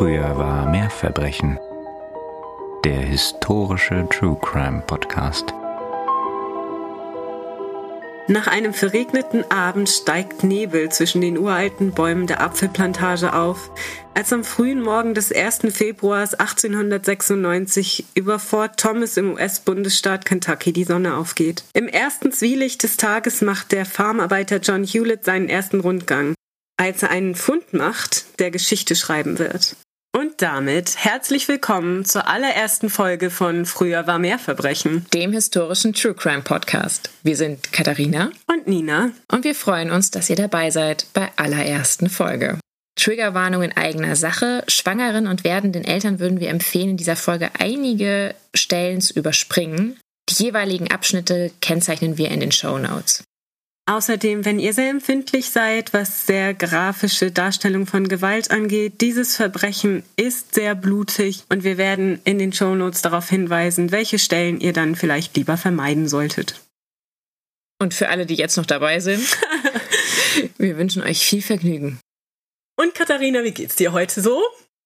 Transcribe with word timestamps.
Früher 0.00 0.38
war 0.38 0.66
mehr 0.70 0.88
Verbrechen. 0.88 1.58
Der 2.86 3.00
historische 3.00 4.08
True 4.08 4.38
Crime 4.40 4.82
Podcast. 4.86 5.52
Nach 8.26 8.46
einem 8.46 8.72
verregneten 8.72 9.44
Abend 9.50 9.90
steigt 9.90 10.42
Nebel 10.42 10.88
zwischen 10.88 11.20
den 11.20 11.36
uralten 11.36 11.92
Bäumen 11.92 12.26
der 12.26 12.40
Apfelplantage 12.40 13.34
auf, 13.34 13.70
als 14.14 14.32
am 14.32 14.42
frühen 14.42 14.80
Morgen 14.80 15.12
des 15.12 15.32
1. 15.32 15.70
Februars 15.70 16.32
1896 16.32 18.06
über 18.14 18.38
Fort 18.38 18.78
Thomas 18.78 19.18
im 19.18 19.32
US-Bundesstaat 19.34 20.24
Kentucky 20.24 20.72
die 20.72 20.84
Sonne 20.84 21.14
aufgeht. 21.14 21.64
Im 21.74 21.88
ersten 21.88 22.32
Zwielicht 22.32 22.84
des 22.84 22.96
Tages 22.96 23.42
macht 23.42 23.70
der 23.72 23.84
Farmarbeiter 23.84 24.60
John 24.60 24.82
Hewlett 24.82 25.26
seinen 25.26 25.50
ersten 25.50 25.80
Rundgang, 25.80 26.34
als 26.78 27.02
er 27.02 27.10
einen 27.10 27.34
Fund 27.34 27.74
macht, 27.74 28.40
der 28.40 28.50
Geschichte 28.50 28.96
schreiben 28.96 29.38
wird. 29.38 29.76
Und 30.12 30.42
damit 30.42 30.96
herzlich 30.96 31.46
willkommen 31.46 32.04
zur 32.04 32.26
allerersten 32.26 32.90
Folge 32.90 33.30
von 33.30 33.64
Früher 33.64 34.08
war 34.08 34.18
mehr 34.18 34.40
Verbrechen, 34.40 35.06
dem 35.14 35.32
historischen 35.32 35.92
True 35.92 36.14
Crime 36.14 36.42
Podcast. 36.42 37.10
Wir 37.22 37.36
sind 37.36 37.72
Katharina 37.72 38.32
und 38.48 38.66
Nina 38.66 39.12
und 39.30 39.44
wir 39.44 39.54
freuen 39.54 39.92
uns, 39.92 40.10
dass 40.10 40.28
ihr 40.28 40.34
dabei 40.34 40.70
seid 40.70 41.06
bei 41.14 41.30
allerersten 41.36 42.10
Folge. 42.10 42.58
Triggerwarnung 42.96 43.62
in 43.62 43.76
eigener 43.76 44.16
Sache. 44.16 44.64
Schwangeren 44.66 45.28
und 45.28 45.44
werdenden 45.44 45.84
Eltern 45.84 46.18
würden 46.18 46.40
wir 46.40 46.50
empfehlen, 46.50 46.90
in 46.90 46.96
dieser 46.96 47.16
Folge 47.16 47.50
einige 47.60 48.34
Stellen 48.52 49.00
zu 49.00 49.14
überspringen. 49.14 49.96
Die 50.28 50.42
jeweiligen 50.42 50.90
Abschnitte 50.90 51.52
kennzeichnen 51.60 52.18
wir 52.18 52.32
in 52.32 52.40
den 52.40 52.52
Show 52.52 52.78
Notes. 52.78 53.22
Außerdem, 53.90 54.44
wenn 54.44 54.60
ihr 54.60 54.72
sehr 54.72 54.88
empfindlich 54.88 55.50
seid, 55.50 55.92
was 55.92 56.24
sehr 56.24 56.54
grafische 56.54 57.32
Darstellung 57.32 57.88
von 57.88 58.06
Gewalt 58.06 58.52
angeht, 58.52 59.00
dieses 59.00 59.34
Verbrechen 59.34 60.04
ist 60.14 60.54
sehr 60.54 60.76
blutig 60.76 61.42
und 61.48 61.64
wir 61.64 61.76
werden 61.76 62.20
in 62.22 62.38
den 62.38 62.52
Shownotes 62.52 63.02
darauf 63.02 63.28
hinweisen, 63.28 63.90
welche 63.90 64.20
Stellen 64.20 64.60
ihr 64.60 64.72
dann 64.72 64.94
vielleicht 64.94 65.36
lieber 65.36 65.56
vermeiden 65.56 66.06
solltet. 66.06 66.60
Und 67.80 67.92
für 67.92 68.10
alle, 68.10 68.26
die 68.26 68.36
jetzt 68.36 68.56
noch 68.56 68.66
dabei 68.66 69.00
sind, 69.00 69.26
wir 70.58 70.78
wünschen 70.78 71.02
euch 71.02 71.26
viel 71.26 71.42
Vergnügen. 71.42 71.98
Und 72.76 72.94
Katharina, 72.94 73.42
wie 73.42 73.50
geht's 73.50 73.74
dir 73.74 73.90
heute 73.90 74.20
so? 74.20 74.40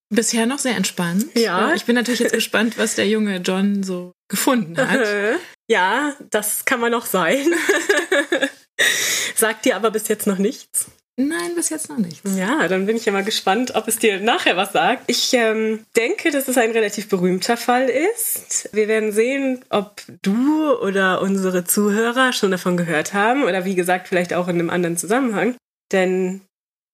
Bisher 0.09 0.47
noch 0.47 0.59
sehr 0.59 0.77
entspannt. 0.77 1.27
Ja. 1.35 1.75
Ich 1.75 1.85
bin 1.85 1.95
natürlich 1.95 2.21
jetzt 2.21 2.33
gespannt, 2.33 2.79
was 2.79 2.95
der 2.95 3.07
junge 3.07 3.37
John 3.37 3.83
so 3.83 4.13
gefunden 4.31 4.79
hat. 4.79 5.01
Ja, 5.67 6.15
das 6.31 6.67
kann 6.67 6.79
man 6.79 6.91
noch 6.91 7.07
sein. 7.07 7.47
Sagt 9.35 9.65
dir 9.65 9.77
aber 9.77 9.91
bis 9.91 10.09
jetzt 10.09 10.27
noch 10.27 10.39
nichts? 10.39 10.87
Nein, 11.17 11.55
bis 11.55 11.71
jetzt 11.71 11.89
noch 11.89 11.99
nichts. 11.99 12.37
Ja, 12.37 12.67
dann 12.67 12.87
bin 12.87 12.97
ich 12.97 13.05
ja 13.05 13.13
mal 13.13 13.23
gespannt, 13.23 13.77
ob 13.77 13.87
es 13.87 13.99
dir 13.99 14.19
nachher 14.19 14.57
was 14.57 14.73
sagt. 14.73 15.05
Ich 15.07 15.33
ähm, 15.33 15.87
denke, 15.97 16.33
dass 16.33 16.49
es 16.49 16.59
ein 16.59 16.73
relativ 16.73 17.09
berühmter 17.09 17.57
Fall 17.57 17.89
ist. 17.89 18.69
Wir 18.73 18.89
werden 18.89 19.13
sehen, 19.13 19.65
ob 19.71 20.03
du 20.23 20.73
oder 20.73 21.23
unsere 21.23 21.65
Zuhörer 21.65 22.33
schon 22.33 22.51
davon 22.51 22.77
gehört 22.77 23.15
haben 23.15 23.45
oder 23.45 23.65
wie 23.65 23.77
gesagt, 23.77 24.09
vielleicht 24.09 24.35
auch 24.35 24.49
in 24.49 24.59
einem 24.59 24.71
anderen 24.71 24.97
Zusammenhang. 24.97 25.55
Denn 25.93 26.41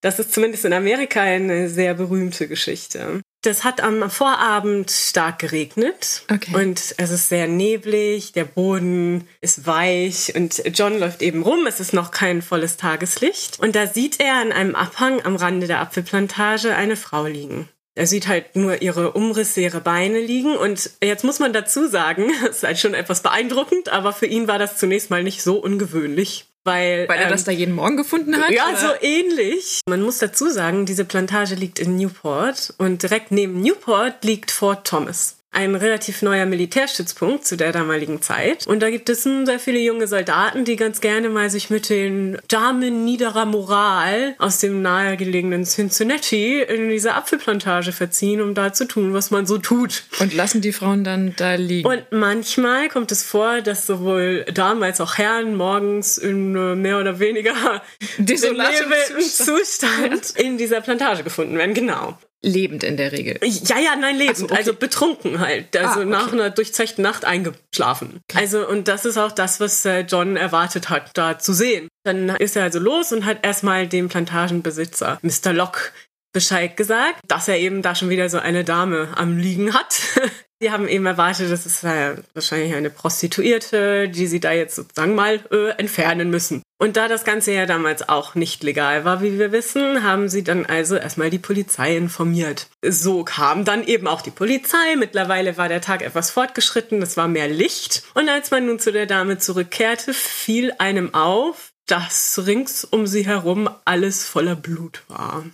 das 0.02 0.18
ist 0.18 0.34
zumindest 0.34 0.66
in 0.66 0.74
Amerika 0.74 1.22
eine 1.22 1.70
sehr 1.70 1.94
berühmte 1.94 2.46
Geschichte. 2.46 3.22
Das 3.42 3.64
hat 3.64 3.80
am 3.80 4.10
Vorabend 4.10 4.90
stark 4.90 5.38
geregnet 5.38 6.24
okay. 6.30 6.54
und 6.54 6.94
es 6.98 7.10
ist 7.10 7.30
sehr 7.30 7.48
neblig, 7.48 8.32
der 8.32 8.44
Boden 8.44 9.26
ist 9.40 9.66
weich 9.66 10.34
und 10.34 10.62
John 10.74 10.98
läuft 10.98 11.22
eben 11.22 11.42
rum, 11.42 11.66
es 11.66 11.80
ist 11.80 11.94
noch 11.94 12.10
kein 12.10 12.42
volles 12.42 12.76
Tageslicht 12.76 13.58
und 13.58 13.74
da 13.74 13.86
sieht 13.86 14.20
er 14.20 14.34
an 14.34 14.52
einem 14.52 14.74
Abhang 14.74 15.24
am 15.24 15.36
Rande 15.36 15.66
der 15.66 15.80
Apfelplantage 15.80 16.76
eine 16.76 16.96
Frau 16.96 17.24
liegen. 17.24 17.70
Er 17.94 18.06
sieht 18.06 18.28
halt 18.28 18.56
nur 18.56 18.82
ihre 18.82 19.12
Umrisse, 19.12 19.62
ihre 19.62 19.80
Beine 19.80 20.20
liegen 20.20 20.56
und 20.56 20.90
jetzt 21.02 21.24
muss 21.24 21.38
man 21.38 21.54
dazu 21.54 21.88
sagen, 21.88 22.30
es 22.48 22.58
ist 22.58 22.62
halt 22.62 22.78
schon 22.78 22.94
etwas 22.94 23.22
beeindruckend, 23.22 23.88
aber 23.88 24.12
für 24.12 24.26
ihn 24.26 24.48
war 24.48 24.58
das 24.58 24.76
zunächst 24.76 25.08
mal 25.08 25.22
nicht 25.22 25.42
so 25.42 25.56
ungewöhnlich. 25.56 26.49
Weil, 26.64 27.08
Weil 27.08 27.18
er 27.18 27.24
ähm, 27.24 27.30
das 27.30 27.44
da 27.44 27.52
jeden 27.52 27.74
Morgen 27.74 27.96
gefunden 27.96 28.36
hat? 28.36 28.50
Ja, 28.50 28.68
oder? 28.68 28.76
so 28.76 28.88
ähnlich. 29.00 29.80
Man 29.88 30.02
muss 30.02 30.18
dazu 30.18 30.50
sagen, 30.50 30.84
diese 30.84 31.04
Plantage 31.06 31.54
liegt 31.54 31.78
in 31.78 31.96
Newport 31.96 32.74
und 32.76 33.02
direkt 33.02 33.30
neben 33.30 33.60
Newport 33.60 34.22
liegt 34.24 34.50
Fort 34.50 34.86
Thomas. 34.86 35.39
Ein 35.52 35.74
relativ 35.74 36.22
neuer 36.22 36.46
Militärstützpunkt 36.46 37.44
zu 37.44 37.56
der 37.56 37.72
damaligen 37.72 38.22
Zeit. 38.22 38.66
Und 38.66 38.80
da 38.80 38.90
gibt 38.90 39.08
es 39.08 39.24
sehr 39.24 39.58
viele 39.58 39.80
junge 39.80 40.06
Soldaten, 40.06 40.64
die 40.64 40.76
ganz 40.76 41.00
gerne 41.00 41.28
mal 41.28 41.50
sich 41.50 41.70
mit 41.70 41.88
den 41.88 42.38
Damen 42.48 43.04
niederer 43.04 43.46
Moral 43.46 44.34
aus 44.38 44.60
dem 44.60 44.80
nahegelegenen 44.80 45.64
Cincinnati 45.64 46.62
in 46.62 46.88
diese 46.88 47.14
Apfelplantage 47.14 47.92
verziehen, 47.92 48.40
um 48.40 48.54
da 48.54 48.72
zu 48.72 48.86
tun, 48.86 49.12
was 49.12 49.30
man 49.30 49.46
so 49.46 49.58
tut. 49.58 50.04
Und 50.20 50.34
lassen 50.34 50.60
die 50.60 50.72
Frauen 50.72 51.04
dann 51.04 51.34
da 51.36 51.54
liegen. 51.54 51.88
Und 51.88 52.04
manchmal 52.10 52.88
kommt 52.88 53.10
es 53.12 53.24
vor, 53.24 53.60
dass 53.60 53.86
sowohl 53.86 54.44
Damen 54.54 54.82
als 54.82 55.00
auch 55.00 55.18
Herren 55.18 55.56
morgens 55.56 56.16
in 56.16 56.54
äh, 56.54 56.76
mehr 56.76 56.98
oder 56.98 57.18
weniger 57.18 57.82
Zustand. 58.24 60.24
Zustand 60.24 60.36
in 60.36 60.58
dieser 60.58 60.80
Plantage 60.80 61.24
gefunden 61.24 61.58
werden. 61.58 61.74
Genau. 61.74 62.16
Lebend 62.42 62.84
in 62.84 62.96
der 62.96 63.12
Regel. 63.12 63.38
Ja, 63.42 63.78
ja, 63.78 63.96
nein, 63.96 64.16
lebend. 64.16 64.38
So, 64.38 64.44
okay. 64.46 64.56
Also 64.56 64.74
betrunken 64.74 65.40
halt. 65.40 65.76
Also 65.76 66.00
Ah, 66.00 66.02
okay. 66.02 66.04
nach 66.06 66.32
einer 66.32 66.50
durchzechten 66.50 67.02
Nacht 67.02 67.24
eingeschlafen. 67.26 68.20
Also, 68.34 68.66
und 68.66 68.88
das 68.88 69.04
ist 69.04 69.18
auch 69.18 69.32
das, 69.32 69.60
was 69.60 69.84
äh, 69.84 70.00
John 70.00 70.36
erwartet 70.36 70.88
hat, 70.88 71.10
da 71.14 71.38
zu 71.38 71.52
sehen. 71.52 71.88
Dann 72.04 72.30
ist 72.30 72.56
er 72.56 72.62
also 72.62 72.78
los 72.78 73.12
und 73.12 73.26
hat 73.26 73.44
erstmal 73.44 73.86
dem 73.86 74.08
Plantagenbesitzer, 74.08 75.18
Mr. 75.22 75.52
Locke, 75.52 75.92
Bescheid 76.32 76.76
gesagt, 76.76 77.16
dass 77.26 77.48
er 77.48 77.58
eben 77.58 77.82
da 77.82 77.94
schon 77.94 78.08
wieder 78.08 78.30
so 78.30 78.38
eine 78.38 78.64
Dame 78.64 79.08
am 79.16 79.36
Liegen 79.36 79.74
hat. 79.74 80.00
Die 80.62 80.70
haben 80.70 80.88
eben 80.88 81.06
erwartet, 81.06 81.50
das 81.50 81.64
ist 81.64 81.84
äh, 81.84 82.16
wahrscheinlich 82.34 82.74
eine 82.74 82.90
Prostituierte, 82.90 84.10
die 84.10 84.26
sie 84.26 84.40
da 84.40 84.52
jetzt 84.52 84.76
sozusagen 84.76 85.14
mal 85.14 85.40
äh, 85.50 85.70
entfernen 85.78 86.28
müssen. 86.28 86.62
Und 86.78 86.98
da 86.98 87.08
das 87.08 87.24
Ganze 87.24 87.52
ja 87.52 87.64
damals 87.64 88.08
auch 88.08 88.34
nicht 88.34 88.62
legal 88.62 89.06
war, 89.06 89.22
wie 89.22 89.38
wir 89.38 89.52
wissen, 89.52 90.02
haben 90.02 90.28
sie 90.28 90.44
dann 90.44 90.66
also 90.66 90.96
erstmal 90.96 91.30
die 91.30 91.38
Polizei 91.38 91.96
informiert. 91.96 92.68
So 92.82 93.24
kam 93.24 93.64
dann 93.64 93.84
eben 93.84 94.06
auch 94.06 94.20
die 94.20 94.30
Polizei. 94.30 94.96
Mittlerweile 94.96 95.56
war 95.56 95.68
der 95.68 95.80
Tag 95.80 96.02
etwas 96.02 96.30
fortgeschritten, 96.30 97.00
es 97.00 97.16
war 97.16 97.28
mehr 97.28 97.48
Licht. 97.48 98.02
Und 98.14 98.28
als 98.28 98.50
man 98.50 98.66
nun 98.66 98.78
zu 98.78 98.92
der 98.92 99.06
Dame 99.06 99.38
zurückkehrte, 99.38 100.12
fiel 100.12 100.72
einem 100.78 101.14
auf, 101.14 101.69
dass 101.90 102.40
rings 102.46 102.84
um 102.84 103.06
sie 103.06 103.26
herum 103.26 103.68
alles 103.84 104.24
voller 104.24 104.56
Blut 104.56 105.02
war. 105.08 105.44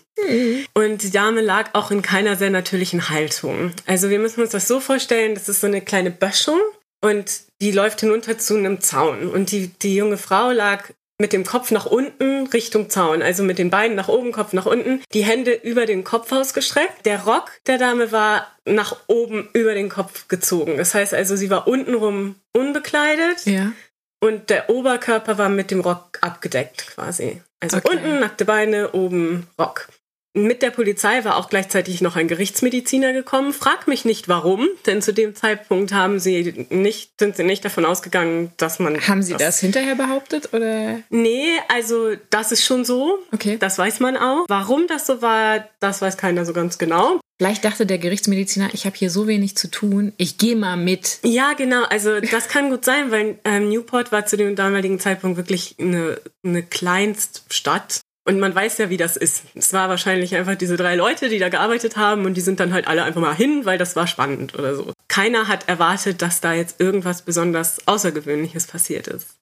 Und 0.74 1.02
die 1.02 1.10
Dame 1.10 1.41
lag 1.41 1.70
auch 1.72 1.91
in 1.91 2.02
keiner 2.02 2.36
sehr 2.36 2.50
natürlichen 2.50 3.08
Haltung. 3.08 3.72
Also 3.86 4.10
wir 4.10 4.19
müssen 4.19 4.41
uns 4.42 4.50
das 4.50 4.69
so 4.69 4.80
vorstellen, 4.80 5.34
das 5.34 5.48
ist 5.48 5.60
so 5.60 5.66
eine 5.66 5.80
kleine 5.80 6.10
Böschung 6.10 6.60
und 7.02 7.41
die 7.60 7.72
läuft 7.72 8.00
hinunter 8.00 8.38
zu 8.38 8.56
einem 8.56 8.80
Zaun. 8.80 9.28
Und 9.28 9.52
die, 9.52 9.69
die 9.69 9.97
junge 9.97 10.19
Frau 10.19 10.50
lag 10.50 10.91
mit 11.19 11.32
dem 11.32 11.44
Kopf 11.44 11.70
nach 11.70 11.86
unten 11.86 12.47
Richtung 12.48 12.91
Zaun, 12.91 13.22
also 13.22 13.42
mit 13.42 13.58
den 13.58 13.70
Beinen 13.70 13.97
nach 13.97 14.08
oben, 14.08 14.32
Kopf 14.32 14.53
nach 14.53 14.66
unten, 14.66 15.03
die 15.14 15.24
Hände 15.24 15.53
über 15.53 15.86
den 15.86 16.04
Kopf 16.04 16.30
ausgestreckt. 16.30 17.06
Der 17.06 17.24
Rock 17.24 17.50
der 17.66 17.78
Dame 17.78 18.12
war 18.12 18.47
nach 18.66 18.97
oben 19.06 19.48
über 19.54 19.74
den 19.74 19.88
Kopf 19.88 20.28
gezogen. 20.28 20.76
Das 20.76 20.94
heißt 20.94 21.14
also, 21.14 21.36
sie 21.36 21.48
war 21.48 21.66
untenrum 21.66 22.34
unbekleidet 22.53 23.47
Ja. 23.47 23.72
Und 24.21 24.50
der 24.50 24.71
Oberkörper 24.71 25.38
war 25.38 25.49
mit 25.49 25.71
dem 25.71 25.81
Rock 25.81 26.19
abgedeckt 26.21 26.88
quasi. 26.88 27.43
Also 27.60 27.78
Okay. 27.78 27.88
unten 27.91 28.21
nackte 28.21 28.44
Beine, 28.44 28.93
oben 28.93 29.47
Rock. 29.59 29.88
Mit 30.36 30.60
der 30.60 30.70
Polizei 30.70 31.24
war 31.24 31.36
auch 31.38 31.48
gleichzeitig 31.48 32.02
noch 32.02 32.14
ein 32.14 32.28
Gerichtsmediziner 32.28 33.14
gekommen. 33.14 33.54
Frag 33.54 33.88
mich 33.88 34.04
nicht 34.04 34.28
warum, 34.28 34.69
denn 34.84 35.00
zu 35.00 35.14
dem 35.14 35.34
Zeitpunkt 35.34 35.94
haben 35.94 36.19
sie 36.19 36.66
nicht, 36.69 37.19
sind 37.19 37.36
sie 37.36 37.42
nicht 37.42 37.64
davon 37.64 37.86
ausgegangen, 37.86 38.52
dass 38.58 38.78
man. 38.78 39.00
Haben 39.08 39.22
Sie 39.22 39.34
das 39.34 39.60
hinterher 39.60 39.94
behauptet 39.94 40.52
oder? 40.52 41.00
Nee, 41.08 41.47
also 41.69 42.16
das 42.28 42.52
ist 42.52 42.64
schon 42.64 42.84
so. 42.84 43.19
Okay. 43.32 43.56
Das 43.58 43.78
weiß 43.78 44.00
man 44.00 44.19
auch. 44.19 44.44
Warum 44.48 44.86
das 44.88 45.06
so 45.06 45.22
war, 45.22 45.66
das 45.80 46.03
weiß 46.03 46.18
keiner 46.18 46.44
so 46.44 46.53
ganz 46.53 46.77
genau. 46.77 47.18
Vielleicht 47.39 47.65
dachte 47.66 47.84
der 47.84 47.98
Gerichtsmediziner, 47.98 48.71
ich 48.72 48.86
habe 48.86 48.97
hier 48.97 49.10
so 49.10 49.27
wenig 49.27 49.56
zu 49.56 49.71
tun, 49.71 50.12
ich 50.16 50.39
gehe 50.39 50.56
mal 50.56 50.77
mit. 50.77 51.18
Ja, 51.22 51.53
genau. 51.53 51.84
Also 51.84 52.21
das 52.30 52.48
kann 52.48 52.71
gut 52.71 52.84
sein, 52.84 53.10
weil 53.10 53.39
ähm, 53.44 53.68
Newport 53.68 54.10
war 54.10 54.27
zu 54.27 54.36
dem 54.36 54.56
damaligen 54.56 54.98
Zeitpunkt 54.98 55.36
wirklich 55.36 55.77
eine, 55.78 56.18
eine 56.42 56.62
Kleinststadt. 56.62 58.00
Und 58.27 58.41
man 58.41 58.53
weiß 58.53 58.78
ja, 58.78 58.91
wie 58.91 58.97
das 58.97 59.17
ist. 59.17 59.45
Es 59.55 59.73
war 59.73 59.89
wahrscheinlich 59.89 60.34
einfach 60.34 60.57
diese 60.57 60.77
drei 60.77 60.97
Leute, 60.97 61.28
die 61.28 61.39
da 61.39 61.49
gearbeitet 61.49 61.97
haben 61.97 62.25
und 62.25 62.34
die 62.34 62.41
sind 62.41 62.59
dann 62.59 62.73
halt 62.73 62.89
alle 62.89 63.05
einfach 63.05 63.21
mal 63.21 63.34
hin, 63.34 63.65
weil 63.65 63.78
das 63.78 63.95
war 63.95 64.09
spannend 64.09 64.59
oder 64.59 64.75
so. 64.75 64.93
Keiner 65.07 65.47
hat 65.47 65.69
erwartet, 65.69 66.21
dass 66.23 66.41
da 66.41 66.53
jetzt 66.53 66.81
irgendwas 66.81 67.23
besonders 67.23 67.87
Außergewöhnliches 67.87 68.67
passiert 68.67 69.07
ist. 69.07 69.37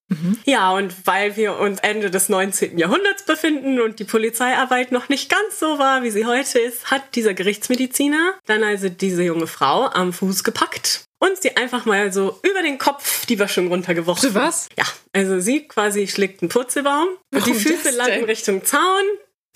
Ja, 0.44 0.70
und 0.72 0.94
weil 1.06 1.36
wir 1.36 1.58
uns 1.58 1.80
Ende 1.80 2.10
des 2.10 2.28
19. 2.28 2.76
Jahrhunderts 2.76 3.24
befinden 3.24 3.80
und 3.80 3.98
die 3.98 4.04
Polizeiarbeit 4.04 4.92
noch 4.92 5.08
nicht 5.08 5.30
ganz 5.30 5.58
so 5.58 5.78
war, 5.78 6.02
wie 6.02 6.10
sie 6.10 6.26
heute 6.26 6.58
ist, 6.58 6.90
hat 6.90 7.02
dieser 7.14 7.32
Gerichtsmediziner 7.32 8.34
dann 8.46 8.62
also 8.62 8.90
diese 8.90 9.22
junge 9.22 9.46
Frau 9.46 9.86
am 9.86 10.12
Fuß 10.12 10.44
gepackt 10.44 11.03
und 11.24 11.40
sie 11.40 11.56
einfach 11.56 11.84
mal 11.86 12.12
so 12.12 12.38
über 12.42 12.62
den 12.62 12.78
Kopf 12.78 13.26
die 13.26 13.36
Böschung 13.36 13.68
runtergeworfen. 13.68 14.28
Bitte 14.32 14.34
was? 14.44 14.68
Ja, 14.76 14.84
also 15.12 15.40
sie 15.40 15.66
quasi 15.66 16.06
schlägt 16.08 16.42
einen 16.42 16.48
Purzelbaum 16.48 17.08
und 17.32 17.46
die 17.46 17.50
Warum 17.50 17.54
Füße 17.54 17.90
landen? 17.90 18.24
Richtung 18.24 18.64
Zaun. 18.64 19.04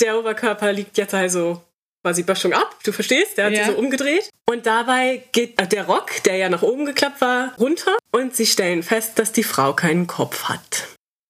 Der 0.00 0.19
Oberkörper 0.19 0.73
liegt 0.73 0.97
jetzt 0.97 1.15
also 1.15 1.61
quasi 2.05 2.23
Böschung 2.23 2.53
ab, 2.53 2.76
du 2.85 2.93
verstehst, 2.93 3.37
der 3.37 3.47
hat 3.47 3.53
Ja. 3.53 3.65
sie 3.67 3.73
so 3.73 3.79
umgedreht. 3.79 4.31
Und 4.49 4.67
dabei 4.67 5.25
geht 5.32 5.59
der 5.73 5.85
Rock, 5.87 6.23
der 6.25 6.37
ja 6.37 6.49
nach 6.49 6.62
oben 6.62 6.87
geklappt 6.87 7.20
war, 7.20 7.55
runter 7.59 7.97
und 8.12 8.35
sie 8.37 8.47
stellen 8.47 8.82
fest, 8.82 9.19
dass 9.19 9.32
die 9.32 9.43
Frau 9.43 9.73
keinen 9.75 10.06
Kopf 10.06 10.44
hat. 10.44 10.87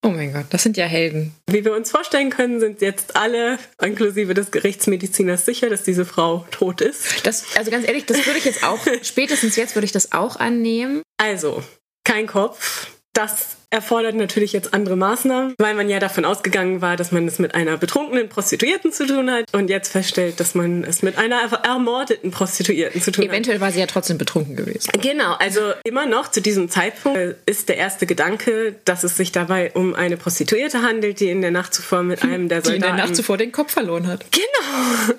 Oh 0.09 0.11
mein 0.11 0.33
Gott, 0.33 0.47
das 0.49 0.63
sind 0.63 0.79
ja 0.79 0.87
Helden. 0.87 1.35
Wie 1.49 1.67
wir 1.67 1.75
uns 1.75 1.91
vorstellen 1.91 2.31
können, 2.31 2.61
sind 2.61 2.81
jetzt 2.81 3.15
alle, 3.15 3.59
inklusive 3.79 4.33
des 4.33 4.51
Gerichtsmediziners, 4.51 5.45
sicher, 5.45 5.69
dass 5.69 5.83
diese 5.83 6.07
Frau 6.07 6.47
tot 6.51 6.81
ist. 6.81 7.27
Das, 7.27 7.45
also 7.59 7.71
ganz 7.71 7.87
ehrlich, 7.87 8.07
das 8.07 8.25
würde 8.25 8.39
ich 8.39 8.47
jetzt 8.47 8.65
auch, 8.65 8.79
spätestens 9.03 9.57
jetzt 9.57 9.77
würde 9.77 9.85
ich 9.85 9.93
das 9.93 10.13
auch 10.13 10.37
annehmen. 10.37 11.03
Also, 11.19 11.63
kein 12.05 12.27
Kopf. 12.27 12.87
Das 13.13 13.57
erfordert 13.71 14.15
natürlich 14.15 14.53
jetzt 14.53 14.73
andere 14.73 14.97
Maßnahmen, 14.97 15.55
weil 15.59 15.75
man 15.75 15.89
ja 15.89 15.99
davon 15.99 16.25
ausgegangen 16.25 16.81
war, 16.81 16.97
dass 16.97 17.13
man 17.13 17.27
es 17.27 17.39
mit 17.39 17.55
einer 17.55 17.77
betrunkenen 17.77 18.29
Prostituierten 18.29 18.93
zu 18.93 19.07
tun 19.07 19.31
hat 19.31 19.45
und 19.53 19.69
jetzt 19.69 19.91
feststellt, 19.93 20.41
dass 20.41 20.55
man 20.55 20.85
es 20.85 21.03
mit 21.03 21.19
einer 21.19 21.41
ermordeten 21.65 22.31
Prostituierten 22.31 23.03
zu 23.03 23.11
tun 23.11 23.25
hat. 23.25 23.31
Eventuell 23.31 23.61
war 23.61 23.73
sie 23.73 23.81
ja 23.81 23.87
trotzdem 23.87 24.17
betrunken 24.19 24.57
gewesen. 24.57 24.91
Genau, 25.01 25.35
also 25.35 25.61
immer 25.85 26.07
noch 26.07 26.31
zu 26.31 26.41
diesem 26.41 26.71
Zeitpunkt 26.71 27.19
äh, 27.19 27.35
ist 27.45 27.69
der 27.69 27.77
erste 27.77 28.07
Gedanke, 28.07 28.77
dass 28.85 29.05
es 29.05 29.17
sich 29.17 29.33
dabei 29.33 29.73
um 29.73 29.95
eine 29.95 30.17
Prostituierte 30.17 30.83
handelt, 30.83 31.21
die 31.21 31.29
in 31.29 31.43
der 31.43 31.51
Nacht 31.51 31.75
zuvor 31.75 32.03
mit 32.03 32.23
einem 32.23 32.49
der 32.49 32.63
Die 32.63 32.69
in 32.69 32.75
Soldaten... 32.75 32.97
der 32.97 33.07
Nacht 33.07 33.17
zuvor 33.17 33.37
den 33.37 33.53
Kopf 33.53 33.73
verloren 33.73 34.07
hat. 34.07 34.25
Genau. 34.31 34.49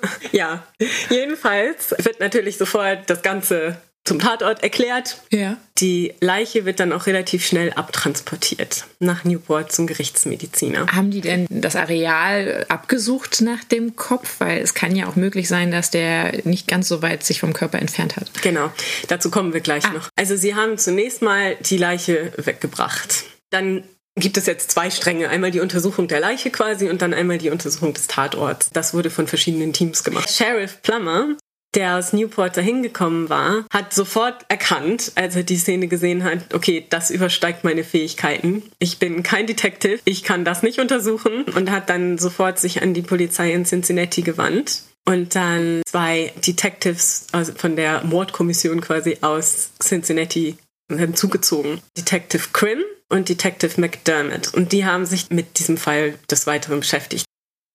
Ja, 0.32 0.64
jedenfalls 1.10 1.94
wird 1.98 2.20
natürlich 2.20 2.56
sofort 2.56 3.10
das 3.10 3.22
Ganze 3.22 3.76
zum 4.04 4.18
Tatort 4.18 4.62
erklärt. 4.62 5.18
Ja. 5.30 5.56
Die 5.78 6.14
Leiche 6.20 6.64
wird 6.64 6.80
dann 6.80 6.92
auch 6.92 7.06
relativ 7.06 7.46
schnell 7.46 7.72
abtransportiert 7.72 8.86
nach 8.98 9.24
Newport 9.24 9.72
zum 9.72 9.86
Gerichtsmediziner. 9.86 10.86
Haben 10.86 11.10
die 11.10 11.20
denn 11.20 11.46
das 11.50 11.76
Areal 11.76 12.66
abgesucht 12.68 13.40
nach 13.42 13.62
dem 13.64 13.96
Kopf? 13.96 14.36
Weil 14.40 14.62
es 14.62 14.74
kann 14.74 14.96
ja 14.96 15.06
auch 15.06 15.16
möglich 15.16 15.48
sein, 15.48 15.70
dass 15.70 15.90
der 15.90 16.44
nicht 16.44 16.66
ganz 16.66 16.88
so 16.88 17.02
weit 17.02 17.24
sich 17.24 17.40
vom 17.40 17.52
Körper 17.52 17.78
entfernt 17.78 18.16
hat. 18.16 18.30
Genau, 18.42 18.72
dazu 19.08 19.30
kommen 19.30 19.52
wir 19.52 19.60
gleich 19.60 19.90
noch. 19.92 20.08
Also 20.16 20.36
sie 20.36 20.54
haben 20.54 20.78
zunächst 20.78 21.22
mal 21.22 21.56
die 21.56 21.76
Leiche 21.76 22.32
weggebracht. 22.36 23.24
Dann 23.50 23.84
gibt 24.16 24.36
es 24.36 24.46
jetzt 24.46 24.70
zwei 24.70 24.90
Stränge. 24.90 25.28
Einmal 25.28 25.50
die 25.50 25.60
Untersuchung 25.60 26.08
der 26.08 26.20
Leiche 26.20 26.50
quasi 26.50 26.88
und 26.88 27.02
dann 27.02 27.14
einmal 27.14 27.38
die 27.38 27.50
Untersuchung 27.50 27.94
des 27.94 28.06
Tatorts. 28.06 28.70
Das 28.72 28.94
wurde 28.94 29.10
von 29.10 29.26
verschiedenen 29.26 29.72
Teams 29.72 30.04
gemacht. 30.04 30.30
Sheriff 30.30 30.82
Plummer 30.82 31.36
der 31.74 31.96
aus 31.96 32.12
Newport 32.12 32.56
dahin 32.56 32.82
gekommen 32.82 33.28
war, 33.28 33.64
hat 33.72 33.92
sofort 33.94 34.44
erkannt, 34.48 35.12
als 35.14 35.36
er 35.36 35.42
die 35.42 35.56
Szene 35.56 35.86
gesehen 35.88 36.24
hat, 36.24 36.54
okay, 36.54 36.86
das 36.90 37.10
übersteigt 37.10 37.64
meine 37.64 37.84
Fähigkeiten. 37.84 38.62
Ich 38.78 38.98
bin 38.98 39.22
kein 39.22 39.46
Detective, 39.46 40.00
ich 40.04 40.22
kann 40.22 40.44
das 40.44 40.62
nicht 40.62 40.80
untersuchen 40.80 41.44
und 41.44 41.70
hat 41.70 41.88
dann 41.88 42.18
sofort 42.18 42.58
sich 42.58 42.82
an 42.82 42.94
die 42.94 43.02
Polizei 43.02 43.52
in 43.52 43.64
Cincinnati 43.64 44.22
gewandt 44.22 44.82
und 45.06 45.34
dann 45.34 45.82
zwei 45.86 46.32
Detectives 46.46 47.26
also 47.32 47.52
von 47.54 47.76
der 47.76 48.04
Mordkommission 48.04 48.80
quasi 48.80 49.18
aus 49.20 49.70
Cincinnati 49.82 50.56
hinzugezogen. 50.88 51.80
Detective 51.96 52.48
Crim 52.52 52.80
und 53.08 53.28
Detective 53.28 53.80
McDermott. 53.80 54.54
Und 54.54 54.72
die 54.72 54.84
haben 54.84 55.04
sich 55.06 55.30
mit 55.30 55.58
diesem 55.58 55.76
Fall 55.76 56.14
des 56.30 56.46
Weiteren 56.46 56.80
beschäftigt. 56.80 57.24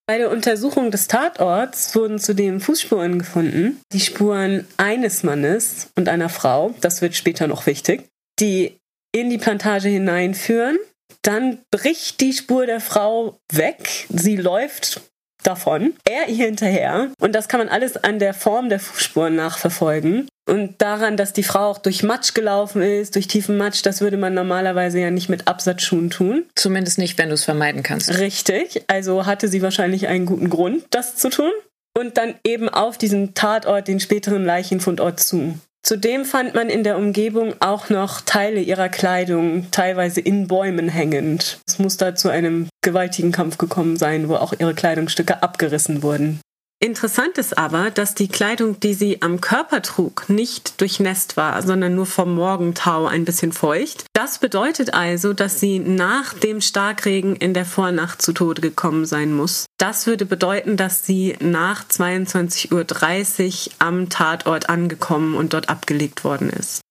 Bei 0.07 0.19
der 0.19 0.29
Untersuchung 0.29 0.91
des 0.91 1.07
Tatorts 1.07 1.95
wurden 1.95 2.19
zudem 2.19 2.61
Fußspuren 2.61 3.17
gefunden. 3.17 3.81
Die 3.91 3.99
Spuren 3.99 4.67
eines 4.77 5.23
Mannes 5.23 5.89
und 5.95 6.09
einer 6.09 6.29
Frau, 6.29 6.75
das 6.81 7.01
wird 7.01 7.15
später 7.15 7.47
noch 7.47 7.65
wichtig, 7.65 8.07
die 8.39 8.77
in 9.11 9.31
die 9.31 9.39
Plantage 9.39 9.89
hineinführen. 9.89 10.77
Dann 11.23 11.59
bricht 11.71 12.21
die 12.21 12.33
Spur 12.33 12.67
der 12.67 12.81
Frau 12.81 13.39
weg. 13.51 14.05
Sie 14.09 14.35
läuft 14.35 15.01
davon, 15.47 15.93
er 16.07 16.27
ihr 16.27 16.45
hinterher. 16.45 17.09
Und 17.19 17.33
das 17.33 17.47
kann 17.47 17.59
man 17.59 17.69
alles 17.69 17.97
an 17.97 18.19
der 18.19 18.33
Form 18.33 18.69
der 18.69 18.79
Fußspuren 18.79 19.35
nachverfolgen. 19.35 20.27
Und 20.47 20.81
daran, 20.81 21.17
dass 21.17 21.33
die 21.33 21.43
Frau 21.43 21.71
auch 21.71 21.79
durch 21.79 22.03
Matsch 22.03 22.35
gelaufen 22.35 22.81
ist, 22.81 23.15
durch 23.15 23.27
tiefen 23.27 23.57
Matsch, 23.57 23.83
das 23.83 24.01
würde 24.01 24.17
man 24.17 24.35
normalerweise 24.35 24.99
ja 24.99 25.09
nicht 25.09 25.27
mit 25.27 25.47
Absatzschuhen 25.47 26.11
tun. 26.11 26.45
Zumindest 26.55 26.99
nicht, 26.99 27.17
wenn 27.17 27.29
du 27.29 27.35
es 27.35 27.43
vermeiden 27.43 27.81
kannst. 27.81 28.19
Richtig, 28.19 28.83
also 28.87 29.25
hatte 29.25 29.47
sie 29.47 29.63
wahrscheinlich 29.63 30.07
einen 30.07 30.27
guten 30.27 30.49
Grund, 30.49 30.85
das 30.91 31.15
zu 31.15 31.29
tun. 31.29 31.51
Und 31.97 32.17
dann 32.17 32.35
eben 32.45 32.69
auf 32.69 32.97
diesen 32.97 33.33
Tatort, 33.33 33.87
den 33.87 33.99
späteren 33.99 34.45
Leichenfundort 34.45 35.19
zu. 35.19 35.57
Zudem 35.85 36.25
fand 36.25 36.55
man 36.55 36.69
in 36.69 36.83
der 36.83 36.97
Umgebung 36.97 37.53
auch 37.59 37.91
noch 37.91 38.21
Teile 38.21 38.59
ihrer 38.59 38.89
Kleidung, 38.89 39.67
teilweise 39.69 40.19
in 40.19 40.47
Bäumen 40.47 40.89
hängend. 40.89 41.59
Es 41.67 41.77
muss 41.77 41.95
da 41.95 42.15
zu 42.15 42.29
einem 42.29 42.69
gewaltigen 42.81 43.31
Kampf 43.31 43.59
gekommen 43.59 43.95
sein, 43.95 44.27
wo 44.27 44.35
auch 44.35 44.53
ihre 44.57 44.73
Kleidungsstücke 44.73 45.43
abgerissen 45.43 46.01
wurden. 46.01 46.39
Interessant 46.79 47.37
ist 47.37 47.57
aber, 47.57 47.89
dass 47.89 48.15
die 48.15 48.27
Kleidung, 48.27 48.79
die 48.81 48.93
sie 48.93 49.21
am 49.21 49.39
Körper 49.39 49.81
trug, 49.81 50.27
nicht 50.27 50.81
durchnässt 50.81 51.37
war, 51.37 51.61
sondern 51.61 51.95
nur 51.95 52.05
vom 52.05 52.35
Morgentau 52.35 53.07
ein 53.07 53.23
bisschen 53.23 53.53
feucht. 53.53 54.05
Das 54.13 54.39
bedeutet 54.39 54.93
also, 54.93 55.31
dass 55.31 55.59
sie 55.59 55.79
nach 55.79 56.33
dem 56.33 56.59
Starkregen 56.59 57.37
in 57.37 57.53
der 57.53 57.65
Vornacht 57.65 58.21
zu 58.21 58.33
Tode 58.33 58.61
gekommen 58.61 59.05
sein 59.05 59.33
muss. 59.33 59.65
Das 59.77 60.05
würde 60.05 60.25
bedeuten, 60.25 60.75
dass 60.75 61.05
sie 61.05 61.37
nach 61.39 61.85
22.30 61.85 63.67
Uhr 63.67 63.73
am 63.79 64.09
Tatort 64.09 64.69
angekommen 64.69 65.35
und 65.35 65.53
dort 65.53 65.69
abgelegt 65.69 66.25
worden 66.25 66.49
ist. 66.49 66.81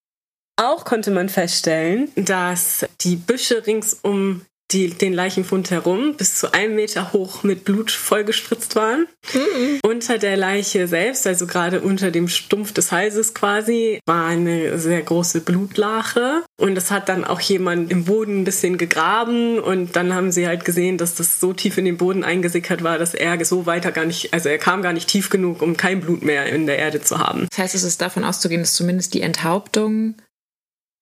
Auch 0.56 0.84
konnte 0.84 1.10
man 1.10 1.28
feststellen, 1.28 2.10
dass 2.16 2.86
die 3.00 3.16
Büsche 3.16 3.66
ringsum 3.66 4.42
die, 4.72 4.90
den 4.90 5.12
Leichenfund 5.12 5.70
herum 5.70 6.14
bis 6.16 6.38
zu 6.38 6.52
einem 6.52 6.74
Meter 6.74 7.12
hoch 7.12 7.42
mit 7.42 7.64
Blut 7.64 7.90
vollgespritzt 7.90 8.76
waren. 8.76 9.06
Mhm. 9.32 9.80
Unter 9.84 10.18
der 10.18 10.36
Leiche 10.36 10.88
selbst, 10.88 11.26
also 11.26 11.46
gerade 11.46 11.80
unter 11.80 12.10
dem 12.10 12.28
Stumpf 12.28 12.72
des 12.72 12.90
Halses 12.90 13.34
quasi, 13.34 14.00
war 14.06 14.26
eine 14.26 14.78
sehr 14.78 15.02
große 15.02 15.42
Blutlache. 15.42 16.42
Und 16.58 16.76
es 16.76 16.90
hat 16.90 17.08
dann 17.08 17.24
auch 17.24 17.40
jemand 17.40 17.90
im 17.90 18.04
Boden 18.04 18.40
ein 18.40 18.44
bisschen 18.44 18.78
gegraben 18.78 19.58
und 19.58 19.96
dann 19.96 20.14
haben 20.14 20.32
sie 20.32 20.46
halt 20.46 20.64
gesehen, 20.64 20.98
dass 20.98 21.14
das 21.14 21.40
so 21.40 21.52
tief 21.52 21.78
in 21.78 21.84
den 21.84 21.96
Boden 21.96 22.24
eingesickert 22.24 22.82
war, 22.82 22.98
dass 22.98 23.14
er 23.14 23.44
so 23.44 23.66
weiter 23.66 23.92
gar 23.92 24.04
nicht, 24.04 24.32
also 24.32 24.48
er 24.48 24.58
kam 24.58 24.82
gar 24.82 24.92
nicht 24.92 25.08
tief 25.08 25.30
genug, 25.30 25.62
um 25.62 25.76
kein 25.76 26.00
Blut 26.00 26.22
mehr 26.22 26.46
in 26.46 26.66
der 26.66 26.78
Erde 26.78 27.02
zu 27.02 27.18
haben. 27.18 27.46
Das 27.50 27.58
heißt, 27.58 27.74
es 27.74 27.82
ist 27.82 28.00
davon 28.00 28.24
auszugehen, 28.24 28.62
dass 28.62 28.74
zumindest 28.74 29.14
die 29.14 29.20
Enthauptung 29.20 30.14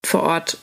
vor 0.04 0.22
Ort 0.22 0.58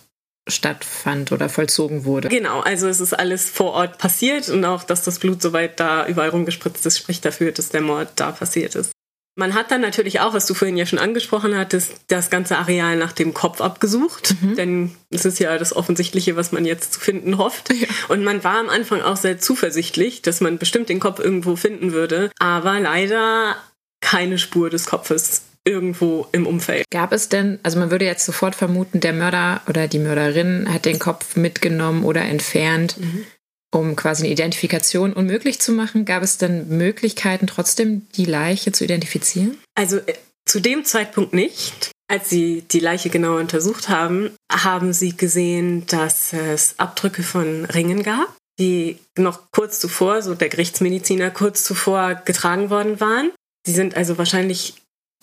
stattfand 0.50 1.32
oder 1.32 1.50
vollzogen 1.50 2.06
wurde. 2.06 2.30
Genau, 2.30 2.62
also 2.62 2.88
es 2.88 3.00
ist 3.00 3.14
alles 3.14 3.50
vor 3.50 3.74
Ort 3.74 3.98
passiert 3.98 4.50
und 4.50 4.66
auch, 4.66 4.84
dass 4.84 5.04
das 5.04 5.20
Blut 5.20 5.42
soweit 5.42 5.80
da 5.80 6.08
überall 6.08 6.30
rumgespritzt 6.30 6.86
ist, 6.86 6.98
spricht 6.98 7.26
dafür, 7.26 7.52
dass 7.52 7.70
der 7.70 7.82
Mord 7.82 8.10
da 8.16 8.32
passiert 8.32 8.76
ist. 8.76 8.92
Man 9.40 9.54
hat 9.54 9.72
dann 9.72 9.80
natürlich 9.80 10.20
auch, 10.20 10.34
was 10.34 10.48
du 10.48 10.54
vorhin 10.54 10.76
ja 10.76 10.86
schon 10.86 11.00
angesprochen 11.00 11.56
hattest, 11.56 11.94
das 12.08 12.30
ganze 12.30 12.58
Areal 12.58 12.98
nach 12.98 13.14
dem 13.14 13.34
Kopf 13.34 13.62
abgesucht, 13.62 14.36
mhm. 14.42 14.56
denn 14.56 14.96
es 15.12 15.24
ist 15.24 15.40
ja 15.40 15.58
das 15.58 15.74
Offensichtliche, 15.74 16.36
was 16.36 16.52
man 16.52 16.66
jetzt 16.66 16.94
zu 16.94 17.00
finden 17.00 17.38
hofft. 17.38 17.74
Ja. 17.74 17.88
Und 18.10 18.26
man 18.26 18.44
war 18.44 18.60
am 18.60 18.68
Anfang 18.68 19.02
auch 19.02 19.16
sehr 19.16 19.40
zuversichtlich, 19.40 20.22
dass 20.22 20.42
man 20.42 20.58
bestimmt 20.58 20.90
den 20.90 21.00
Kopf 21.00 21.20
irgendwo 21.20 21.56
finden 21.56 21.94
würde, 21.94 22.32
aber 22.38 22.82
leider 22.82 23.56
keine 24.02 24.38
Spur 24.38 24.70
des 24.70 24.88
Kopfes 24.88 25.44
irgendwo 25.66 26.28
im 26.32 26.48
Umfeld. 26.48 26.86
Gab 26.92 27.12
es 27.12 27.30
denn, 27.30 27.60
also 27.64 27.80
man 27.80 27.92
würde 27.92 28.06
jetzt 28.06 28.26
sofort 28.26 28.56
vermuten, 28.56 29.00
der 29.00 29.14
Mörder 29.14 29.62
oder 29.68 29.88
die 29.88 30.00
Mörderin 30.00 30.72
hat 30.74 30.86
den 30.86 31.00
Kopf 31.00 31.36
mitgenommen 31.36 32.04
oder 32.04 32.22
entfernt, 32.22 32.98
mhm. 32.98 33.26
um 33.74 33.96
quasi 33.96 34.24
eine 34.24 34.34
Identifikation 34.34 35.14
unmöglich 35.14 35.60
zu 35.60 35.72
machen. 35.72 36.06
Gab 36.06 36.24
es 36.24 36.38
denn 36.38 36.68
Möglichkeiten, 36.70 37.48
trotzdem 37.48 38.08
die 38.16 38.26
Leiche 38.26 38.72
zu 38.72 38.84
identifizieren? 38.84 39.58
Also 39.76 39.98
äh, 39.98 40.14
zu 40.46 40.60
dem 40.60 40.86
Zeitpunkt 40.86 41.34
nicht. 41.34 41.92
Als 42.12 42.28
sie 42.28 42.64
die 42.72 42.80
Leiche 42.80 43.12
genauer 43.12 43.40
untersucht 43.40 43.88
haben, 43.88 44.32
haben 44.52 44.94
sie 44.94 45.16
gesehen, 45.16 45.86
dass 45.86 46.34
es 46.34 46.74
Abdrücke 46.80 47.22
von 47.22 47.66
Ringen 47.66 48.02
gab, 48.02 48.36
die 48.60 48.98
noch 49.16 49.52
kurz 49.52 49.80
zuvor, 49.80 50.24
so 50.24 50.34
der 50.34 50.50
Gerichtsmediziner 50.50 51.30
kurz 51.30 51.64
zuvor 51.64 52.16
getragen 52.16 52.72
worden 52.72 53.00
waren. 53.00 53.32
Sie 53.64 53.74
sind 53.74 53.96
also 53.96 54.18
wahrscheinlich 54.18 54.74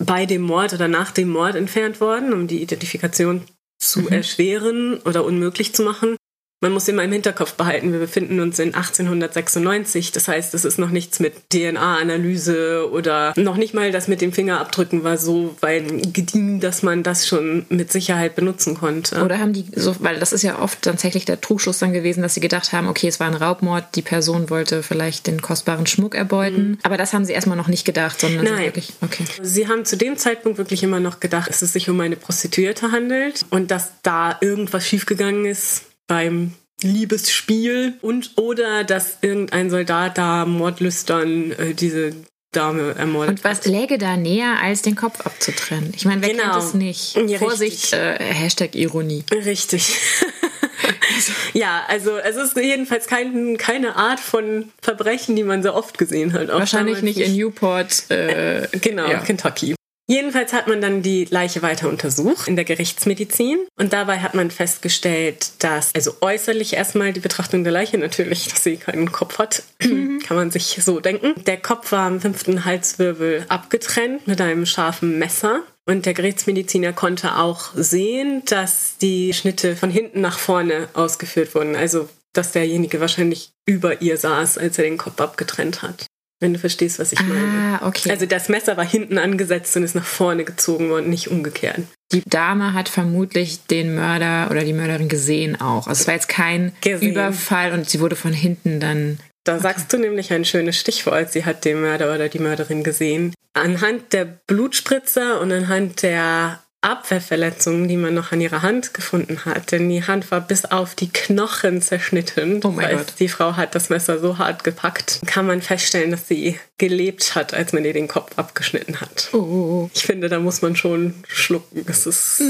bei 0.03 0.25
dem 0.25 0.41
Mord 0.41 0.73
oder 0.73 0.87
nach 0.87 1.11
dem 1.11 1.29
Mord 1.29 1.55
entfernt 1.55 1.99
worden, 2.01 2.33
um 2.33 2.47
die 2.47 2.61
Identifikation 2.61 3.43
zu 3.79 4.01
mhm. 4.01 4.07
erschweren 4.09 4.99
oder 5.01 5.25
unmöglich 5.25 5.73
zu 5.73 5.83
machen. 5.83 6.17
Man 6.59 6.71
muss 6.71 6.87
immer 6.87 7.03
im 7.03 7.11
Hinterkopf 7.11 7.53
behalten, 7.53 7.91
wir 7.91 7.99
befinden 7.99 8.39
uns 8.39 8.57
in 8.57 8.73
1896. 8.73 10.11
Das 10.11 10.27
heißt, 10.27 10.55
es 10.55 10.65
ist 10.65 10.79
noch 10.79 10.89
nichts 10.89 11.19
mit 11.19 11.49
DNA-Analyse 11.51 12.89
oder 12.91 13.33
noch 13.35 13.57
nicht 13.57 13.75
mal 13.75 13.91
das 13.91 14.07
mit 14.07 14.21
dem 14.21 14.33
Fingerabdrücken 14.33 15.03
war 15.03 15.19
so 15.19 15.55
weit 15.61 16.13
gediehen, 16.13 16.59
dass 16.59 16.81
man 16.81 17.03
das 17.03 17.27
schon 17.27 17.67
mit 17.69 17.91
Sicherheit 17.91 18.35
benutzen 18.35 18.75
konnte. 18.75 19.23
Oder 19.23 19.37
haben 19.37 19.53
die 19.53 19.65
so, 19.75 19.95
weil 19.99 20.19
das 20.19 20.33
ist 20.33 20.41
ja 20.41 20.59
oft 20.59 20.81
tatsächlich 20.81 21.25
der 21.25 21.39
Trugschluss 21.41 21.77
dann 21.77 21.93
gewesen, 21.93 22.23
dass 22.23 22.33
sie 22.33 22.39
gedacht 22.39 22.73
haben, 22.73 22.87
okay, 22.87 23.07
es 23.07 23.19
war 23.19 23.27
ein 23.27 23.35
Raubmord, 23.35 23.95
die 23.95 24.01
Person 24.01 24.49
wollte 24.49 24.81
vielleicht 24.81 25.27
den 25.27 25.43
kostbaren 25.43 25.85
Schmuck 25.85 26.15
erbeuten. 26.15 26.69
Mhm. 26.69 26.77
Aber 26.81 26.97
das 26.97 27.13
haben 27.13 27.25
sie 27.25 27.33
erstmal 27.33 27.57
noch 27.57 27.67
nicht 27.67 27.85
gedacht, 27.85 28.19
sondern 28.19 28.45
Nein. 28.45 28.65
wirklich, 28.65 28.93
okay. 29.01 29.25
Sie 29.43 29.67
haben 29.67 29.85
zu 29.85 29.95
dem 29.95 30.17
Zeitpunkt 30.17 30.57
wirklich 30.57 30.81
immer 30.81 30.99
noch 30.99 31.19
gedacht, 31.19 31.49
dass 31.49 31.61
es 31.61 31.73
sich 31.73 31.87
um 31.87 31.99
eine 31.99 32.15
Prostituierte 32.15 32.91
handelt 32.91 33.45
und 33.51 33.69
dass 33.69 33.91
da 34.01 34.37
irgendwas 34.41 34.87
schiefgegangen 34.87 35.45
ist 35.45 35.83
beim 36.07 36.53
Liebesspiel 36.81 37.95
und 38.01 38.31
oder 38.37 38.83
dass 38.83 39.17
irgendein 39.21 39.69
Soldat 39.69 40.17
da 40.17 40.45
mordlüstern 40.45 41.51
äh, 41.51 41.73
diese 41.73 42.13
Dame 42.51 42.95
ermordet 42.97 43.39
Und 43.39 43.43
was 43.43 43.65
läge 43.65 43.97
da 43.97 44.15
näher, 44.15 44.57
als 44.61 44.81
den 44.83 44.95
Kopf 44.95 45.25
abzutrennen? 45.25 45.93
Ich 45.95 46.05
meine, 46.05 46.21
wer 46.21 46.29
Genau. 46.29 46.51
kennt 46.51 46.63
es 46.63 46.73
nicht? 46.73 47.15
Ja, 47.27 47.39
Vorsicht, 47.39 47.93
äh, 47.93 48.17
Hashtag 48.19 48.75
Ironie. 48.75 49.23
Richtig. 49.31 49.97
ja, 51.53 51.83
also 51.87 52.17
es 52.17 52.35
ist 52.35 52.55
jedenfalls 52.55 53.07
kein, 53.07 53.57
keine 53.57 53.95
Art 53.95 54.19
von 54.19 54.71
Verbrechen, 54.81 55.35
die 55.35 55.43
man 55.43 55.63
so 55.63 55.73
oft 55.73 55.97
gesehen 55.97 56.33
hat. 56.33 56.49
Auch 56.49 56.59
Wahrscheinlich 56.59 57.01
nicht 57.01 57.19
in 57.19 57.35
Newport. 57.35 58.09
Äh, 58.09 58.67
Genau, 58.81 59.09
Ja. 59.09 59.19
Kentucky. 59.19 59.75
Jedenfalls 60.09 60.53
hat 60.53 60.67
man 60.67 60.79
dann 60.79 61.01
die 61.01 61.25
Leiche 61.25 61.61
weiter 61.61 61.89
untersucht 61.89 62.47
in 62.47 62.55
der 62.55 62.63
Gerichtsmedizin 62.63 63.59
und 63.77 63.91
dabei 63.91 64.19
hat 64.19 64.35
man 64.35 64.51
festgestellt, 64.51 65.51
dass, 65.59 65.93
also 65.93 66.15
äußerlich 66.21 66.73
erstmal 66.73 67.11
die 67.11 67.19
Betrachtung 67.19 67.65
der 67.65 67.73
Leiche 67.73 67.97
natürlich, 67.97 68.47
dass 68.47 68.63
sie 68.63 68.77
keinen 68.77 69.11
Kopf 69.11 69.37
hat, 69.37 69.63
kann 69.79 70.37
man 70.37 70.49
sich 70.49 70.79
so 70.81 71.01
denken. 71.01 71.33
Der 71.43 71.57
Kopf 71.57 71.91
war 71.91 72.07
am 72.07 72.21
fünften 72.21 72.63
Halswirbel 72.63 73.45
abgetrennt 73.49 74.27
mit 74.27 74.39
einem 74.39 74.65
scharfen 74.65 75.19
Messer. 75.19 75.63
Und 75.85 76.05
der 76.05 76.13
Gerichtsmediziner 76.13 76.91
konnte 76.93 77.37
auch 77.37 77.71
sehen, 77.73 78.43
dass 78.45 78.97
die 78.97 79.33
Schnitte 79.33 79.75
von 79.75 79.89
hinten 79.89 80.19
nach 80.19 80.37
vorne 80.37 80.89
ausgeführt 80.93 81.55
wurden. 81.55 81.75
Also, 81.75 82.09
dass 82.33 82.51
derjenige 82.51 82.99
wahrscheinlich 82.99 83.51
über 83.65 84.01
ihr 84.01 84.17
saß, 84.17 84.57
als 84.57 84.77
er 84.77 84.83
den 84.83 84.97
Kopf 84.97 85.19
abgetrennt 85.19 85.81
hat. 85.81 86.05
Wenn 86.39 86.53
du 86.53 86.59
verstehst, 86.59 86.99
was 86.99 87.11
ich 87.13 87.19
meine. 87.21 87.79
ah, 87.81 87.87
okay. 87.87 88.11
Also 88.11 88.25
das 88.27 88.47
Messer 88.47 88.77
war 88.77 88.85
hinten 88.85 89.17
angesetzt 89.17 89.75
und 89.75 89.83
ist 89.83 89.95
nach 89.95 90.05
vorne 90.05 90.43
gezogen 90.43 90.89
worden, 90.89 91.09
nicht 91.09 91.29
umgekehrt. 91.31 91.81
die 92.11 92.21
Dame 92.25 92.73
hat 92.73 92.89
vermutlich 92.89 93.65
den 93.65 93.95
Mörder 93.95 94.49
oder 94.51 94.63
die 94.63 94.73
Mörderin 94.73 95.09
gesehen 95.09 95.59
auch. 95.59 95.87
Also 95.87 96.01
es 96.01 96.07
war 96.07 96.13
jetzt 96.13 96.29
kein 96.29 96.73
Gesehen. 96.81 97.11
Überfall 97.11 97.71
und 97.73 97.89
sie 97.89 97.99
wurde 97.99 98.15
von 98.15 98.33
hinten 98.33 98.79
dann. 98.79 99.19
Da 99.43 99.59
sagst 99.59 99.91
du 99.93 99.97
nämlich 99.97 100.31
ein 100.31 100.45
schönes 100.45 100.77
Stichwort. 100.77 101.31
Sie 101.31 101.45
hat 101.45 101.65
den 101.65 101.81
Mörder 101.81 102.13
oder 102.13 102.29
die 102.29 102.39
Mörderin 102.39 102.83
gesehen. 102.83 103.33
Anhand 103.53 104.13
der 104.13 104.25
Blutspritzer 104.25 105.41
und 105.41 105.51
anhand 105.51 106.03
der 106.03 106.59
Abwehrverletzungen, 106.81 107.87
die 107.87 107.97
man 107.97 108.13
noch 108.13 108.31
an 108.31 108.39
ihrer 108.39 108.61
Hand 108.61 108.93
gefunden 108.93 109.45
hat. 109.45 109.71
Denn 109.71 109.89
die 109.89 110.03
Hand 110.03 110.29
war 110.31 110.41
bis 110.41 110.65
auf 110.65 110.95
die 110.95 111.09
Knochen 111.09 111.81
zerschnitten. 111.81 112.61
Oh 112.63 112.69
mein 112.69 112.97
Gott. 112.97 113.13
Die 113.19 113.29
Frau 113.29 113.55
hat 113.55 113.75
das 113.75 113.89
Messer 113.89 114.19
so 114.19 114.37
hart 114.37 114.63
gepackt. 114.63 115.19
Kann 115.25 115.47
man 115.47 115.61
feststellen, 115.61 116.11
dass 116.11 116.27
sie 116.27 116.59
gelebt 116.77 117.35
hat, 117.35 117.53
als 117.53 117.73
man 117.73 117.83
ihr 117.83 117.93
den 117.93 118.07
Kopf 118.07 118.37
abgeschnitten 118.37 119.01
hat. 119.01 119.29
Oh, 119.33 119.89
Ich 119.93 120.03
finde, 120.03 120.29
da 120.29 120.39
muss 120.39 120.61
man 120.61 120.75
schon 120.75 121.15
schlucken. 121.27 121.83
Das 121.87 122.05
ist 122.05 122.41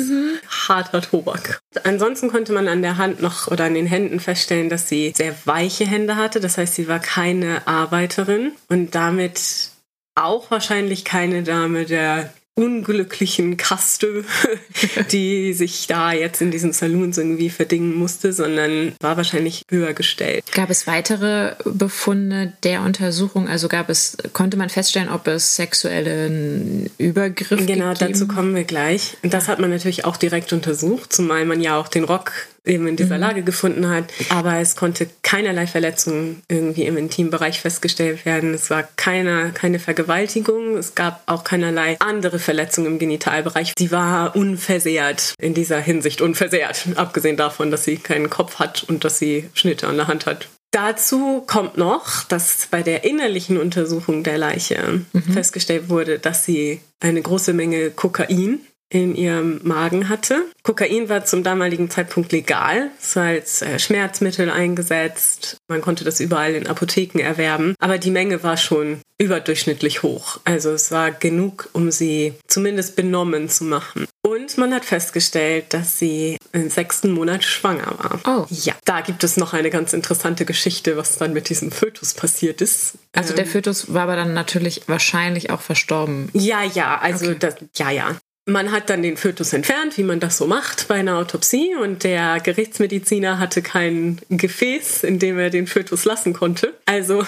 harter 0.67 1.01
Tobak. 1.01 1.59
Ansonsten 1.83 2.29
konnte 2.29 2.51
man 2.51 2.67
an 2.67 2.81
der 2.81 2.97
Hand 2.97 3.21
noch 3.21 3.47
oder 3.47 3.65
an 3.65 3.73
den 3.73 3.85
Händen 3.85 4.19
feststellen, 4.19 4.69
dass 4.69 4.89
sie 4.89 5.13
sehr 5.15 5.35
weiche 5.45 5.85
Hände 5.85 6.17
hatte. 6.17 6.41
Das 6.41 6.57
heißt, 6.57 6.75
sie 6.75 6.87
war 6.87 6.99
keine 6.99 7.65
Arbeiterin 7.67 8.51
und 8.67 8.93
damit 8.93 9.69
auch 10.15 10.51
wahrscheinlich 10.51 11.05
keine 11.05 11.43
Dame 11.43 11.85
der 11.85 12.33
unglücklichen 12.57 13.55
Kaste, 13.55 14.25
die 15.11 15.53
sich 15.53 15.85
da 15.87 16.11
jetzt 16.11 16.41
in 16.41 16.49
diesen 16.51 16.73
Saloons 16.73 17.17
irgendwie 17.17 17.49
verdingen 17.49 17.93
musste, 17.95 18.33
sondern 18.33 18.93
war 18.99 19.15
wahrscheinlich 19.15 19.61
höher 19.69 19.93
gestellt. 19.93 20.43
Gab 20.53 20.69
es 20.69 20.87
weitere 20.87 21.53
Befunde 21.65 22.53
der 22.63 22.81
Untersuchung? 22.81 23.47
Also 23.47 23.67
gab 23.67 23.89
es, 23.89 24.17
konnte 24.33 24.57
man 24.57 24.69
feststellen, 24.69 25.09
ob 25.09 25.27
es 25.27 25.55
sexuellen 25.55 26.89
Übergriff 26.97 27.65
Genau, 27.65 27.93
gegeben? 27.93 28.11
dazu 28.13 28.27
kommen 28.27 28.55
wir 28.55 28.63
gleich. 28.63 29.17
Und 29.21 29.33
das 29.33 29.47
hat 29.47 29.59
man 29.59 29.69
natürlich 29.69 30.05
auch 30.05 30.17
direkt 30.17 30.51
untersucht, 30.51 31.13
zumal 31.13 31.45
man 31.45 31.61
ja 31.61 31.77
auch 31.79 31.87
den 31.87 32.03
Rock 32.03 32.31
eben 32.67 32.87
in 32.87 32.95
dieser 32.95 33.17
Lage 33.17 33.43
gefunden 33.43 33.89
hat. 33.89 34.05
Aber 34.29 34.55
es 34.55 34.75
konnte 34.75 35.07
keinerlei 35.23 35.67
Verletzung 35.67 36.41
irgendwie 36.47 36.85
im 36.85 36.97
Intimbereich 36.97 37.61
festgestellt 37.61 38.25
werden. 38.25 38.53
Es 38.53 38.69
war 38.69 38.87
keine, 38.95 39.51
keine 39.53 39.79
Vergewaltigung. 39.79 40.77
Es 40.77 40.95
gab 40.95 41.23
auch 41.25 41.43
keinerlei 41.43 41.97
andere 41.99 42.39
Verletzungen 42.39 42.87
im 42.87 42.99
Genitalbereich. 42.99 43.73
Sie 43.77 43.91
war 43.91 44.35
unversehrt 44.35 45.33
in 45.39 45.53
dieser 45.53 45.79
Hinsicht 45.79 46.21
unversehrt. 46.21 46.85
Abgesehen 46.95 47.37
davon, 47.37 47.71
dass 47.71 47.83
sie 47.83 47.97
keinen 47.97 48.29
Kopf 48.29 48.59
hat 48.59 48.83
und 48.87 49.03
dass 49.03 49.19
sie 49.19 49.49
Schnitte 49.53 49.87
an 49.87 49.97
der 49.97 50.07
Hand 50.07 50.25
hat. 50.25 50.47
Dazu 50.71 51.43
kommt 51.47 51.77
noch, 51.77 52.23
dass 52.25 52.67
bei 52.69 52.83
der 52.83 53.03
innerlichen 53.05 53.57
Untersuchung 53.57 54.23
der 54.23 54.37
Leiche 54.37 55.01
festgestellt 55.33 55.89
wurde, 55.89 56.19
dass 56.19 56.43
sie 56.43 56.81
eine 56.99 57.21
große 57.21 57.53
Menge 57.53 57.89
Kokain 57.89 58.59
in 58.89 59.15
ihrem 59.15 59.59
Magen 59.63 60.09
hatte. 60.09 60.45
Kokain 60.67 61.07
war 61.07 61.23
zum 61.23 61.43
damaligen 61.43 61.89
Zeitpunkt 61.89 62.33
legal. 62.33 62.91
Es 63.01 63.15
war 63.15 63.23
als 63.23 63.61
äh, 63.61 63.79
Schmerzmittel 63.79 64.49
eingesetzt. 64.49 65.55
Man 65.69 65.79
konnte 65.79 66.03
das 66.03 66.19
überall 66.19 66.55
in 66.55 66.67
Apotheken 66.67 67.21
erwerben. 67.21 67.73
Aber 67.79 67.97
die 67.97 68.11
Menge 68.11 68.43
war 68.43 68.57
schon 68.57 68.99
überdurchschnittlich 69.17 70.03
hoch. 70.03 70.41
Also 70.43 70.71
es 70.71 70.91
war 70.91 71.11
genug, 71.11 71.69
um 71.71 71.89
sie 71.89 72.33
zumindest 72.47 72.97
benommen 72.97 73.47
zu 73.47 73.63
machen. 73.63 74.07
Und 74.25 74.57
man 74.57 74.73
hat 74.73 74.83
festgestellt, 74.83 75.73
dass 75.73 75.99
sie 75.99 76.37
im 76.51 76.69
sechsten 76.69 77.11
Monat 77.13 77.45
schwanger 77.45 77.97
war. 77.97 78.19
Oh. 78.27 78.45
Ja, 78.49 78.73
da 78.83 78.99
gibt 78.99 79.23
es 79.23 79.37
noch 79.37 79.53
eine 79.53 79.69
ganz 79.69 79.93
interessante 79.93 80.43
Geschichte, 80.43 80.97
was 80.97 81.17
dann 81.17 81.31
mit 81.31 81.47
diesem 81.47 81.71
Fötus 81.71 82.13
passiert 82.13 82.59
ist. 82.59 82.95
Also 83.15 83.33
der 83.33 83.45
Fötus 83.45 83.93
war 83.93 84.03
aber 84.03 84.17
dann 84.17 84.33
natürlich 84.33 84.81
wahrscheinlich 84.87 85.49
auch 85.49 85.61
verstorben. 85.61 86.29
Ja, 86.33 86.61
ja, 86.61 86.99
also 86.99 87.33
das, 87.33 87.55
ja, 87.77 87.89
ja. 87.89 88.17
Man 88.49 88.71
hat 88.71 88.89
dann 88.89 89.01
den 89.01 89.17
Fötus 89.17 89.51
entfernt, 89.51 89.97
wie 89.97 90.03
man 90.03 90.21
das 90.21 90.37
so 90.37 90.47
macht 90.47 90.87
bei 90.87 90.95
einer 90.95 91.17
Autopsie. 91.17 91.75
Und 91.75 92.05
der 92.05 92.39
Gerichtsmediziner 92.39 93.39
hatte 93.39 93.61
kein 93.61 94.21
Gefäß, 94.29 95.03
in 95.03 95.19
dem 95.19 95.37
er 95.37 95.49
den 95.49 95.67
Fötus 95.67 96.05
lassen 96.05 96.31
konnte. 96.31 96.73
Also, 96.85 97.25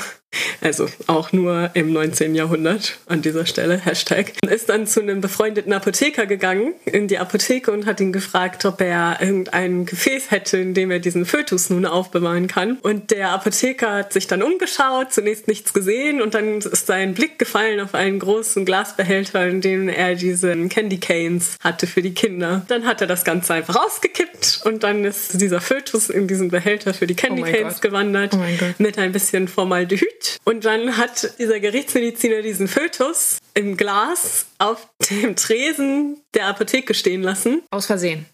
also 0.61 0.87
auch 1.07 1.31
nur 1.31 1.71
im 1.73 1.93
19. 1.93 2.35
Jahrhundert 2.35 2.99
an 3.07 3.21
dieser 3.21 3.45
Stelle, 3.45 3.77
Hashtag. 3.77 4.33
Ist 4.49 4.69
dann 4.69 4.87
zu 4.87 5.01
einem 5.01 5.21
befreundeten 5.21 5.73
Apotheker 5.73 6.25
gegangen 6.25 6.73
in 6.85 7.07
die 7.07 7.17
Apotheke 7.17 7.71
und 7.71 7.85
hat 7.85 7.99
ihn 7.99 8.13
gefragt, 8.13 8.65
ob 8.65 8.81
er 8.81 9.17
irgendein 9.21 9.85
Gefäß 9.85 10.31
hätte, 10.31 10.57
in 10.57 10.73
dem 10.73 10.91
er 10.91 10.99
diesen 10.99 11.25
Fötus 11.25 11.69
nun 11.69 11.85
aufbewahren 11.85 12.47
kann. 12.47 12.77
Und 12.81 13.11
der 13.11 13.29
Apotheker 13.31 13.93
hat 13.93 14.13
sich 14.13 14.27
dann 14.27 14.43
umgeschaut, 14.43 15.13
zunächst 15.13 15.47
nichts 15.47 15.73
gesehen 15.73 16.21
und 16.21 16.33
dann 16.33 16.59
ist 16.59 16.87
sein 16.87 17.13
Blick 17.13 17.39
gefallen 17.39 17.79
auf 17.79 17.95
einen 17.95 18.19
großen 18.19 18.65
Glasbehälter, 18.65 19.47
in 19.47 19.61
dem 19.61 19.89
er 19.89 20.15
diese 20.15 20.55
Candy 20.67 20.99
Canes 20.99 21.57
hatte 21.61 21.87
für 21.87 22.01
die 22.01 22.13
Kinder. 22.13 22.63
Dann 22.67 22.85
hat 22.85 23.01
er 23.01 23.07
das 23.07 23.23
Ganze 23.23 23.53
einfach 23.53 23.75
ausgekippt 23.75 24.61
und 24.65 24.83
dann 24.83 25.05
ist 25.05 25.39
dieser 25.39 25.61
Fötus 25.61 26.09
in 26.09 26.27
diesen 26.27 26.49
Behälter 26.49 26.93
für 26.93 27.07
die 27.07 27.15
Candy 27.15 27.43
Oh 27.43 27.45
Canes 27.45 27.75
Gott. 27.75 27.81
gewandert 27.81 28.33
Oh 28.35 28.65
mit 28.77 28.97
ein 28.97 29.11
bisschen 29.11 29.47
Formaldehyd. 29.47 30.18
Und 30.43 30.65
dann 30.65 30.97
hat 30.97 31.37
dieser 31.39 31.59
Gerichtsmediziner 31.59 32.41
diesen 32.41 32.67
Fötus 32.67 33.37
im 33.53 33.77
Glas 33.77 34.47
auf 34.57 34.87
dem 35.09 35.35
Tresen 35.35 36.21
der 36.33 36.47
Apotheke 36.47 36.93
stehen 36.93 37.21
lassen. 37.21 37.63
Aus 37.71 37.85
Versehen. 37.85 38.25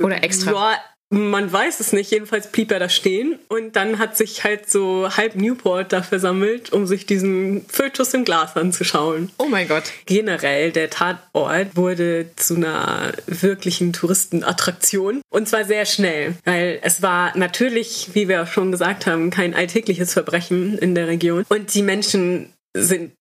Oder 0.00 0.22
extra. 0.24 0.72
Ja, 0.72 0.78
man 1.12 1.52
weiß 1.52 1.80
es 1.80 1.92
nicht. 1.92 2.10
Jedenfalls 2.10 2.50
blieb 2.50 2.72
er 2.72 2.78
da 2.78 2.88
stehen. 2.88 3.38
Und 3.48 3.76
dann 3.76 3.98
hat 3.98 4.16
sich 4.16 4.44
halt 4.44 4.70
so 4.70 5.08
halb 5.14 5.36
Newport 5.36 5.92
da 5.92 6.02
versammelt, 6.02 6.72
um 6.72 6.86
sich 6.86 7.06
diesen 7.06 7.66
Fötus 7.68 8.14
im 8.14 8.24
Glas 8.24 8.56
anzuschauen. 8.56 9.30
Oh 9.38 9.46
mein 9.46 9.68
Gott. 9.68 9.84
Generell, 10.06 10.72
der 10.72 10.90
Tatort 10.90 11.76
wurde 11.76 12.30
zu 12.36 12.56
einer 12.56 13.12
wirklichen 13.26 13.92
Touristenattraktion. 13.92 15.20
Und 15.28 15.48
zwar 15.48 15.64
sehr 15.64 15.84
schnell, 15.84 16.34
weil 16.44 16.78
es 16.82 17.02
war 17.02 17.36
natürlich, 17.36 18.10
wie 18.14 18.28
wir 18.28 18.42
auch 18.42 18.46
schon 18.46 18.72
gesagt 18.72 19.06
haben, 19.06 19.30
kein 19.30 19.54
alltägliches 19.54 20.14
Verbrechen 20.14 20.78
in 20.78 20.94
der 20.94 21.08
Region. 21.08 21.44
Und 21.48 21.74
die 21.74 21.82
Menschen 21.82 22.52
sind 22.74 23.12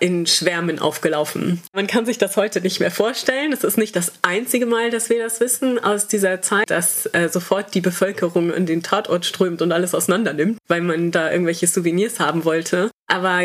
in 0.00 0.26
Schwärmen 0.26 0.78
aufgelaufen. 0.78 1.60
Man 1.72 1.86
kann 1.86 2.06
sich 2.06 2.18
das 2.18 2.36
heute 2.36 2.60
nicht 2.60 2.80
mehr 2.80 2.90
vorstellen. 2.90 3.52
Es 3.52 3.64
ist 3.64 3.78
nicht 3.78 3.96
das 3.96 4.12
einzige 4.22 4.66
Mal, 4.66 4.90
dass 4.90 5.10
wir 5.10 5.22
das 5.22 5.40
wissen 5.40 5.78
aus 5.82 6.06
dieser 6.06 6.42
Zeit, 6.42 6.70
dass 6.70 7.06
äh, 7.06 7.28
sofort 7.28 7.74
die 7.74 7.80
Bevölkerung 7.80 8.52
in 8.52 8.66
den 8.66 8.82
Tatort 8.82 9.24
strömt 9.24 9.62
und 9.62 9.72
alles 9.72 9.94
auseinandernimmt, 9.94 10.58
weil 10.68 10.80
man 10.80 11.10
da 11.10 11.30
irgendwelche 11.30 11.66
Souvenirs 11.66 12.20
haben 12.20 12.44
wollte. 12.44 12.90
Aber 13.06 13.42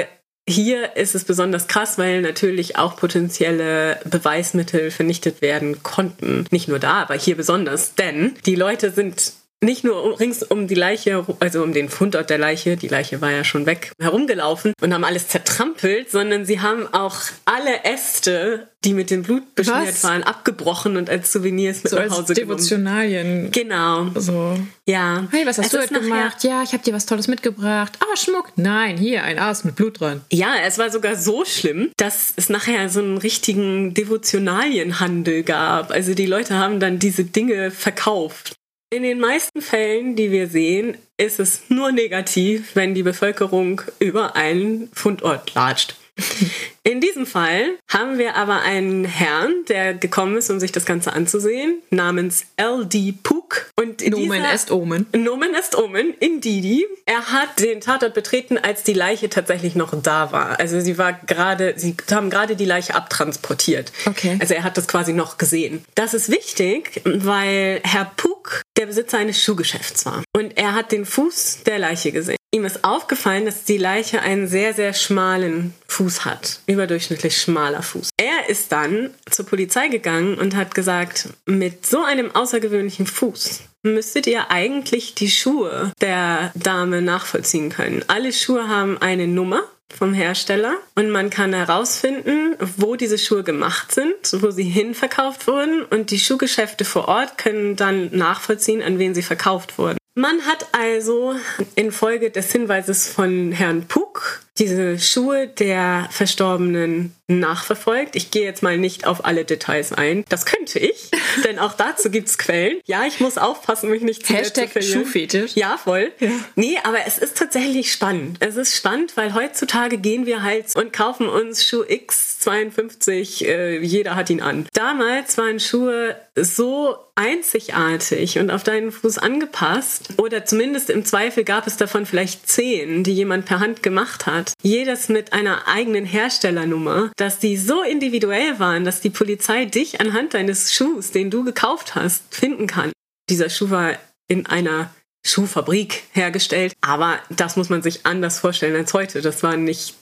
hier 0.48 0.96
ist 0.96 1.16
es 1.16 1.24
besonders 1.24 1.68
krass, 1.68 1.98
weil 1.98 2.22
natürlich 2.22 2.78
auch 2.78 2.98
potenzielle 2.98 4.00
Beweismittel 4.06 4.92
vernichtet 4.92 5.42
werden 5.42 5.82
konnten. 5.82 6.46
Nicht 6.52 6.68
nur 6.68 6.78
da, 6.80 7.02
aber 7.02 7.16
hier 7.16 7.36
besonders. 7.36 7.96
Denn 7.96 8.36
die 8.46 8.56
Leute 8.56 8.92
sind 8.92 9.34
nicht 9.66 9.84
nur 9.84 10.20
rings 10.20 10.44
um 10.44 10.68
die 10.68 10.76
Leiche, 10.76 11.26
also 11.40 11.64
um 11.64 11.74
den 11.74 11.90
Fundort 11.90 12.30
der 12.30 12.38
Leiche, 12.38 12.78
die 12.78 12.88
Leiche 12.88 13.20
war 13.22 13.32
ja 13.32 13.44
schon 13.44 13.66
weg, 13.66 13.92
herumgelaufen 14.00 14.74
und 14.82 14.94
haben 14.94 15.04
alles 15.04 15.28
zertrampelt, 15.28 16.10
sondern 16.12 16.46
sie 16.46 16.62
haben 16.62 16.88
auch 16.94 17.16
alle 17.46 17.84
Äste, 17.84 18.70
die 18.84 18.94
mit 18.94 19.10
dem 19.10 19.24
Blut 19.24 19.56
beschmiert 19.56 19.88
Was? 19.88 20.04
waren, 20.04 20.24
abgebrochen 20.24 20.96
und 20.96 21.10
als 21.10 21.32
Souvenirs 21.32 21.84
mit 21.84 21.90
So 21.90 21.96
nach 21.98 22.04
als 22.04 22.12
Hause 22.14 22.34
genommen. 22.36 22.58
Devotionalien. 22.58 23.52
Genau, 23.52 24.08
So. 24.16 24.58
ja. 24.86 25.28
Hey, 25.32 25.46
was 25.46 25.58
hast 25.58 25.66
Es 25.66 25.72
du 25.72 25.80
heute 25.80 25.94
nachher- 25.96 26.04
gemacht? 26.08 26.44
Ja, 26.44 26.62
ich 26.64 26.74
habe 26.74 26.84
dir 26.84 26.94
was 26.94 27.06
Tolles 27.08 27.28
mitgebracht. 27.28 27.98
Ah, 28.00 28.16
Schmuck. 28.16 28.52
Nein, 28.56 28.98
hier, 28.98 29.24
ein 29.24 29.40
Aas 29.40 29.64
mit 29.64 29.76
Blut 29.76 30.00
dran. 30.00 30.22
Ja, 30.32 30.54
es 30.66 30.78
war 30.78 30.92
sogar 30.92 31.16
so 31.16 31.44
schlimm, 31.46 31.90
dass 31.98 32.34
es 32.36 32.50
nachher 32.50 32.88
so 32.90 33.00
einen 33.00 33.18
richtigen 33.18 33.94
Devotionalienhandel 33.96 35.44
gab. 35.44 35.92
Also 35.92 36.14
die 36.14 36.26
Leute 36.28 36.56
haben 36.56 36.80
dann 36.80 37.00
diese 37.00 37.24
Dinge 37.26 37.72
verkauft. 37.72 38.54
In 38.92 39.04
den 39.04 39.20
meisten 39.20 39.62
Fällen, 39.62 40.16
die 40.16 40.32
wir 40.32 40.48
sehen, 40.48 40.98
ist 41.18 41.40
es 41.40 41.70
nur 41.70 41.92
negativ, 41.92 42.76
wenn 42.76 42.94
die 42.94 43.04
Bevölkerung 43.04 43.82
über 44.00 44.36
einen 44.36 44.90
Fundort 44.94 45.54
latscht. 45.56 45.96
In 46.84 47.02
diesem 47.02 47.26
Fall 47.26 47.78
haben 47.90 48.20
wir 48.20 48.36
aber 48.36 48.62
einen 48.62 49.06
Herrn, 49.06 49.52
der 49.68 49.96
gekommen 49.96 50.38
ist, 50.38 50.52
um 50.52 50.60
sich 50.60 50.72
das 50.72 50.86
Ganze 50.86 51.14
anzusehen, 51.14 51.82
namens 51.90 52.46
L.D. 52.58 53.16
Pook. 53.24 53.72
Und 53.76 54.08
Nomen 54.08 54.44
est 54.44 54.70
Omen. 54.70 55.08
Nomen 55.16 55.56
est 55.56 55.76
Omen, 55.76 56.14
Indidi. 56.20 56.86
Er 57.06 57.32
hat 57.32 57.60
den 57.60 57.82
Tatort 57.82 58.14
betreten, 58.14 58.60
als 58.60 58.84
die 58.84 58.94
Leiche 58.94 59.30
tatsächlich 59.30 59.76
noch 59.76 60.00
da 60.02 60.32
war. 60.32 60.60
Also 60.60 60.80
sie 60.80 60.98
war 61.00 61.14
gerade, 61.14 61.74
sie 61.76 61.96
haben 62.12 62.30
gerade 62.30 62.56
die 62.56 62.66
Leiche 62.66 62.94
abtransportiert. 62.94 63.92
Okay. 64.06 64.38
Also 64.40 64.54
er 64.54 64.64
hat 64.64 64.78
das 64.78 64.88
quasi 64.88 65.14
noch 65.14 65.40
gesehen. 65.40 65.84
Das 65.96 66.14
ist 66.14 66.30
wichtig, 66.30 67.02
weil 67.04 67.82
Herr 67.84 68.12
Puk 68.16 68.62
der 68.78 68.86
Besitzer 68.86 69.18
eines 69.18 69.42
Schuhgeschäfts 69.42 70.06
war. 70.06 70.24
Und 70.34 70.58
er 70.58 70.74
hat 70.74 70.92
den 70.92 71.06
Fuß 71.06 71.64
der 71.66 71.80
Leiche 71.80 72.12
gesehen. 72.12 72.38
Ihm 72.56 72.64
ist 72.64 72.86
aufgefallen, 72.86 73.44
dass 73.44 73.66
die 73.66 73.78
Leiche 73.78 74.22
einen 74.22 74.48
sehr, 74.48 74.74
sehr 74.74 74.94
schmalen 74.94 75.74
Fuß 75.90 76.24
hat. 76.24 76.62
Überdurchschnittlich 76.68 77.38
schmaler 77.38 77.84
Fuß. 77.84 78.12
Er 78.16 78.48
ist 78.48 78.72
dann 78.72 79.14
zur 79.30 79.46
Polizei 79.46 79.90
gegangen 79.90 80.38
und 80.38 80.56
hat 80.56 80.74
gesagt, 80.74 81.28
mit 81.46 81.86
so 81.86 82.02
einem 82.02 82.34
außergewöhnlichen 82.34 83.08
Fuß 83.08 83.64
müsstet 83.84 84.26
ihr 84.28 84.52
eigentlich 84.52 85.16
die 85.16 85.30
Schuhe 85.30 85.92
der 86.00 86.54
Dame 86.56 87.02
nachvollziehen 87.02 87.72
können. 87.72 88.06
Alle 88.08 88.32
Schuhe 88.32 88.70
haben 88.70 89.00
eine 89.02 89.28
Nummer 89.28 89.62
vom 89.94 90.14
Hersteller 90.14 90.76
und 90.96 91.10
man 91.10 91.30
kann 91.30 91.52
herausfinden, 91.52 92.56
wo 92.78 92.96
diese 92.96 93.18
Schuhe 93.18 93.44
gemacht 93.44 93.92
sind, 93.94 94.16
wo 94.32 94.50
sie 94.50 94.64
hinverkauft 94.64 95.48
wurden 95.48 95.84
und 95.84 96.10
die 96.10 96.20
Schuhgeschäfte 96.20 96.86
vor 96.86 97.10
Ort 97.10 97.38
können 97.38 97.76
dann 97.76 98.16
nachvollziehen, 98.16 98.82
an 98.82 98.98
wen 98.98 99.14
sie 99.14 99.24
verkauft 99.24 99.78
wurden. 99.78 99.98
Man 100.18 100.46
hat 100.46 100.70
also 100.72 101.36
infolge 101.76 102.32
des 102.32 102.50
Hinweises 102.50 103.10
von 103.10 103.52
Herrn 103.52 103.86
Puk 103.86 104.45
diese 104.58 104.98
Schuhe 105.00 105.48
der 105.48 106.08
Verstorbenen 106.12 107.14
nachverfolgt. 107.28 108.16
Ich 108.16 108.32
gehe 108.32 108.44
jetzt 108.44 108.62
mal 108.62 108.78
nicht 108.78 109.08
auf 109.08 109.26
alle 109.26 109.46
Details 109.46 109.92
ein. 109.92 110.24
Das 110.30 110.46
könnte 110.46 110.80
ich, 110.80 111.10
denn 111.44 111.60
auch 111.60 111.74
dazu 111.74 112.10
gibt's 112.10 112.38
Quellen. 112.38 112.80
Ja, 112.86 113.06
ich 113.06 113.20
muss 113.20 113.38
aufpassen, 113.38 113.90
mich 113.90 114.04
nicht 114.04 114.26
zu 114.28 114.34
Hashtag. 114.34 114.70
Schuhfetisch. 114.82 115.56
Ja, 115.56 115.78
voll. 115.78 116.12
Nee, 116.56 116.78
aber 116.84 117.00
es 117.06 117.18
ist 117.18 117.38
tatsächlich 117.38 117.92
spannend. 117.92 118.38
Es 118.40 118.56
ist 118.56 118.76
spannend, 118.76 119.18
weil 119.18 119.34
heutzutage 119.34 119.98
gehen 119.98 120.26
wir 120.26 120.44
halt 120.44 120.76
und 120.76 120.94
kaufen 120.94 121.28
uns 121.28 121.68
Schuh 121.68 121.84
X52, 121.84 123.46
äh, 123.46 123.80
jeder 123.80 124.16
hat 124.16 124.30
ihn 124.30 124.42
an. 124.42 124.68
Damals 124.74 125.38
waren 125.38 125.60
Schuhe 125.60 126.16
so 126.36 126.96
einzigartig 127.16 128.40
und 128.40 128.52
auf 128.52 128.64
deinen 128.64 128.92
Fuß 128.92 129.18
angepasst 129.18 130.10
oder 130.18 130.44
zumindest 130.46 130.90
im 130.90 131.06
Zweifel 131.06 131.46
gab 131.46 131.66
es 131.66 131.78
davon 131.78 132.06
vielleicht 132.06 132.48
zehn, 132.48 133.04
die 133.04 133.14
jemand 133.14 133.46
per 133.46 133.60
Hand 133.60 133.82
gemacht 133.84 134.26
hat. 134.26 134.45
Jedes 134.62 135.10
mit 135.10 135.34
einer 135.34 135.68
eigenen 135.68 136.06
Herstellernummer, 136.06 137.12
dass 137.18 137.40
die 137.40 137.58
so 137.58 137.84
individuell 137.84 138.60
waren, 138.60 138.86
dass 138.86 139.02
die 139.02 139.10
Polizei 139.10 139.66
dich 139.66 140.02
anhand 140.02 140.34
deines 140.34 140.74
Schuhs, 140.74 141.12
den 141.12 141.30
du 141.32 141.44
gekauft 141.44 141.96
hast, 141.96 142.24
finden 142.34 142.68
kann. 142.68 142.92
Dieser 143.30 143.50
Schuh 143.50 143.70
war 143.70 143.98
in 144.28 144.46
einer 144.46 144.94
Schuhfabrik 145.26 146.04
hergestellt, 146.12 146.74
aber 146.82 147.20
das 147.30 147.56
muss 147.56 147.70
man 147.70 147.82
sich 147.82 148.06
anders 148.06 148.40
vorstellen 148.40 148.76
als 148.76 148.94
heute. 148.94 149.22
Das 149.22 149.42
waren 149.42 149.64
nicht 149.64 149.96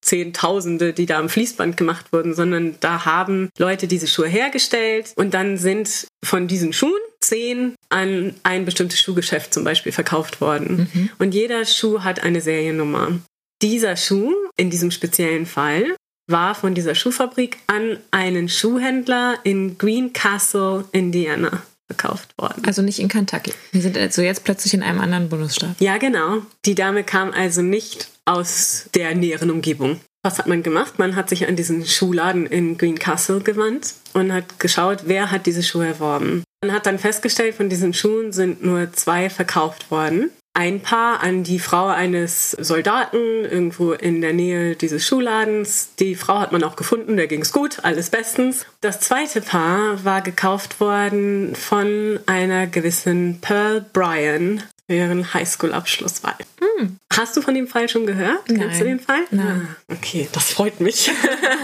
Zehntausende, 0.00 0.92
die 0.92 1.06
da 1.06 1.18
am 1.18 1.28
Fließband 1.28 1.76
gemacht 1.76 2.12
wurden, 2.12 2.34
sondern 2.34 2.76
da 2.80 3.04
haben 3.04 3.50
Leute 3.58 3.88
diese 3.88 4.06
Schuhe 4.06 4.28
hergestellt 4.28 5.12
und 5.16 5.34
dann 5.34 5.58
sind 5.58 6.06
von 6.24 6.46
diesen 6.46 6.72
Schuhen 6.72 7.00
zehn 7.20 7.74
an 7.88 8.34
ein 8.44 8.64
bestimmtes 8.64 9.00
Schuhgeschäft 9.00 9.52
zum 9.52 9.64
Beispiel 9.64 9.90
verkauft 9.90 10.40
worden. 10.40 11.10
Und 11.18 11.34
jeder 11.34 11.64
Schuh 11.64 12.04
hat 12.04 12.22
eine 12.22 12.40
Seriennummer. 12.40 13.18
Dieser 13.62 13.96
Schuh, 13.96 14.34
in 14.56 14.70
diesem 14.70 14.90
speziellen 14.90 15.46
Fall, 15.46 15.96
war 16.28 16.54
von 16.54 16.74
dieser 16.74 16.94
Schuhfabrik 16.94 17.58
an 17.66 17.98
einen 18.10 18.48
Schuhhändler 18.48 19.38
in 19.44 19.78
Greencastle, 19.78 20.84
Indiana 20.92 21.62
verkauft 21.86 22.36
worden. 22.36 22.64
Also 22.66 22.82
nicht 22.82 22.98
in 22.98 23.08
Kentucky. 23.08 23.52
Wir 23.70 23.80
sind 23.80 23.96
also 23.96 24.20
jetzt 24.20 24.44
plötzlich 24.44 24.74
in 24.74 24.82
einem 24.82 25.00
anderen 25.00 25.28
Bundesstaat. 25.28 25.76
Ja, 25.78 25.98
genau. 25.98 26.42
Die 26.64 26.74
Dame 26.74 27.04
kam 27.04 27.30
also 27.30 27.62
nicht 27.62 28.08
aus 28.24 28.88
der 28.94 29.14
näheren 29.14 29.50
Umgebung. 29.50 30.00
Was 30.24 30.38
hat 30.38 30.48
man 30.48 30.64
gemacht? 30.64 30.98
Man 30.98 31.14
hat 31.14 31.28
sich 31.28 31.46
an 31.46 31.54
diesen 31.54 31.86
Schuhladen 31.86 32.46
in 32.46 32.76
Greencastle 32.76 33.40
gewandt 33.40 33.94
und 34.12 34.32
hat 34.32 34.58
geschaut, 34.58 35.02
wer 35.04 35.30
hat 35.30 35.46
diese 35.46 35.62
Schuhe 35.62 35.86
erworben. 35.86 36.42
Man 36.60 36.72
hat 36.72 36.86
dann 36.86 36.98
festgestellt, 36.98 37.54
von 37.54 37.68
diesen 37.68 37.94
Schuhen 37.94 38.32
sind 38.32 38.64
nur 38.64 38.92
zwei 38.92 39.30
verkauft 39.30 39.92
worden. 39.92 40.32
Ein 40.56 40.80
Paar 40.80 41.22
an 41.22 41.44
die 41.44 41.58
Frau 41.58 41.88
eines 41.88 42.52
Soldaten 42.52 43.44
irgendwo 43.44 43.92
in 43.92 44.22
der 44.22 44.32
Nähe 44.32 44.74
dieses 44.74 45.06
Schuhladens. 45.06 45.90
Die 45.98 46.14
Frau 46.14 46.38
hat 46.38 46.50
man 46.50 46.64
auch 46.64 46.76
gefunden, 46.76 47.18
der 47.18 47.26
ging's 47.26 47.52
gut, 47.52 47.80
alles 47.84 48.08
bestens. 48.08 48.64
Das 48.80 49.00
zweite 49.00 49.42
Paar 49.42 50.02
war 50.02 50.22
gekauft 50.22 50.80
worden 50.80 51.54
von 51.54 52.18
einer 52.24 52.66
gewissen 52.68 53.38
Pearl 53.42 53.84
Bryan, 53.92 54.62
deren 54.88 55.34
Highschool-Abschluss 55.34 56.22
war. 56.22 56.36
Hast 57.12 57.36
du 57.36 57.40
von 57.40 57.54
dem 57.54 57.66
Fall 57.66 57.88
schon 57.88 58.06
gehört? 58.06 58.44
Kennst 58.46 58.80
du 58.80 58.84
Nein. 58.84 58.98
den 58.98 59.00
Fall? 59.00 59.20
Nein. 59.30 59.68
Ah, 59.88 59.92
okay, 59.94 60.28
das 60.32 60.50
freut 60.50 60.80
mich. 60.80 61.10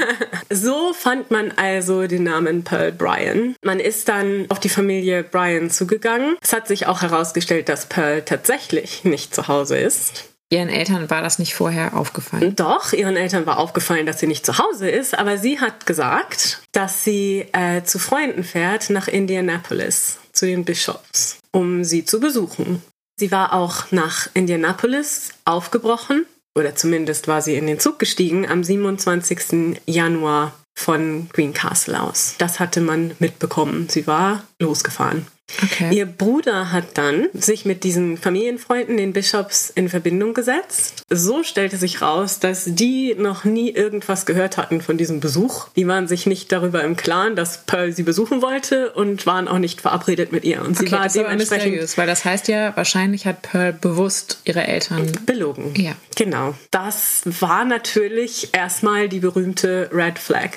so 0.51 0.93
fand 0.95 1.31
man 1.31 1.53
also 1.53 2.07
den 2.07 2.25
Namen 2.25 2.65
Pearl 2.65 2.93
Bryan. 2.93 3.55
Man 3.63 3.79
ist 3.79 4.09
dann 4.09 4.47
auf 4.49 4.61
die 4.61 4.69
Familie 4.71 5.23
Bryan 5.23 5.71
zugegangen. 5.71 6.37
Es 6.41 6.53
hat 6.53 6.69
sich 6.69 6.87
auch 6.87 7.03
herausgestellt, 7.03 7.69
dass 7.69 7.87
Pearl 7.87 8.23
tatsächlich 8.23 9.05
nicht 9.05 9.35
zu 9.35 9.49
Hause 9.49 9.79
ist. 9.79 10.25
Ihren 10.53 10.69
Eltern 10.69 11.09
war 11.09 11.23
das 11.23 11.39
nicht 11.39 11.55
vorher 11.55 11.97
aufgefallen. 11.97 12.55
Doch, 12.57 12.93
ihren 12.93 13.17
Eltern 13.17 13.47
war 13.47 13.59
aufgefallen, 13.59 14.05
dass 14.05 14.21
sie 14.21 14.27
nicht 14.27 14.45
zu 14.45 14.59
Hause 14.59 14.91
ist, 14.91 15.19
aber 15.19 15.39
sie 15.39 15.61
hat 15.61 15.87
gesagt, 15.87 16.61
dass 16.73 17.05
sie 17.05 17.47
äh, 17.53 17.85
zu 17.85 17.99
Freunden 17.99 18.45
fährt 18.45 18.91
nach 18.91 19.09
Indianapolis, 19.09 20.19
zu 20.33 20.45
den 20.45 20.67
Bishops, 20.67 21.39
um 21.53 21.85
sie 21.85 22.05
zu 22.05 22.21
besuchen. 22.21 22.83
Sie 23.17 23.31
war 23.31 23.53
auch 23.53 23.93
nach 23.93 24.29
Indianapolis 24.35 25.31
aufgebrochen, 25.45 26.27
oder 26.55 26.75
zumindest 26.75 27.29
war 27.29 27.41
sie 27.41 27.55
in 27.55 27.67
den 27.67 27.81
Zug 27.81 27.99
gestiegen 27.99 28.49
am 28.49 28.63
27. 28.63 29.81
Januar 29.87 30.53
von 30.75 31.29
Greencastle 31.33 32.01
aus. 32.01 32.35
Das 32.39 32.61
hatte 32.61 32.81
man 32.81 33.15
mitbekommen. 33.19 33.89
Sie 33.89 34.07
war 34.07 34.45
losgefahren. 34.59 35.27
Okay. 35.63 35.95
Ihr 35.95 36.07
Bruder 36.07 36.73
hat 36.73 36.97
dann 36.99 37.29
sich 37.35 37.65
mit 37.65 37.85
diesen 37.85 38.17
Familienfreunden, 38.17 38.97
den 38.97 39.13
Bishops, 39.13 39.71
in 39.75 39.89
Verbindung 39.89 40.35
gesetzt. 40.35 41.03
So 41.11 41.43
stellte 41.43 41.77
sich 41.77 42.01
raus, 42.03 42.39
dass 42.41 42.65
die 42.67 43.15
noch 43.19 43.45
nie 43.45 43.71
irgendwas 43.71 44.27
gehört 44.27 44.57
hatten 44.57 44.81
von 44.81 44.97
diesem 44.99 45.21
Besuch. 45.21 45.69
Die 45.77 45.87
waren 45.87 46.09
sich 46.09 46.27
nicht 46.27 46.53
darüber 46.53 46.83
im 46.85 46.97
Klaren, 46.97 47.37
dass 47.37 47.65
Pearl 47.65 47.93
sie 47.93 48.03
besuchen 48.03 48.43
wollte 48.43 48.91
und 48.93 49.27
waren 49.27 49.49
auch 49.49 49.59
nicht 49.59 49.81
verabredet 49.81 50.33
mit 50.33 50.45
ihr. 50.45 50.63
Und 50.63 50.77
sie 50.79 50.87
Okay, 50.87 50.93
war 50.93 51.05
das 51.05 51.13
dementsprechend 51.15 51.67
mysteriös, 51.73 51.99
weil 51.99 52.07
das 52.07 52.25
heißt 52.25 52.49
ja, 52.49 52.77
wahrscheinlich 52.77 53.27
hat 53.27 53.43
Pearl 53.43 53.73
bewusst 53.73 54.41
ihre 54.45 54.67
Eltern. 54.67 55.13
belogen. 55.27 55.75
Ja. 55.77 55.93
Genau. 56.17 56.55
Das 56.71 57.23
war 57.25 57.65
natürlich 57.65 58.51
erstmal 58.53 59.09
die 59.09 59.21
berühmte 59.21 59.91
Red 59.93 60.19
Flag. 60.19 60.51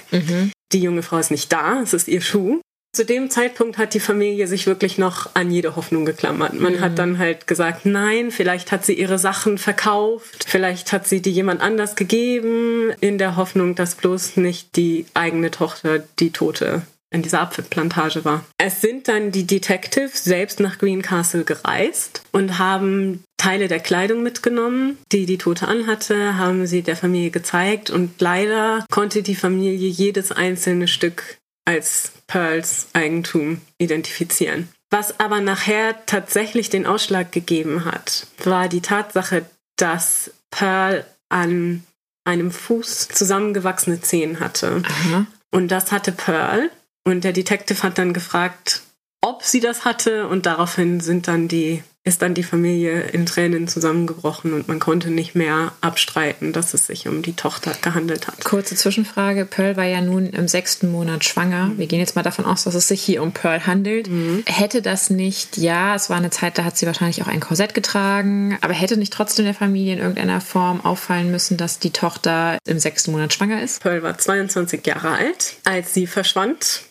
Die 0.71 0.79
junge 0.81 1.03
Frau 1.03 1.17
ist 1.17 1.31
nicht 1.31 1.51
da, 1.51 1.81
es 1.81 1.93
ist 1.93 2.07
ihr 2.07 2.21
Schuh. 2.21 2.59
Zu 2.95 3.03
dem 3.03 3.29
Zeitpunkt 3.29 3.77
hat 3.77 3.93
die 3.93 3.99
Familie 3.99 4.47
sich 4.47 4.67
wirklich 4.67 4.97
noch 4.97 5.31
an 5.35 5.51
jede 5.51 5.75
Hoffnung 5.75 6.05
geklammert. 6.05 6.53
Man 6.53 6.79
hat 6.79 6.97
dann 6.97 7.17
halt 7.17 7.45
gesagt, 7.45 7.85
nein, 7.85 8.31
vielleicht 8.31 8.71
hat 8.71 8.85
sie 8.85 8.93
ihre 8.93 9.19
Sachen 9.19 9.57
verkauft, 9.57 10.45
vielleicht 10.47 10.93
hat 10.93 11.05
sie 11.05 11.21
die 11.21 11.31
jemand 11.31 11.59
anders 11.59 11.97
gegeben, 11.97 12.93
in 13.01 13.17
der 13.17 13.35
Hoffnung, 13.35 13.75
dass 13.75 13.95
bloß 13.95 14.37
nicht 14.37 14.77
die 14.77 15.07
eigene 15.13 15.51
Tochter 15.51 16.03
die 16.19 16.31
Tote 16.31 16.83
in 17.09 17.21
dieser 17.21 17.41
Apfelplantage 17.41 18.23
war. 18.23 18.45
Es 18.57 18.79
sind 18.79 19.09
dann 19.09 19.33
die 19.33 19.45
Detectives 19.45 20.23
selbst 20.23 20.61
nach 20.61 20.77
Greencastle 20.77 21.43
gereist 21.43 22.21
und 22.31 22.59
haben 22.59 23.25
Teile 23.35 23.67
der 23.67 23.81
Kleidung 23.81 24.23
mitgenommen, 24.23 24.97
die 25.11 25.25
die 25.25 25.37
Tote 25.37 25.67
anhatte, 25.67 26.37
haben 26.37 26.65
sie 26.65 26.81
der 26.81 26.95
Familie 26.95 27.31
gezeigt 27.31 27.89
und 27.89 28.21
leider 28.21 28.85
konnte 28.89 29.21
die 29.21 29.35
Familie 29.35 29.89
jedes 29.89 30.31
einzelne 30.31 30.87
Stück 30.87 31.37
als 31.65 32.13
Pearls 32.27 32.87
Eigentum 32.93 33.61
identifizieren. 33.77 34.69
Was 34.89 35.19
aber 35.19 35.41
nachher 35.41 36.05
tatsächlich 36.05 36.69
den 36.69 36.85
Ausschlag 36.85 37.31
gegeben 37.31 37.85
hat, 37.85 38.27
war 38.43 38.69
die 38.69 38.81
Tatsache, 38.81 39.45
dass 39.77 40.31
Pearl 40.51 41.05
an 41.29 41.83
einem 42.23 42.51
Fuß 42.51 43.09
zusammengewachsene 43.09 44.01
Zehen 44.01 44.39
hatte. 44.39 44.83
Aha. 44.85 45.27
Und 45.51 45.69
das 45.69 45.91
hatte 45.91 46.11
Pearl. 46.11 46.71
Und 47.03 47.23
der 47.23 47.33
Detective 47.33 47.83
hat 47.83 47.97
dann 47.97 48.13
gefragt, 48.13 48.81
ob 49.21 49.43
sie 49.43 49.59
das 49.59 49.85
hatte. 49.85 50.27
Und 50.27 50.45
daraufhin 50.45 50.99
sind 51.01 51.27
dann 51.27 51.47
die 51.47 51.83
ist 52.07 52.21
dann 52.21 52.35
die 52.35 52.43
Familie 52.43 53.01
in 53.01 53.25
Tränen 53.25 53.67
zusammengebrochen 53.67 54.53
und 54.53 54.67
man 54.67 54.79
konnte 54.79 55.09
nicht 55.09 55.33
mehr 55.33 55.71
abstreiten, 55.81 56.53
dass 56.53 56.75
es 56.75 56.85
sich 56.85 57.07
um 57.07 57.23
die 57.23 57.33
Tochter 57.33 57.71
gehandelt 57.81 58.27
hat. 58.27 58.45
Kurze 58.45 58.75
Zwischenfrage. 58.75 59.45
Pearl 59.45 59.75
war 59.75 59.85
ja 59.85 60.01
nun 60.01 60.27
im 60.27 60.47
sechsten 60.47 60.91
Monat 60.91 61.25
schwanger. 61.25 61.71
Wir 61.77 61.87
gehen 61.87 61.99
jetzt 61.99 62.15
mal 62.15 62.21
davon 62.21 62.45
aus, 62.45 62.63
dass 62.63 62.75
es 62.75 62.87
sich 62.87 63.01
hier 63.01 63.23
um 63.23 63.31
Pearl 63.31 63.65
handelt. 63.65 64.07
Mhm. 64.07 64.43
Hätte 64.45 64.83
das 64.83 65.09
nicht, 65.09 65.57
ja, 65.57 65.95
es 65.95 66.11
war 66.11 66.17
eine 66.17 66.29
Zeit, 66.29 66.59
da 66.59 66.63
hat 66.63 66.77
sie 66.77 66.85
wahrscheinlich 66.85 67.23
auch 67.23 67.27
ein 67.27 67.39
Korsett 67.39 67.73
getragen, 67.73 68.55
aber 68.61 68.73
hätte 68.73 68.97
nicht 68.97 69.11
trotzdem 69.11 69.45
der 69.45 69.55
Familie 69.55 69.93
in 69.93 69.99
irgendeiner 69.99 70.41
Form 70.41 70.81
auffallen 70.81 71.31
müssen, 71.31 71.57
dass 71.57 71.79
die 71.79 71.91
Tochter 71.91 72.59
im 72.67 72.77
sechsten 72.77 73.13
Monat 73.13 73.33
schwanger 73.33 73.63
ist? 73.63 73.81
Pearl 73.81 74.03
war 74.03 74.15
22 74.15 74.85
Jahre 74.85 75.09
alt, 75.09 75.55
als 75.63 75.95
sie 75.95 76.05
verschwand 76.05 76.83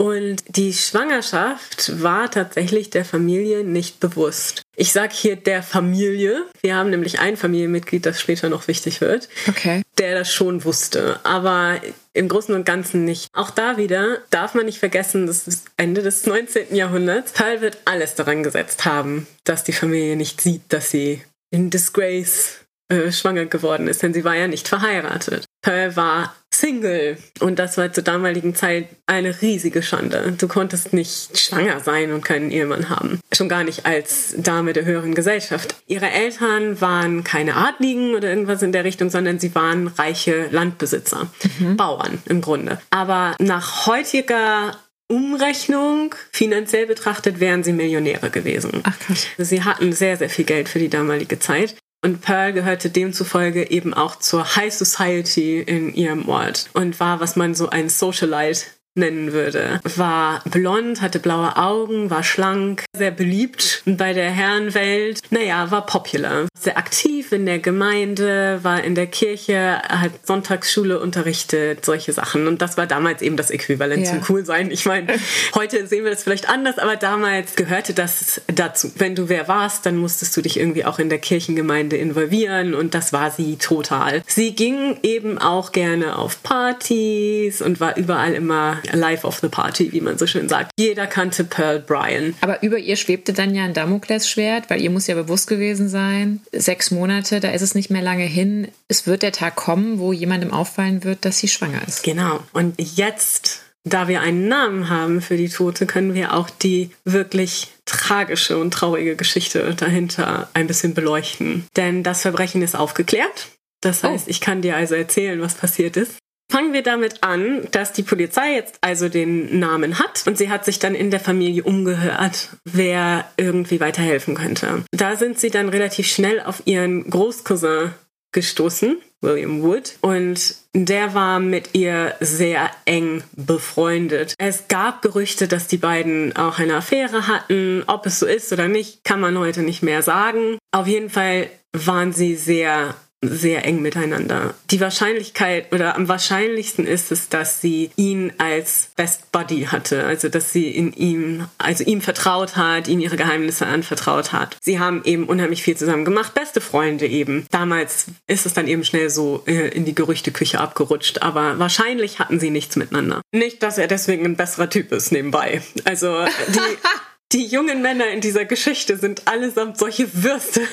und 0.00 0.44
die 0.46 0.72
Schwangerschaft 0.72 2.00
war 2.00 2.30
tatsächlich 2.30 2.90
der 2.90 3.04
Familie 3.04 3.64
nicht 3.64 3.98
bewusst. 3.98 4.62
Ich 4.76 4.92
sage 4.92 5.12
hier 5.12 5.34
der 5.34 5.64
Familie. 5.64 6.44
Wir 6.62 6.76
haben 6.76 6.90
nämlich 6.90 7.18
ein 7.18 7.36
Familienmitglied, 7.36 8.06
das 8.06 8.20
später 8.20 8.48
noch 8.48 8.68
wichtig 8.68 9.00
wird, 9.00 9.28
okay. 9.48 9.82
der 9.98 10.16
das 10.16 10.32
schon 10.32 10.64
wusste. 10.64 11.18
Aber 11.24 11.80
im 12.12 12.28
Großen 12.28 12.54
und 12.54 12.64
Ganzen 12.64 13.04
nicht. 13.04 13.26
Auch 13.32 13.50
da 13.50 13.76
wieder 13.76 14.18
darf 14.30 14.54
man 14.54 14.66
nicht 14.66 14.78
vergessen, 14.78 15.26
das 15.26 15.48
ist 15.48 15.66
Ende 15.76 16.02
des 16.02 16.26
19. 16.26 16.76
Jahrhunderts. 16.76 17.32
Pearl 17.32 17.60
wird 17.60 17.78
alles 17.84 18.14
daran 18.14 18.44
gesetzt 18.44 18.84
haben, 18.84 19.26
dass 19.42 19.64
die 19.64 19.72
Familie 19.72 20.14
nicht 20.14 20.40
sieht, 20.40 20.62
dass 20.68 20.90
sie 20.90 21.22
in 21.50 21.70
Disgrace 21.70 22.58
äh, 22.88 23.10
schwanger 23.10 23.46
geworden 23.46 23.88
ist, 23.88 24.02
denn 24.02 24.14
sie 24.14 24.24
war 24.24 24.36
ja 24.36 24.46
nicht 24.46 24.68
verheiratet. 24.68 25.44
Pearl 25.60 25.96
war 25.96 26.36
Single 26.58 27.18
und 27.38 27.58
das 27.58 27.78
war 27.78 27.92
zur 27.92 28.02
damaligen 28.02 28.54
Zeit 28.54 28.88
eine 29.06 29.40
riesige 29.42 29.80
Schande. 29.80 30.34
Du 30.36 30.48
konntest 30.48 30.92
nicht 30.92 31.38
schwanger 31.38 31.78
sein 31.80 32.12
und 32.12 32.24
keinen 32.24 32.50
Ehemann 32.50 32.90
haben. 32.90 33.20
Schon 33.32 33.48
gar 33.48 33.62
nicht 33.62 33.86
als 33.86 34.34
Dame 34.36 34.72
der 34.72 34.84
höheren 34.84 35.14
Gesellschaft. 35.14 35.76
Ihre 35.86 36.10
Eltern 36.10 36.80
waren 36.80 37.22
keine 37.22 37.54
Adligen 37.54 38.14
oder 38.16 38.28
irgendwas 38.28 38.62
in 38.62 38.72
der 38.72 38.82
Richtung, 38.82 39.08
sondern 39.08 39.38
sie 39.38 39.54
waren 39.54 39.86
reiche 39.86 40.48
Landbesitzer, 40.50 41.28
mhm. 41.60 41.76
Bauern 41.76 42.18
im 42.26 42.40
Grunde. 42.40 42.80
Aber 42.90 43.36
nach 43.38 43.86
heutiger 43.86 44.76
Umrechnung, 45.06 46.14
finanziell 46.32 46.86
betrachtet, 46.86 47.40
wären 47.40 47.62
sie 47.62 47.72
Millionäre 47.72 48.30
gewesen. 48.30 48.82
Ach 48.82 48.98
krass. 48.98 49.26
Sie 49.38 49.62
hatten 49.62 49.92
sehr, 49.92 50.16
sehr 50.16 50.28
viel 50.28 50.44
Geld 50.44 50.68
für 50.68 50.78
die 50.78 50.90
damalige 50.90 51.38
Zeit. 51.38 51.76
Und 52.04 52.20
Pearl 52.20 52.52
gehörte 52.52 52.90
demzufolge 52.90 53.70
eben 53.70 53.92
auch 53.92 54.16
zur 54.16 54.56
High 54.56 54.72
Society 54.72 55.60
in 55.60 55.92
ihrem 55.92 56.28
Ort 56.28 56.70
und 56.74 57.00
war, 57.00 57.18
was 57.20 57.34
man 57.34 57.54
so 57.54 57.70
ein 57.70 57.88
Socialite 57.88 58.66
nennen 58.94 59.32
würde. 59.32 59.80
War 59.96 60.42
blond, 60.44 61.00
hatte 61.00 61.18
blaue 61.18 61.56
Augen, 61.56 62.10
war 62.10 62.22
schlank, 62.22 62.84
sehr 62.98 63.10
beliebt 63.10 63.82
bei 63.86 64.12
der 64.12 64.30
Herrenwelt. 64.30 65.22
Naja, 65.30 65.70
war 65.70 65.86
popular. 65.86 66.48
Sehr 66.58 66.76
aktiv 66.76 67.32
in 67.32 67.46
der 67.46 67.58
Gemeinde, 67.58 68.60
war 68.62 68.82
in 68.82 68.94
der 68.94 69.06
Kirche, 69.06 69.80
hat 69.88 70.26
Sonntagsschule 70.26 71.00
unterrichtet, 71.00 71.84
solche 71.84 72.12
Sachen. 72.12 72.46
Und 72.46 72.60
das 72.60 72.76
war 72.76 72.86
damals 72.86 73.22
eben 73.22 73.36
das 73.36 73.50
Äquivalent 73.50 74.04
ja. 74.04 74.12
zum 74.12 74.20
Coolsein. 74.22 74.70
Ich 74.70 74.84
meine, 74.84 75.14
heute 75.54 75.86
sehen 75.86 76.04
wir 76.04 76.10
das 76.10 76.22
vielleicht 76.22 76.48
anders, 76.48 76.78
aber 76.78 76.96
damals 76.96 77.56
gehörte 77.56 77.94
das 77.94 78.42
dazu. 78.48 78.90
Wenn 78.96 79.14
du 79.14 79.28
wer 79.28 79.48
warst, 79.48 79.86
dann 79.86 79.96
musstest 79.96 80.36
du 80.36 80.42
dich 80.42 80.58
irgendwie 80.58 80.84
auch 80.84 80.98
in 80.98 81.08
der 81.08 81.18
Kirchengemeinde 81.18 81.96
involvieren 81.96 82.74
und 82.74 82.94
das 82.94 83.12
war 83.12 83.30
sie 83.30 83.56
total. 83.56 84.22
Sie 84.26 84.54
ging 84.54 84.98
eben 85.02 85.38
auch 85.38 85.72
gerne 85.72 86.18
auf 86.18 86.42
Partys 86.42 87.62
und 87.62 87.80
war 87.80 87.96
überall 87.96 88.34
immer 88.34 88.78
Life 88.92 89.26
of 89.26 89.38
the 89.38 89.48
Party, 89.48 89.92
wie 89.92 90.00
man 90.00 90.18
so 90.18 90.26
schön 90.26 90.48
sagt. 90.48 90.72
Jeder 90.78 91.06
kannte 91.06 91.44
Pearl 91.44 91.80
Bryan. 91.80 92.34
Aber 92.40 92.62
über 92.62 92.78
ihr 92.88 92.96
schwebte 92.96 93.32
dann 93.32 93.54
ja 93.54 93.64
ein 93.64 93.74
Damoklesschwert, 93.74 94.70
weil 94.70 94.80
ihr 94.80 94.90
muss 94.90 95.06
ja 95.06 95.14
bewusst 95.14 95.46
gewesen 95.46 95.88
sein, 95.88 96.40
sechs 96.52 96.90
Monate, 96.90 97.40
da 97.40 97.50
ist 97.50 97.62
es 97.62 97.74
nicht 97.74 97.90
mehr 97.90 98.02
lange 98.02 98.24
hin. 98.24 98.68
Es 98.88 99.06
wird 99.06 99.22
der 99.22 99.32
Tag 99.32 99.56
kommen, 99.56 99.98
wo 99.98 100.12
jemandem 100.12 100.52
auffallen 100.52 101.04
wird, 101.04 101.24
dass 101.24 101.38
sie 101.38 101.48
schwanger 101.48 101.86
ist. 101.86 102.02
Genau. 102.02 102.40
Und 102.52 102.74
jetzt 102.78 103.62
da 103.84 104.08
wir 104.08 104.20
einen 104.20 104.48
Namen 104.48 104.90
haben 104.90 105.22
für 105.22 105.36
die 105.36 105.48
Tote, 105.48 105.86
können 105.86 106.12
wir 106.14 106.34
auch 106.34 106.50
die 106.50 106.90
wirklich 107.04 107.68
tragische 107.86 108.58
und 108.58 108.72
traurige 108.72 109.16
Geschichte 109.16 109.74
dahinter 109.74 110.50
ein 110.52 110.66
bisschen 110.66 110.94
beleuchten. 110.94 111.66
Denn 111.76 112.02
das 112.02 112.22
Verbrechen 112.22 112.60
ist 112.60 112.76
aufgeklärt. 112.76 113.48
Das 113.80 114.02
heißt, 114.02 114.26
oh. 114.26 114.30
ich 114.30 114.40
kann 114.40 114.62
dir 114.62 114.76
also 114.76 114.94
erzählen, 114.94 115.40
was 115.40 115.54
passiert 115.54 115.96
ist. 115.96 116.18
Fangen 116.50 116.72
wir 116.72 116.82
damit 116.82 117.22
an, 117.22 117.68
dass 117.72 117.92
die 117.92 118.02
Polizei 118.02 118.54
jetzt 118.54 118.78
also 118.80 119.08
den 119.08 119.58
Namen 119.58 119.98
hat 119.98 120.24
und 120.26 120.38
sie 120.38 120.50
hat 120.50 120.64
sich 120.64 120.78
dann 120.78 120.94
in 120.94 121.10
der 121.10 121.20
Familie 121.20 121.62
umgehört, 121.62 122.50
wer 122.64 123.30
irgendwie 123.36 123.80
weiterhelfen 123.80 124.34
könnte. 124.34 124.84
Da 124.90 125.16
sind 125.16 125.38
sie 125.38 125.50
dann 125.50 125.68
relativ 125.68 126.06
schnell 126.06 126.40
auf 126.40 126.62
ihren 126.64 127.08
Großcousin 127.10 127.92
gestoßen, 128.32 128.98
William 129.20 129.62
Wood, 129.62 129.94
und 130.00 130.54
der 130.74 131.14
war 131.14 131.40
mit 131.40 131.70
ihr 131.74 132.14
sehr 132.20 132.70
eng 132.84 133.22
befreundet. 133.32 134.34
Es 134.38 134.68
gab 134.68 135.02
Gerüchte, 135.02 135.48
dass 135.48 135.66
die 135.66 135.78
beiden 135.78 136.36
auch 136.36 136.58
eine 136.58 136.76
Affäre 136.76 137.26
hatten. 137.26 137.84
Ob 137.86 138.06
es 138.06 138.20
so 138.20 138.26
ist 138.26 138.52
oder 138.52 138.68
nicht, 138.68 139.04
kann 139.04 139.20
man 139.20 139.38
heute 139.38 139.62
nicht 139.62 139.82
mehr 139.82 140.02
sagen. 140.02 140.58
Auf 140.72 140.86
jeden 140.86 141.10
Fall 141.10 141.48
waren 141.72 142.12
sie 142.12 142.36
sehr 142.36 142.94
sehr 143.20 143.64
eng 143.64 143.82
miteinander. 143.82 144.54
Die 144.70 144.80
Wahrscheinlichkeit 144.80 145.72
oder 145.72 145.96
am 145.96 146.08
wahrscheinlichsten 146.08 146.86
ist 146.86 147.10
es, 147.10 147.28
dass 147.28 147.60
sie 147.60 147.90
ihn 147.96 148.32
als 148.38 148.90
Best 148.96 149.32
Buddy 149.32 149.64
hatte, 149.64 150.04
also 150.04 150.28
dass 150.28 150.52
sie 150.52 150.70
in 150.70 150.92
ihm, 150.92 151.46
also 151.58 151.82
ihm 151.82 152.00
vertraut 152.00 152.56
hat, 152.56 152.86
ihm 152.86 153.00
ihre 153.00 153.16
Geheimnisse 153.16 153.66
anvertraut 153.66 154.32
hat. 154.32 154.56
Sie 154.62 154.78
haben 154.78 155.02
eben 155.04 155.24
unheimlich 155.24 155.62
viel 155.62 155.76
zusammen 155.76 156.04
gemacht, 156.04 156.34
beste 156.34 156.60
Freunde 156.60 157.06
eben. 157.06 157.46
Damals 157.50 158.06
ist 158.28 158.46
es 158.46 158.54
dann 158.54 158.68
eben 158.68 158.84
schnell 158.84 159.10
so 159.10 159.42
äh, 159.46 159.68
in 159.68 159.84
die 159.84 159.94
Gerüchteküche 159.94 160.60
abgerutscht, 160.60 161.22
aber 161.22 161.58
wahrscheinlich 161.58 162.20
hatten 162.20 162.38
sie 162.38 162.50
nichts 162.50 162.76
miteinander. 162.76 163.20
Nicht, 163.32 163.64
dass 163.64 163.78
er 163.78 163.88
deswegen 163.88 164.24
ein 164.26 164.36
besserer 164.36 164.70
Typ 164.70 164.92
ist 164.92 165.10
nebenbei. 165.10 165.60
Also 165.84 166.24
die 166.48 166.60
die 167.32 167.46
jungen 167.46 167.82
Männer 167.82 168.08
in 168.08 168.20
dieser 168.20 168.44
Geschichte 168.44 168.96
sind 168.96 169.26
allesamt 169.26 169.78
solche 169.78 170.22
Würste. 170.22 170.62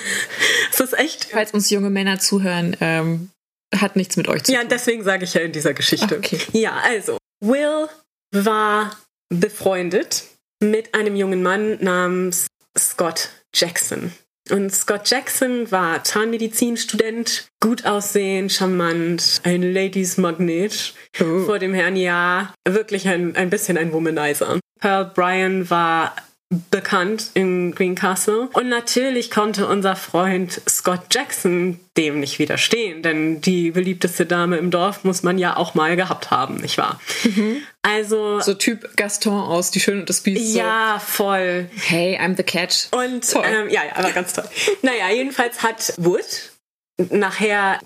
Es 0.71 0.81
ist 0.81 0.97
echt. 0.97 1.25
Falls 1.31 1.51
uns 1.51 1.69
junge 1.69 1.89
Männer 1.89 2.19
zuhören, 2.19 2.75
ähm, 2.81 3.29
hat 3.73 3.95
nichts 3.95 4.17
mit 4.17 4.27
euch 4.27 4.43
zu 4.43 4.51
tun. 4.51 4.61
Ja, 4.61 4.67
deswegen 4.67 5.03
sage 5.05 5.23
ich 5.23 5.33
ja 5.33 5.41
in 5.41 5.53
dieser 5.53 5.73
Geschichte. 5.73 6.17
Okay. 6.17 6.37
Ja, 6.51 6.81
also, 6.83 7.17
Will 7.39 7.87
war 8.33 8.97
befreundet 9.29 10.25
mit 10.61 10.93
einem 10.93 11.15
jungen 11.15 11.41
Mann 11.43 11.77
namens 11.81 12.47
Scott 12.77 13.29
Jackson. 13.53 14.11
Und 14.51 14.75
Scott 14.75 15.09
Jackson 15.09 15.71
war 15.71 16.03
Zahnmedizinstudent, 16.03 17.47
gut 17.61 17.85
aussehen, 17.85 18.49
charmant, 18.49 19.41
ein 19.43 19.61
Ladies 19.73 20.17
Magnet 20.17 20.93
oh. 21.19 21.45
vor 21.45 21.57
dem 21.57 21.73
Herrn, 21.73 21.95
ja, 21.95 22.53
wirklich 22.67 23.07
ein, 23.07 23.35
ein 23.35 23.49
bisschen 23.49 23.77
ein 23.77 23.91
Womanizer. 23.91 24.59
Pearl 24.79 25.05
Bryan 25.05 25.69
war 25.69 26.15
bekannt 26.49 27.31
in 27.33 27.73
Greencastle. 27.73 28.49
Und 28.53 28.69
natürlich 28.69 29.31
konnte 29.31 29.67
unser 29.67 29.95
Freund 29.95 30.61
Scott 30.69 31.01
Jackson 31.11 31.79
dem 31.97 32.19
nicht 32.19 32.39
widerstehen, 32.39 33.01
denn 33.01 33.41
die 33.41 33.71
beliebteste 33.71 34.25
Dame 34.25 34.57
im 34.57 34.69
Dorf 34.69 35.03
muss 35.03 35.23
man 35.23 35.37
ja 35.37 35.57
auch 35.57 35.73
mal 35.73 35.95
gehabt 35.95 36.29
haben, 36.29 36.57
nicht 36.57 36.77
wahr? 36.77 36.99
Mhm. 37.23 37.61
Also. 37.81 38.39
So 38.41 38.53
Typ 38.53 38.95
Gaston 38.95 39.33
aus 39.33 39.71
Die 39.71 39.79
Schöne 39.79 40.01
und 40.01 40.09
das 40.09 40.21
Biest. 40.21 40.55
Ja, 40.55 40.99
so. 40.99 41.05
voll. 41.05 41.69
Hey, 41.75 42.17
I'm 42.19 42.37
the 42.37 42.43
catch. 42.43 42.87
Und, 42.91 43.25
ähm, 43.43 43.69
ja, 43.69 43.83
ja, 43.85 43.95
aber 43.95 44.11
ganz 44.11 44.33
toll. 44.33 44.45
naja, 44.81 45.09
jedenfalls 45.09 45.63
hat 45.63 45.93
Wood 45.97 46.51
nachher 46.97 47.79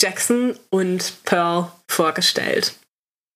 Jackson 0.00 0.58
und 0.70 1.12
Pearl 1.24 1.70
vorgestellt. 1.88 2.74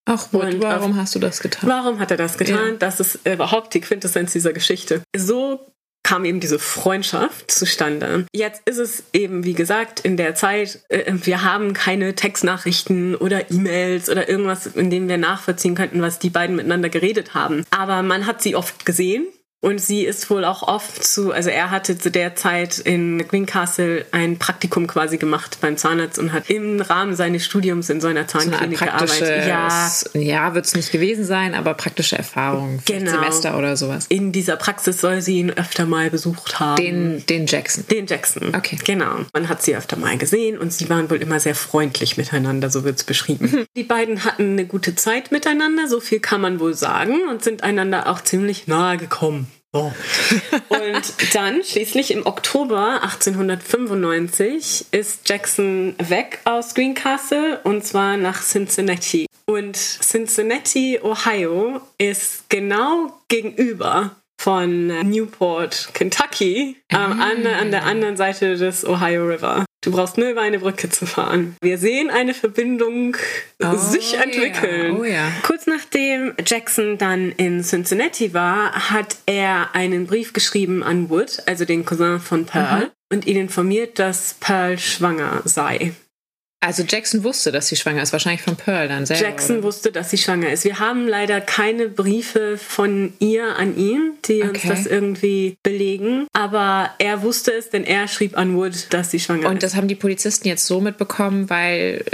Ach, 0.07 0.33
und 0.33 0.63
warum 0.63 0.97
hast 0.97 1.15
du 1.15 1.19
das 1.19 1.41
getan? 1.41 1.69
Warum 1.69 1.99
hat 1.99 2.11
er 2.11 2.17
das 2.17 2.39
getan? 2.39 2.73
Ja. 2.73 2.77
Das 2.79 3.01
ist 3.01 3.27
überhaupt 3.27 3.75
die 3.75 3.81
Quintessenz 3.81 4.33
dieser 4.33 4.53
Geschichte. 4.53 5.03
So 5.17 5.61
kam 6.05 6.25
eben 6.25 6.39
diese 6.39 6.61
Freundschaft 6.61 7.51
zustande. 7.51 8.27
Jetzt 8.33 8.63
ist 8.65 8.79
es 8.79 9.03
eben, 9.13 9.43
wie 9.43 9.55
gesagt, 9.55 9.99
in 9.99 10.17
der 10.17 10.37
Zeit, 10.37 10.85
äh, 10.89 11.13
wir 11.25 11.43
haben 11.43 11.73
keine 11.73 12.15
Textnachrichten 12.15 13.17
oder 13.17 13.51
E-Mails 13.51 14.09
oder 14.09 14.29
irgendwas, 14.29 14.67
in 14.69 14.89
dem 14.89 15.09
wir 15.09 15.19
nachvollziehen 15.19 15.75
könnten, 15.75 16.01
was 16.03 16.21
die 16.21 16.31
beiden 16.31 16.55
miteinander 16.55 16.91
geredet 16.91 17.35
haben. 17.35 17.65
Aber 17.71 18.05
man 18.05 18.27
hat 18.27 18.41
sie 18.41 18.55
oft 18.55 18.87
gesehen 18.87 19.27
und 19.67 19.81
sie 19.81 20.05
ist 20.05 20.31
wohl 20.31 20.45
auch 20.45 20.63
oft 20.63 21.03
zu, 21.03 21.33
also 21.33 21.51
er 21.51 21.73
hatte 21.73 21.99
zu 21.99 22.09
der 22.09 22.37
Zeit 22.37 22.79
in 22.79 23.27
Greencastle 23.27 24.07
ein 24.13 24.39
Praktikum 24.39 24.87
quasi 24.87 25.19
gemacht 25.19 25.59
beim 25.61 25.77
Zahnarzt 25.77 26.21
und 26.21 26.33
hat 26.33 26.49
im 26.49 26.81
Rahmen 26.81 27.17
seines 27.17 27.45
Studiums 27.45 27.91
in 27.91 28.01
so 28.01 28.07
einer 28.07 28.29
Zahnklinik 28.29 28.79
so 28.79 28.85
gearbeitet. 28.85 29.49
Ja, 29.49 29.91
ja 30.15 30.55
wird 30.55 30.67
es 30.67 30.77
nicht 30.77 30.93
gewesen 30.93 31.25
sein, 31.25 31.57
aber 31.57 31.75
praktische 31.75 32.17
Erfahrung, 32.17 32.79
genau. 32.85 33.11
Semester 33.11 33.59
oder 33.59 33.77
sowas. 33.77 34.07
In 34.09 34.31
dieser 34.31 34.55
Praxis 34.55 35.01
soll 35.01 35.21
sie 35.21 35.41
ihn 35.41 35.51
öfter 35.51 35.85
mal 35.85 36.11
besucht 36.11 36.61
haben. 36.61 36.77
Den, 36.77 37.27
den 37.27 37.47
Jackson. 37.47 37.85
Den 37.91 38.07
Jackson. 38.07 38.55
Okay. 38.55 38.79
Genau. 38.85 39.17
Man 39.33 39.49
hat 39.49 39.63
sie 39.63 39.75
öfter 39.75 39.97
mal 39.97 40.17
gesehen 40.17 40.59
und 40.59 40.73
sie 40.73 40.89
waren 40.89 41.11
wohl 41.11 41.21
immer 41.21 41.41
sehr 41.41 41.57
freundlich 41.57 42.17
miteinander, 42.17 42.71
so 42.71 42.85
wird 42.85 42.99
es 42.99 43.05
beschrieben. 43.05 43.67
Die 43.77 43.83
beiden 43.83 44.23
hatten 44.23 44.53
eine 44.53 44.67
gute 44.67 44.95
Zeit 44.95 45.33
miteinander, 45.33 45.89
so 45.89 45.99
viel 45.99 46.21
kann 46.21 46.41
man 46.41 46.61
wohl 46.61 46.75
sagen, 46.75 47.29
und 47.29 47.43
sind 47.43 47.65
einander 47.65 48.09
auch 48.09 48.21
ziemlich 48.21 48.69
nahe 48.69 48.97
gekommen 48.97 49.49
Oh. 49.77 49.93
Und 50.69 51.35
dann 51.35 51.63
schließlich 51.63 52.11
im 52.11 52.25
Oktober 52.25 53.03
1895 53.03 54.87
ist 54.91 55.29
Jackson 55.29 55.95
weg 55.99 56.39
aus 56.45 56.75
Greencastle 56.75 57.61
und 57.65 57.85
zwar 57.85 58.17
nach 58.17 58.43
Cincinnati. 58.43 59.27
Und 59.45 59.77
Cincinnati, 59.77 60.99
Ohio 61.03 61.81
ist 61.99 62.49
genau 62.49 63.13
gegenüber 63.29 64.17
von 64.39 64.87
Newport, 64.87 65.91
Kentucky, 65.93 66.77
am 66.91 67.21
an, 67.21 67.47
an 67.47 67.71
der 67.71 67.85
anderen 67.85 68.17
Seite 68.17 68.57
des 68.57 68.87
Ohio 68.87 69.27
River. 69.27 69.66
Du 69.87 69.93
brauchst 69.93 70.19
nur 70.19 70.29
über 70.31 70.41
eine 70.41 70.59
Brücke 70.59 70.91
zu 70.91 71.07
fahren. 71.07 71.55
Wir 71.63 71.79
sehen 71.79 72.11
eine 72.11 72.35
Verbindung 72.35 73.17
Oh, 73.63 73.77
sich 73.77 74.15
entwickeln. 74.19 74.95
ja. 74.95 74.99
Oh, 75.01 75.05
ja. 75.05 75.33
Kurz 75.45 75.69
nachdem 75.69 76.35
Jackson 76.45 76.99
dann 76.99 77.31
in 77.31 77.63
Cincinnati 77.63 78.35
war, 78.35 78.91
hat 78.91 79.17
er 79.27 79.77
einen 79.77 80.09
Brief 80.09 80.33
geschrieben 80.33 80.83
an 80.83 81.09
Wood, 81.09 81.41
also 81.47 81.65
den 81.65 81.85
Cousin 81.85 82.19
von 82.19 82.47
Pearl, 82.47 82.91
und 83.13 83.27
ihn 83.29 83.37
informiert, 83.37 84.01
dass 84.01 84.35
Pearl 84.41 84.77
schwanger 84.77 85.43
sei. 85.45 85.93
Also 86.61 86.83
Jackson 86.83 87.23
wusste, 87.23 87.53
dass 87.53 87.69
sie 87.69 87.77
schwanger 87.77 88.03
ist, 88.03 88.13
wahrscheinlich 88.13 88.43
von 88.43 88.57
Pearl 88.57 88.89
dann 88.89 89.05
selber. 89.07 89.23
Jackson 89.25 89.57
oder? 89.59 89.65
wusste, 89.67 89.93
dass 89.93 90.11
sie 90.11 90.19
schwanger 90.19 90.51
ist. 90.51 90.65
Wir 90.65 90.79
haben 90.79 91.07
leider 91.07 91.41
keine 91.41 91.89
Briefe 91.89 92.57
von 92.59 93.13
ihr 93.19 93.57
an 93.57 93.77
ihn, 93.77 94.15
die 94.25 94.41
uns 94.43 94.59
Okay. 94.59 94.69
das 94.69 94.87
irgendwie 94.87 95.57
belegen. 95.63 96.27
Aber 96.33 96.91
er 96.99 97.23
wusste 97.23 97.53
es, 97.53 97.71
denn 97.71 97.85
er 97.85 98.09
schrieb 98.09 98.37
an 98.37 98.57
Wood, 98.57 98.87
dass 98.93 99.11
sie 99.11 99.21
schwanger 99.21 99.49
Und 99.49 99.57
ist. 99.57 99.63
das 99.65 99.77
haben 99.77 99.87
die 99.87 99.95
Polizisten 99.95 100.49
jetzt 100.49 100.67
so 100.67 100.81
mitbekommen, 100.81 101.49
weil 101.51 102.05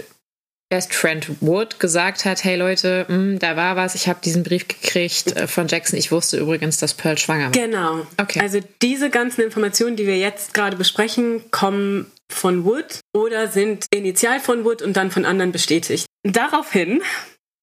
Best 0.71 0.95
Friend 0.95 1.27
Wood 1.41 1.79
gesagt 1.81 2.25
hat, 2.25 2.45
hey 2.45 2.57
Leute, 2.57 3.05
mh, 3.09 3.39
da 3.41 3.57
war 3.57 3.77
was, 3.77 3.95
ich 3.95 4.09
habe 4.09 4.21
diesen 4.25 4.43
Brief 4.43 4.67
gekriegt 4.69 5.37
äh, 5.37 5.47
von 5.47 5.69
Jackson. 5.69 5.99
Ich 5.99 6.11
wusste 6.11 6.39
übrigens, 6.39 6.79
dass 6.79 6.95
Pearl 6.95 7.19
schwanger 7.19 7.45
war. 7.45 7.51
Genau. 7.53 8.07
Okay. 8.19 8.41
Also 8.41 8.59
diese 8.81 9.11
ganzen 9.11 9.43
Informationen, 9.43 9.97
die 9.97 10.07
wir 10.07 10.17
jetzt 10.19 10.55
gerade 10.55 10.77
besprechen, 10.79 11.43
kommen 11.51 12.11
von 12.33 12.65
Wood 12.65 13.01
oder 13.15 13.49
sind 13.49 13.87
initial 13.91 14.41
von 14.41 14.65
Wood 14.65 14.83
und 14.83 14.97
dann 14.97 15.11
von 15.11 15.25
anderen 15.25 15.53
bestätigt. 15.53 16.07
Daraufhin, 16.25 17.03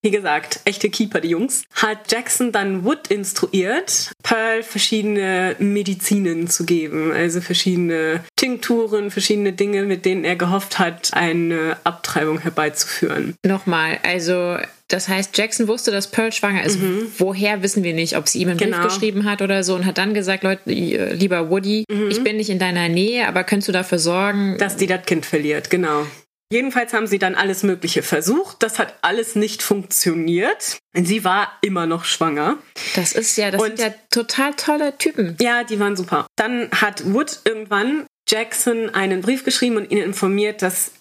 wie 0.02 0.12
gesagt, 0.12 0.62
echte 0.66 0.90
Keeper, 0.90 1.20
die 1.22 1.30
Jungs, 1.30 1.64
hat 1.74 2.12
Jackson 2.12 2.52
dann 2.52 2.86
Wood 2.86 3.08
instruiert, 3.08 4.12
Pearl 4.24 4.64
verschiedene 4.64 5.56
Medizinen 5.60 6.48
zu 6.48 6.66
geben, 6.66 7.12
also 7.12 7.42
verschiedene 7.42 8.24
Tinkturen, 8.36 9.12
verschiedene 9.12 9.54
Dinge, 9.54 9.84
mit 9.84 10.06
denen 10.06 10.24
er 10.24 10.36
gehofft 10.36 10.80
hat, 10.80 11.14
eine 11.14 11.78
Abtreibung 11.84 12.40
herbeizuführen. 12.40 13.36
Nochmal, 13.46 14.00
also 14.04 14.58
das 14.90 15.08
heißt, 15.08 15.38
Jackson 15.38 15.68
wusste, 15.68 15.92
dass 15.92 16.12
Pearl 16.12 16.32
schwanger 16.34 16.64
ist. 16.64 16.78
Woher 17.18 17.64
wissen 17.64 17.84
wir 17.84 17.94
nicht, 17.94 18.18
ob 18.18 18.28
sie 18.28 18.40
ihm 18.42 18.50
einen 18.50 18.58
Mhm. 18.58 18.64
Genau. 18.64 18.78
Brief 18.82 18.88
geschrieben 18.88 19.24
hat 19.26 19.42
oder 19.42 19.64
so 19.64 19.76
und 19.76 19.86
hat 19.86 19.98
dann 19.98 20.14
gesagt, 20.14 20.44
Leute, 20.44 20.70
äh, 20.72 21.14
lieber 21.14 21.50
Woody, 21.50 21.86
ich 22.10 22.24
bin 22.24 22.38
nicht 22.38 22.50
in 22.50 22.60
deiner 22.60 22.90
Nähe, 22.90 23.28
aber 23.28 23.44
könntest 23.44 23.68
du 23.70 23.72
dafür 23.72 24.00
sorgen? 24.00 24.58
dass 24.58 24.76
die 24.76 24.88
das 24.88 25.06
Kind 25.06 25.26
verliert, 25.26 25.70
genau. 25.70 26.06
Jedenfalls 26.52 26.94
haben 26.94 27.06
sie 27.06 27.20
dann 27.20 27.36
alles 27.36 27.62
Mögliche 27.62 28.02
versucht. 28.02 28.64
Das 28.64 28.80
hat 28.80 28.96
alles 29.04 29.36
nicht 29.36 29.62
funktioniert. 29.62 30.80
Sie 30.96 31.24
war 31.24 31.52
immer 31.62 31.86
noch 31.86 32.06
schwanger. 32.06 32.58
Das 32.96 33.14
ist 33.14 33.38
ja, 33.38 33.52
das 33.52 33.62
Und- 33.62 33.78
sind 33.78 33.80
ja 33.88 33.94
total 34.10 34.54
tolle 34.56 34.98
Typen. 34.98 35.36
Ja, 35.40 35.64
die 35.64 35.80
waren 35.80 35.96
super. 35.96 36.26
Dann 36.36 36.70
hat 36.72 37.14
Wood 37.14 37.42
irgendwann 37.46 38.08
Jackson 38.28 38.90
einen 38.90 39.22
Brief 39.22 39.44
geschrieben 39.44 39.78
und 39.78 39.92
ihn 39.92 40.00
informiert, 40.00 40.64
dass 40.64 40.92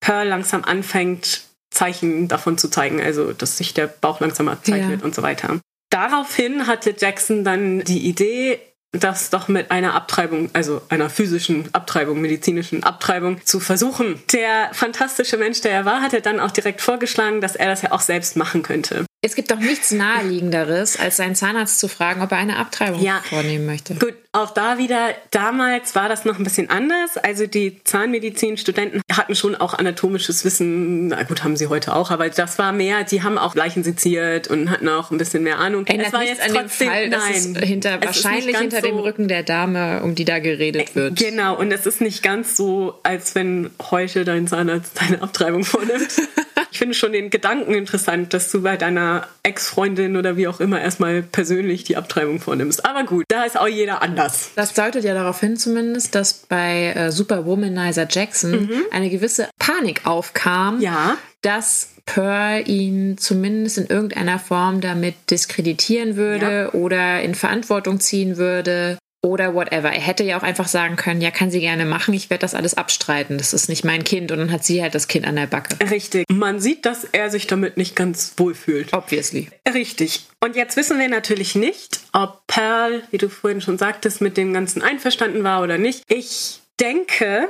Pearl 0.00 0.28
langsam 0.28 0.64
anfängt, 0.64 1.42
Zeichen 1.76 2.26
davon 2.28 2.58
zu 2.58 2.68
zeigen, 2.68 3.00
also 3.00 3.32
dass 3.32 3.56
sich 3.58 3.74
der 3.74 3.86
Bauch 3.86 4.20
langsam 4.20 4.48
abzeichnet 4.48 5.00
Ja. 5.00 5.04
und 5.04 5.14
so 5.14 5.22
weiter. 5.22 5.60
Daraufhin 5.90 6.66
hatte 6.66 6.94
Jackson 6.98 7.44
dann 7.44 7.80
die 7.80 8.06
Idee, 8.08 8.58
das 8.92 9.30
doch 9.30 9.48
mit 9.48 9.70
einer 9.70 9.94
Abtreibung, 9.94 10.50
also 10.52 10.80
einer 10.88 11.10
physischen 11.10 11.68
Abtreibung, 11.72 12.20
medizinischen 12.20 12.82
Abtreibung 12.82 13.44
zu 13.44 13.60
versuchen. 13.60 14.20
Der 14.32 14.70
fantastische 14.72 15.36
Mensch, 15.36 15.60
der 15.60 15.72
er 15.72 15.84
war, 15.84 16.00
hatte 16.00 16.20
dann 16.22 16.40
auch 16.40 16.50
direkt 16.50 16.80
vorgeschlagen, 16.80 17.40
dass 17.40 17.56
er 17.56 17.66
das 17.68 17.82
ja 17.82 17.92
auch 17.92 18.00
selbst 18.00 18.36
machen 18.36 18.62
könnte. 18.62 19.04
Es 19.26 19.34
gibt 19.34 19.50
doch 19.50 19.58
nichts 19.58 19.90
naheliegenderes, 19.90 21.00
als 21.00 21.16
seinen 21.16 21.34
Zahnarzt 21.34 21.80
zu 21.80 21.88
fragen, 21.88 22.22
ob 22.22 22.30
er 22.30 22.38
eine 22.38 22.58
Abtreibung 22.58 23.02
Ja. 23.02 23.20
vornehmen 23.28 23.66
möchte. 23.66 23.96
Gut, 23.96 24.14
auch 24.30 24.50
da 24.54 24.78
wieder, 24.78 25.08
damals 25.32 25.96
war 25.96 26.08
das 26.08 26.24
noch 26.24 26.38
ein 26.38 26.44
bisschen 26.44 26.70
anders. 26.70 27.16
Also 27.16 27.48
die 27.48 27.82
Zahnmedizinstudenten 27.82 29.02
hatten 29.12 29.34
schon 29.34 29.56
auch 29.56 29.74
anatomisches 29.74 30.44
Wissen. 30.44 31.08
Na 31.08 31.24
gut, 31.24 31.42
haben 31.42 31.56
sie 31.56 31.66
heute 31.66 31.96
auch, 31.96 32.12
aber 32.12 32.28
das 32.28 32.56
war 32.58 32.72
mehr, 32.72 33.02
die 33.02 33.24
haben 33.24 33.36
auch 33.36 33.56
Leichen 33.56 33.82
seziert 33.82 34.46
und 34.46 34.70
hatten 34.70 34.88
auch 34.88 35.10
ein 35.10 35.18
bisschen 35.18 35.42
mehr 35.42 35.58
Ahnung. 35.58 35.86
Ändert 35.86 36.06
es 36.06 36.12
war 36.12 36.22
jetzt 36.22 36.40
an 36.40 36.52
dem 36.52 36.62
trotzdem, 36.62 36.88
Fall, 36.88 37.10
dass 37.10 37.24
nein. 37.24 37.56
es 37.60 37.68
hinter, 37.68 38.00
wahrscheinlich 38.04 38.56
hinter 38.56 38.80
dem 38.80 38.96
so- 38.98 39.02
Rücken 39.02 39.26
der 39.26 39.42
Dame, 39.42 40.02
um 40.04 40.14
die 40.14 40.24
da 40.24 40.38
geredet 40.38 40.94
wird. 40.94 41.16
Genau, 41.18 41.56
und 41.58 41.72
es 41.72 41.84
ist 41.84 42.00
nicht 42.00 42.22
ganz 42.22 42.56
so, 42.56 42.94
als 43.02 43.34
wenn 43.34 43.70
heute 43.90 44.24
dein 44.24 44.46
Zahnarzt 44.46 44.92
deine 45.00 45.20
Abtreibung 45.20 45.64
vornimmt. 45.64 46.08
ich 46.76 46.78
finde 46.78 46.94
schon 46.94 47.12
den 47.12 47.30
Gedanken 47.30 47.72
interessant, 47.72 48.34
dass 48.34 48.50
du 48.50 48.60
bei 48.60 48.76
deiner 48.76 49.26
Ex-Freundin 49.42 50.14
oder 50.18 50.36
wie 50.36 50.46
auch 50.46 50.60
immer 50.60 50.78
erstmal 50.78 51.22
persönlich 51.22 51.84
die 51.84 51.96
Abtreibung 51.96 52.38
vornimmst. 52.38 52.84
Aber 52.84 53.04
gut, 53.04 53.24
da 53.28 53.44
ist 53.44 53.58
auch 53.58 53.66
jeder 53.66 54.02
anders. 54.02 54.50
Das 54.56 54.74
deutet 54.74 55.02
ja 55.02 55.14
darauf 55.14 55.40
hin 55.40 55.56
zumindest, 55.56 56.14
dass 56.14 56.34
bei 56.34 56.92
äh, 56.94 57.10
Superwomanizer 57.10 58.06
Jackson 58.10 58.68
eine 58.90 59.08
gewisse 59.08 59.48
Panik 59.58 60.02
aufkam, 60.04 60.76
Mhm. 60.76 60.82
Ja. 60.82 61.16
dass 61.40 61.94
Pearl 62.04 62.68
ihn 62.68 63.16
zumindest 63.16 63.78
in 63.78 63.86
irgendeiner 63.86 64.38
Form 64.38 64.82
damit 64.82 65.14
diskreditieren 65.30 66.16
würde 66.16 66.72
oder 66.74 67.22
in 67.22 67.34
Verantwortung 67.34 68.00
ziehen 68.00 68.36
würde 68.36 68.98
oder 69.22 69.54
whatever. 69.54 69.90
Er 69.92 70.00
hätte 70.00 70.24
ja 70.24 70.38
auch 70.38 70.42
einfach 70.42 70.68
sagen 70.68 70.96
können, 70.96 71.20
ja, 71.20 71.30
kann 71.30 71.50
sie 71.50 71.60
gerne 71.60 71.84
machen, 71.84 72.14
ich 72.14 72.30
werde 72.30 72.42
das 72.42 72.54
alles 72.54 72.74
abstreiten, 72.74 73.38
das 73.38 73.52
ist 73.52 73.68
nicht 73.68 73.84
mein 73.84 74.04
Kind 74.04 74.30
und 74.32 74.38
dann 74.38 74.52
hat 74.52 74.64
sie 74.64 74.82
halt 74.82 74.94
das 74.94 75.08
Kind 75.08 75.26
an 75.26 75.36
der 75.36 75.46
Backe. 75.46 75.76
Richtig. 75.90 76.24
Man 76.30 76.60
sieht, 76.60 76.86
dass 76.86 77.04
er 77.04 77.30
sich 77.30 77.46
damit 77.46 77.76
nicht 77.76 77.96
ganz 77.96 78.34
wohl 78.36 78.54
fühlt. 78.54 78.92
Obviously. 78.92 79.48
Richtig. 79.72 80.26
Und 80.42 80.56
jetzt 80.56 80.76
wissen 80.76 80.98
wir 80.98 81.08
natürlich 81.08 81.54
nicht, 81.54 82.00
ob 82.12 82.46
Pearl, 82.46 83.02
wie 83.10 83.18
du 83.18 83.28
vorhin 83.28 83.60
schon 83.60 83.78
sagtest, 83.78 84.20
mit 84.20 84.36
dem 84.36 84.52
Ganzen 84.52 84.82
einverstanden 84.82 85.44
war 85.44 85.62
oder 85.62 85.78
nicht. 85.78 86.02
Ich 86.08 86.60
denke, 86.80 87.48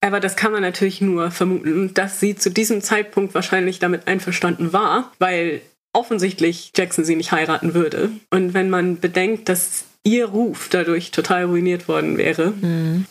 aber 0.00 0.20
das 0.20 0.36
kann 0.36 0.52
man 0.52 0.62
natürlich 0.62 1.00
nur 1.00 1.30
vermuten, 1.30 1.92
dass 1.94 2.20
sie 2.20 2.36
zu 2.36 2.50
diesem 2.50 2.80
Zeitpunkt 2.80 3.34
wahrscheinlich 3.34 3.78
damit 3.78 4.06
einverstanden 4.06 4.72
war, 4.72 5.12
weil 5.18 5.60
offensichtlich 5.92 6.72
Jackson 6.76 7.04
sie 7.04 7.16
nicht 7.16 7.32
heiraten 7.32 7.74
würde. 7.74 8.10
Und 8.30 8.54
wenn 8.54 8.70
man 8.70 9.00
bedenkt, 9.00 9.48
dass 9.48 9.84
ihr 10.04 10.26
Ruf 10.26 10.68
dadurch 10.70 11.10
total 11.10 11.44
ruiniert 11.44 11.88
worden 11.88 12.16
wäre, 12.16 12.54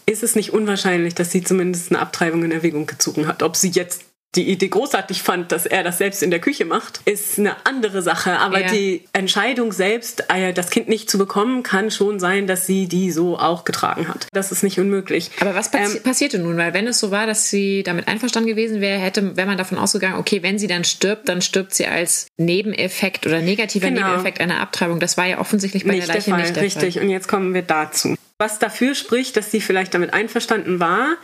ist 0.06 0.24
es 0.24 0.36
nicht 0.36 0.54
unwahrscheinlich, 0.54 1.16
dass 1.16 1.32
sie 1.32 1.44
zumindest 1.44 1.92
eine 1.92 2.00
Abtreibung 2.00 2.44
in 2.44 2.52
Erwägung 2.52 2.88
gezogen 2.88 3.28
hat. 3.28 3.44
Ob 3.44 3.56
sie 3.56 3.70
jetzt 3.70 4.06
die 4.36 4.50
Idee 4.52 4.68
großartig 4.68 5.24
fand, 5.24 5.52
dass 5.52 5.66
er 5.66 5.84
das 5.84 5.98
selbst 5.98 6.22
in 6.22 6.30
der 6.30 6.40
Küche 6.40 6.66
macht, 6.66 7.00
ist 7.06 7.40
eine 7.40 7.56
andere 7.66 8.02
Sache. 8.04 8.34
Aber 8.38 8.60
Ja. 8.60 8.68
die 8.72 9.06
Entscheidung 9.14 9.72
selbst, 9.72 10.26
äh, 10.30 10.54
das 10.54 10.70
Kind 10.70 10.90
nicht 10.90 11.10
zu 11.10 11.18
bekommen, 11.18 11.64
kann 11.64 11.90
schon 11.90 12.20
sein, 12.20 12.46
dass 12.46 12.68
sie 12.68 12.88
die 12.88 13.10
so 13.12 13.40
auch 13.40 13.64
getragen 13.64 14.08
hat. 14.10 14.28
Das 14.34 14.52
ist 14.52 14.62
nicht 14.64 14.80
unmöglich. 14.80 15.32
Aber 15.40 15.56
was 15.56 15.72
passi 15.72 15.98
Ähm, 15.98 16.04
passierte 16.04 16.38
nun? 16.40 16.58
Weil 16.58 16.74
wenn 16.74 16.86
es 16.88 17.00
so 17.00 17.10
war, 17.10 17.26
dass 17.26 17.50
sie 17.50 17.82
damit 17.84 18.08
einverstanden 18.08 18.50
gewesen 18.50 18.80
wäre, 18.82 19.00
hätte, 19.00 19.36
wäre 19.38 19.48
man 19.48 19.58
davon 19.58 19.78
ausgegangen, 19.80 20.20
okay, 20.20 20.44
wenn 20.44 20.60
sie 20.60 20.68
dann 20.68 20.84
stirbt, 20.84 21.30
dann 21.30 21.42
stirbt 21.42 21.74
sie 21.74 21.88
als 21.88 22.28
Nebeneffekt 22.38 23.26
oder 23.26 23.42
negativer 23.42 23.88
Genau. 23.90 24.06
Nebeneffekt 24.08 24.40
einer 24.42 24.60
Abtreibung. 24.60 25.00
Das 25.00 25.18
war 25.18 25.26
ja 25.26 25.40
offensichtlich 25.40 25.84
bei 25.86 25.94
nicht 25.96 26.02
der 26.08 26.08
der 26.08 26.16
Leiche 26.16 26.30
Fall, 26.32 26.42
nicht 26.42 26.56
der 26.56 26.64
richtig. 26.64 26.94
Fall. 26.96 27.04
Und 27.04 27.10
jetzt 27.10 27.28
kommen 27.28 27.54
wir 27.54 27.62
dazu. 27.64 28.16
Was 28.38 28.60
dafür 28.60 28.94
spricht, 28.94 29.36
dass 29.38 29.50
sie 29.50 29.62
vielleicht 29.62 29.94
damit 29.96 30.14
einverstanden 30.14 30.80
war, 30.80 31.16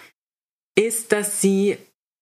ist, 0.75 1.11
dass 1.11 1.41
sie 1.41 1.77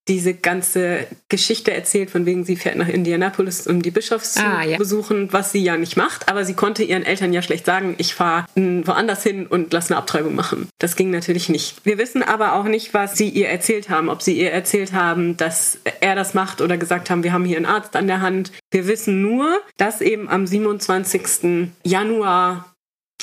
diese 0.07 0.33
ganze 0.33 1.05
Geschichte 1.29 1.71
erzählt, 1.73 2.09
von 2.09 2.25
wegen 2.25 2.43
sie 2.43 2.55
fährt 2.55 2.75
nach 2.75 2.87
Indianapolis, 2.87 3.67
um 3.67 3.83
die 3.83 3.91
Bischofs 3.91 4.35
Ah, 4.37 4.63
zu 4.63 4.69
ja. 4.69 4.77
besuchen, 4.77 5.31
was 5.31 5.51
sie 5.51 5.63
ja 5.63 5.77
nicht 5.77 5.95
macht. 5.95 6.27
Aber 6.27 6.43
sie 6.43 6.55
konnte 6.55 6.81
ihren 6.83 7.03
Eltern 7.03 7.33
ja 7.33 7.43
schlecht 7.43 7.67
sagen, 7.67 7.93
ich 7.99 8.15
fahre 8.15 8.45
woanders 8.55 9.21
hin 9.21 9.45
und 9.45 9.71
lass 9.73 9.91
eine 9.91 9.97
Abtreibung 9.99 10.33
machen. 10.33 10.69
Das 10.79 10.95
ging 10.95 11.11
natürlich 11.11 11.49
nicht. 11.49 11.85
Wir 11.85 11.99
wissen 11.99 12.23
aber 12.23 12.53
auch 12.53 12.63
nicht, 12.63 12.95
was 12.95 13.15
sie 13.15 13.29
ihr 13.29 13.49
erzählt 13.49 13.89
haben. 13.89 14.09
Ob 14.09 14.23
sie 14.23 14.39
ihr 14.39 14.51
erzählt 14.51 14.93
haben, 14.93 15.37
dass 15.37 15.77
er 15.99 16.15
das 16.15 16.33
macht 16.33 16.61
oder 16.61 16.77
gesagt 16.77 17.11
haben, 17.11 17.23
wir 17.23 17.31
haben 17.33 17.45
hier 17.45 17.57
einen 17.57 17.67
Arzt 17.67 17.95
an 17.95 18.07
der 18.07 18.21
Hand. 18.21 18.51
Wir 18.71 18.87
wissen 18.87 19.21
nur, 19.21 19.55
dass 19.77 20.01
eben 20.01 20.27
am 20.29 20.47
27. 20.47 21.69
Januar 21.83 22.73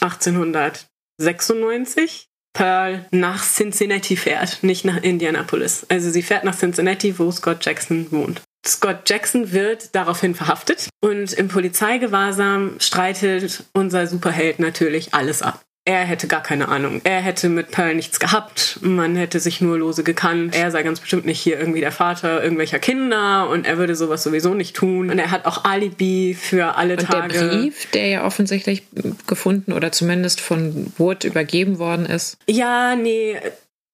1896 0.01 2.28
Pearl 2.53 3.07
nach 3.11 3.45
Cincinnati 3.45 4.17
fährt, 4.17 4.63
nicht 4.63 4.85
nach 4.85 5.03
Indianapolis. 5.03 5.87
Also 5.89 6.11
sie 6.11 6.23
fährt 6.23 6.45
nach 6.45 6.57
Cincinnati, 6.57 7.19
wo 7.19 7.31
Scott 7.31 7.65
Jackson 7.65 8.11
wohnt. 8.11 8.43
Scott 8.67 9.09
Jackson 9.09 9.53
wird 9.53 9.95
daraufhin 9.95 10.35
verhaftet 10.35 10.89
und 11.01 11.33
im 11.33 11.49
Polizeigewahrsam 11.49 12.77
streitet 12.81 13.65
unser 13.73 14.07
Superheld 14.07 14.59
natürlich 14.59 15.15
alles 15.15 15.43
ab. 15.43 15.63
Er 15.89 16.05
hätte 16.05 16.29
gar 16.29 16.43
keine 16.43 16.69
Ahnung. 16.69 17.01
Er 17.05 17.21
hätte 17.23 17.49
mit 17.49 17.71
Pearl 17.71 17.95
nichts 17.95 18.21
gehabt. 18.21 18.79
Man 18.83 19.17
hätte 19.17 19.41
sich 19.41 19.63
nur 19.63 19.79
lose 19.79 20.05
gekannt. 20.05 20.55
Er 20.55 20.71
sei 20.71 20.83
ganz 20.83 21.01
bestimmt 21.01 21.25
nicht 21.25 21.41
hier 21.41 21.59
irgendwie 21.59 21.81
der 21.81 21.93
Vater 21.93 22.43
irgendwelcher 22.43 22.79
Kinder 22.79 23.49
und 23.49 23.67
er 23.67 23.79
würde 23.79 23.95
sowas 23.97 24.23
sowieso 24.23 24.53
nicht 24.53 24.77
tun. 24.77 25.11
Und 25.11 25.19
er 25.19 25.31
hat 25.31 25.47
auch 25.47 25.65
Alibi 25.65 26.37
für 26.39 26.77
alle 26.77 26.97
Und 26.99 27.07
Tage. 27.07 27.33
der 27.33 27.47
Brief, 27.49 27.91
der 27.93 28.07
ja 28.09 28.25
offensichtlich 28.25 28.83
gefunden 29.27 29.73
oder 29.73 29.91
zumindest 29.91 30.41
von 30.43 30.93
Wood 30.99 31.25
übergeben 31.25 31.79
worden 31.79 32.05
ist, 32.05 32.37
Ja, 32.47 32.95
nee, 32.95 33.37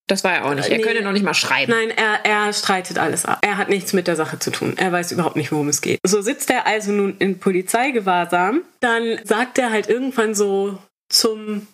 das 0.07 0.23
war 0.23 0.33
er 0.33 0.45
auch 0.45 0.53
nicht. 0.53 0.69
Er 0.69 0.77
Nee. 0.77 0.83
könnte 0.83 1.01
noch 1.03 1.13
nicht 1.13 1.25
mal 1.25 1.33
schreiben. 1.33 1.71
Nein, 1.71 1.89
er, 1.95 2.19
er 2.29 2.53
streitet 2.53 2.99
alles 2.99 3.25
ab. 3.25 3.39
Er 3.41 3.57
hat 3.57 3.69
nichts 3.69 3.93
mit 3.93 4.07
der 4.07 4.15
Sache 4.15 4.37
zu 4.37 4.51
tun. 4.51 4.73
Er 4.77 4.91
weiß 4.91 5.11
überhaupt 5.13 5.35
nicht, 5.35 5.51
worum 5.51 5.67
es 5.69 5.81
geht. 5.81 5.99
So 6.05 6.21
sitzt 6.21 6.49
er 6.51 6.67
also 6.67 6.91
nun 6.91 7.15
in 7.19 7.39
Polizeigewahrsam. 7.39 8.61
Dann 8.81 9.17
sagt 9.23 9.57
er 9.57 9.71
halt 9.71 9.89
irgendwann 9.89 10.35
so 10.35 10.77
zum 11.09 11.65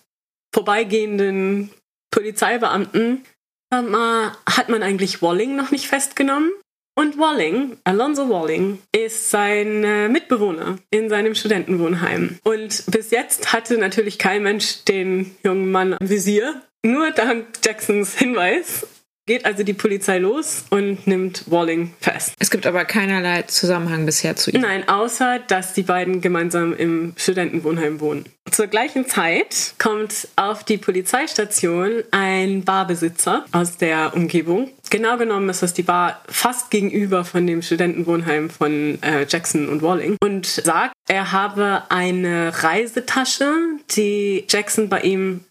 vorbeigehenden 0.52 1.70
Polizeibeamten, 2.10 3.24
"Sag 3.70 3.88
mal, 3.88 4.32
hat 4.46 4.68
man 4.68 4.82
eigentlich 4.82 5.22
Walling 5.22 5.56
noch 5.56 5.70
nicht 5.70 5.86
festgenommen? 5.86 6.52
Und 6.94 7.18
Walling, 7.18 7.78
Alonso 7.84 8.28
Walling, 8.28 8.78
ist 8.94 9.30
sein 9.30 9.82
äh, 9.82 10.08
Mitbewohner 10.08 10.78
in 10.90 11.08
seinem 11.08 11.34
Studentenwohnheim. 11.34 12.38
Und 12.44 12.84
bis 12.88 13.10
jetzt 13.10 13.54
hatte 13.54 13.78
natürlich 13.78 14.18
kein 14.18 14.42
Mensch 14.42 14.84
den 14.84 15.34
jungen 15.42 15.70
Mann 15.70 15.96
im 15.98 16.10
Visier. 16.10 16.60
Nur 16.84 17.10
dank 17.12 17.46
Jacksons 17.64 18.14
Hinweis 18.18 18.86
geht 19.26 19.44
also 19.44 19.62
die 19.62 19.72
Polizei 19.72 20.18
los 20.18 20.64
und 20.70 21.06
nimmt 21.06 21.50
Walling 21.50 21.94
fest. 22.00 22.34
Es 22.38 22.50
gibt 22.50 22.66
aber 22.66 22.84
keinerlei 22.84 23.42
Zusammenhang 23.42 24.04
bisher 24.04 24.36
zu 24.36 24.50
ihm. 24.50 24.60
Nein, 24.60 24.88
außer 24.88 25.38
dass 25.46 25.74
die 25.74 25.82
beiden 25.82 26.20
gemeinsam 26.20 26.74
im 26.74 27.14
Studentenwohnheim 27.16 28.00
wohnen. 28.00 28.24
Zur 28.50 28.66
gleichen 28.66 29.06
Zeit 29.06 29.74
kommt 29.78 30.28
auf 30.34 30.64
die 30.64 30.76
Polizeistation 30.76 32.02
ein 32.10 32.64
Barbesitzer 32.64 33.44
aus 33.52 33.76
der 33.76 34.14
Umgebung. 34.14 34.70
Genau 34.90 35.16
genommen 35.16 35.48
ist 35.48 35.62
das 35.62 35.72
die 35.72 35.84
Bar 35.84 36.20
fast 36.28 36.70
gegenüber 36.70 37.24
von 37.24 37.46
dem 37.46 37.62
Studentenwohnheim 37.62 38.50
von 38.50 38.98
äh, 39.02 39.24
Jackson 39.28 39.68
und 39.68 39.80
Walling 39.82 40.16
und 40.20 40.46
sagt, 40.46 40.92
er 41.08 41.32
habe 41.32 41.84
eine 41.88 42.52
Reisetasche, 42.62 43.52
die 43.92 44.44
Jackson 44.48 44.88
bei 44.88 45.00
ihm 45.00 45.44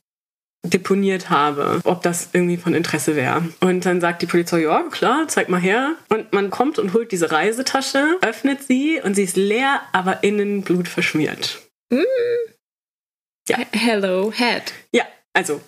deponiert 0.64 1.30
habe, 1.30 1.82
ob 1.84 2.04
das 2.04 2.30
irgendwie 2.34 2.58
von 2.58 2.74
Interesse 2.74 3.16
wäre. 3.16 3.44
Und 3.62 3.86
dann 3.86 4.00
sagt 4.00 4.22
die 4.22 4.28
Polizei, 4.28 4.62
ja, 4.62 4.84
klar, 4.92 5.28
zeig 5.28 5.50
mal 5.50 5.60
her. 5.60 5.96
Und 6.10 6.34
man 6.34 6.50
kommt 6.50 6.78
und 6.80 6.94
holt 6.94 7.12
diese 7.12 7.32
Reisetasche, 7.32 8.18
öffnet 8.22 8.64
sie 8.64 9.02
und 9.04 9.16
sie 9.16 9.24
ist 9.24 9.38
leer, 9.38 9.82
aber 9.92 10.24
innen 10.24 10.62
Blut 10.62 10.88
verschmiert. 10.88 11.62
Hello, 13.74 14.32
Head. 14.32 14.74
Ja, 14.94 15.06
also 15.34 15.62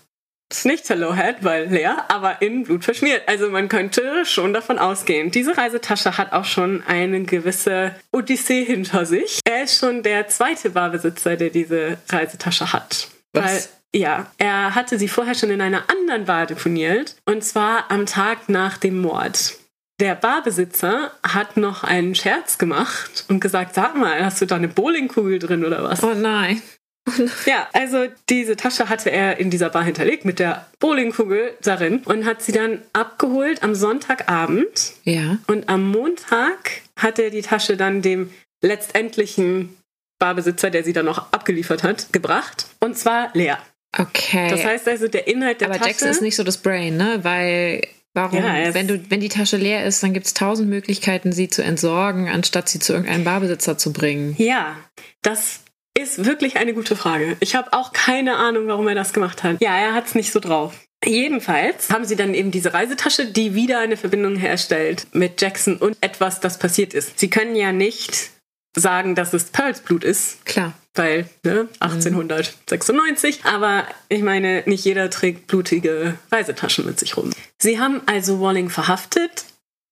ist 0.51 0.65
nicht 0.65 0.87
Hello 0.87 1.15
Head, 1.15 1.37
weil 1.41 1.67
leer, 1.69 2.05
aber 2.09 2.41
innen 2.43 2.63
Blut 2.63 2.83
verschmiert. 2.85 3.23
Also 3.27 3.49
man 3.49 3.69
könnte 3.69 4.23
schon 4.25 4.53
davon 4.53 4.77
ausgehen. 4.77 5.31
Diese 5.31 5.57
Reisetasche 5.57 6.17
hat 6.19 6.31
auch 6.31 6.45
schon 6.45 6.83
eine 6.83 7.23
gewisse 7.23 7.95
Odyssee 8.11 8.63
hinter 8.63 9.07
sich. 9.07 9.39
Er 9.45 9.63
ist 9.63 9.79
schon 9.79 10.03
der 10.03 10.27
zweite 10.27 10.69
Barbesitzer, 10.69 11.35
der 11.35 11.49
diese 11.49 11.97
Reisetasche 12.09 12.71
hat. 12.71 13.07
Was? 13.33 13.69
Ja, 13.95 14.31
er 14.37 14.75
hatte 14.75 14.97
sie 14.97 15.07
vorher 15.07 15.35
schon 15.35 15.51
in 15.51 15.61
einer 15.61 15.89
anderen 15.89 16.25
Bar 16.25 16.47
deponiert 16.47 17.15
und 17.25 17.43
zwar 17.43 17.91
am 17.91 18.05
Tag 18.05 18.49
nach 18.49 18.77
dem 18.77 18.99
Mord. 18.99 19.55
Der 19.99 20.15
Barbesitzer 20.15 21.11
hat 21.21 21.57
noch 21.57 21.83
einen 21.83 22.15
Scherz 22.15 22.57
gemacht 22.57 23.25
und 23.29 23.39
gesagt, 23.39 23.75
sag 23.75 23.95
mal, 23.95 24.25
hast 24.25 24.41
du 24.41 24.47
da 24.47 24.55
eine 24.55 24.67
Bowlingkugel 24.67 25.37
drin 25.37 25.63
oder 25.63 25.83
was? 25.83 26.03
Oh 26.03 26.13
nein. 26.13 26.61
Ja, 27.45 27.67
also 27.73 28.07
diese 28.29 28.55
Tasche 28.55 28.87
hatte 28.87 29.11
er 29.11 29.37
in 29.37 29.49
dieser 29.49 29.69
Bar 29.69 29.83
hinterlegt 29.83 30.23
mit 30.23 30.39
der 30.39 30.67
Bowlingkugel 30.79 31.51
darin 31.61 31.99
und 32.05 32.25
hat 32.25 32.41
sie 32.41 32.53
dann 32.53 32.81
abgeholt 32.93 33.61
am 33.61 33.75
Sonntagabend. 33.75 34.93
Ja. 35.03 35.37
Und 35.47 35.67
am 35.67 35.89
Montag 35.91 36.81
hat 36.95 37.19
er 37.19 37.29
die 37.29 37.41
Tasche 37.41 37.75
dann 37.75 38.01
dem 38.01 38.31
letztendlichen 38.61 39.75
Barbesitzer, 40.17 40.69
der 40.69 40.85
sie 40.85 40.93
dann 40.93 41.05
noch 41.05 41.33
abgeliefert 41.33 41.83
hat, 41.83 42.13
gebracht. 42.13 42.67
Und 42.79 42.97
zwar 42.97 43.31
leer. 43.33 43.59
Okay. 43.97 44.49
Das 44.49 44.63
heißt 44.63 44.87
also, 44.87 45.07
der 45.07 45.27
Inhalt 45.27 45.61
der 45.61 45.69
aber 45.69 45.77
Tasche... 45.77 45.89
Jackson 45.89 46.09
ist 46.09 46.21
nicht 46.21 46.35
so 46.35 46.43
das 46.43 46.57
Brain, 46.57 46.97
ne? 46.97 47.19
Weil 47.21 47.87
warum, 48.13 48.39
Ja, 48.39 48.73
wenn 48.73 48.87
du, 48.87 49.03
wenn 49.09 49.19
die 49.19 49.29
Tasche 49.29 49.57
leer 49.57 49.85
ist, 49.85 50.01
dann 50.01 50.13
gibt 50.13 50.25
es 50.25 50.33
tausend 50.33 50.69
Möglichkeiten, 50.69 51.31
sie 51.31 51.47
zu 51.47 51.63
entsorgen, 51.63 52.27
anstatt 52.27 52.69
sie 52.69 52.79
zu 52.79 52.93
irgendeinem 52.93 53.23
Barbesitzer 53.23 53.77
zu 53.77 53.93
bringen. 53.93 54.35
Ja, 54.37 54.75
das 55.21 55.59
ist 55.97 56.25
wirklich 56.25 56.57
eine 56.57 56.73
gute 56.73 56.95
Frage. 56.95 57.37
Ich 57.39 57.55
habe 57.55 57.71
auch 57.73 57.93
keine 57.93 58.35
Ahnung, 58.37 58.67
warum 58.67 58.87
er 58.87 58.95
das 58.95 59.13
gemacht 59.13 59.43
hat. 59.43 59.61
Ja, 59.61 59.77
er 59.77 59.93
hat 59.93 60.07
es 60.07 60.15
nicht 60.15 60.31
so 60.31 60.39
drauf. 60.39 60.73
Jedenfalls 61.05 61.89
haben 61.89 62.05
sie 62.05 62.15
dann 62.15 62.33
eben 62.33 62.51
diese 62.51 62.73
Reisetasche, 62.73 63.25
die 63.25 63.55
wieder 63.55 63.79
eine 63.79 63.97
Verbindung 63.97 64.37
herstellt 64.37 65.07
mit 65.11 65.41
Jackson 65.41 65.77
und 65.77 65.97
etwas, 66.01 66.39
das 66.39 66.57
passiert 66.57 66.93
ist. 66.93 67.19
Sie 67.19 67.29
können 67.29 67.55
ja 67.55 67.71
nicht 67.71 68.31
sagen, 68.75 69.13
dass 69.13 69.33
es 69.33 69.45
Pearls 69.45 69.81
Blut 69.81 70.03
ist, 70.03 70.45
Klar. 70.45 70.73
Weil 70.95 71.27
ne, 71.43 71.67
1896. 71.79 73.45
Aber 73.45 73.85
ich 74.09 74.21
meine, 74.21 74.63
nicht 74.65 74.85
jeder 74.85 75.09
trägt 75.09 75.47
blutige 75.47 76.15
Reisetaschen 76.31 76.85
mit 76.85 76.99
sich 76.99 77.17
rum. 77.17 77.31
Sie 77.59 77.79
haben 77.79 78.01
also 78.05 78.39
Walling 78.39 78.69
verhaftet, 78.69 79.45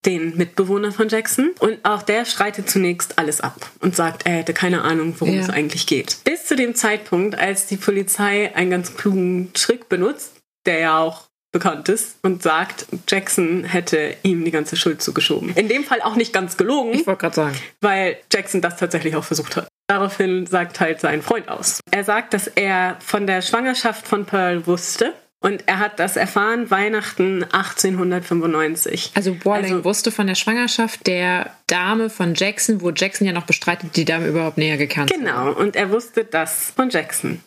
den 0.06 0.36
Mitbewohner 0.36 0.92
von 0.92 1.10
Jackson, 1.10 1.52
und 1.60 1.84
auch 1.86 2.02
der 2.02 2.26
streitet 2.26 2.70
zunächst 2.70 3.20
alles 3.20 3.40
ab 3.42 3.70
und 3.82 3.96
sagt, 3.96 4.26
er 4.26 4.34
hätte 4.38 4.54
keine 4.54 4.82
Ahnung, 4.82 5.16
worum 5.20 5.36
Ja. 5.36 5.42
es 5.42 5.50
eigentlich 5.50 5.86
geht. 5.86 6.18
Bis 6.24 6.46
zu 6.46 6.56
dem 6.56 6.74
Zeitpunkt, 6.76 7.36
als 7.38 7.68
die 7.68 7.78
Polizei 7.78 8.56
einen 8.56 8.72
ganz 8.72 8.96
klugen 8.98 9.52
Trick 9.54 9.90
benutzt, 9.90 10.34
der 10.66 10.80
ja 10.80 10.98
auch 11.00 11.28
bekannt 11.54 11.90
ist 11.90 12.16
und 12.24 12.42
sagt, 12.42 12.86
Jackson 13.10 13.64
hätte 13.66 14.16
ihm 14.24 14.46
die 14.46 14.52
ganze 14.52 14.78
Schuld 14.78 15.02
zugeschoben. 15.02 15.54
In 15.56 15.68
dem 15.68 15.84
Fall 15.84 16.02
auch 16.02 16.16
nicht 16.16 16.32
ganz 16.34 16.56
gelogen 16.58 16.94
Ich 16.94 17.06
wollte 17.06 17.20
gerade 17.22 17.36
sagen. 17.36 17.56
weil 17.82 18.18
Jackson 18.32 18.62
das 18.62 18.78
tatsächlich 18.78 19.16
auch 19.18 19.24
versucht 19.26 19.56
hat. 19.58 19.68
Daraufhin 19.92 20.46
sagt 20.46 20.80
halt 20.80 21.02
sein 21.02 21.22
Freund 21.22 21.50
aus. 21.50 21.82
Er 21.92 22.06
sagt, 22.06 22.34
dass 22.34 22.48
er 22.48 22.96
von 23.02 23.28
der 23.28 23.42
Schwangerschaft 23.42 24.08
von 24.08 24.24
Pearl 24.26 24.66
wusste 24.66 25.14
und 25.42 25.68
er 25.68 25.80
hat 25.80 26.00
das 26.00 26.16
erfahren 26.16 26.72
Weihnachten 26.72 27.44
1895. 27.44 29.12
Also 29.16 29.36
Walling 29.44 29.74
Also- 29.74 29.84
wusste 29.84 30.12
von 30.12 30.28
der 30.28 30.36
Schwangerschaft 30.36 31.06
der 31.08 31.52
Dame 31.68 32.10
von 32.10 32.36
Jackson, 32.36 32.80
wo 32.82 32.92
Jackson 32.92 33.28
ja 33.28 33.34
noch 33.34 33.46
bestreitet, 33.46 33.98
die 33.98 34.06
Dame 34.06 34.28
überhaupt 34.28 34.58
näher 34.58 34.78
gekannt 34.78 35.12
Genau, 35.12 35.52
und 35.52 35.76
er 35.76 35.92
wusste 35.92 36.24
das 36.24 36.72
von 36.74 36.90
Jackson. 36.90 37.42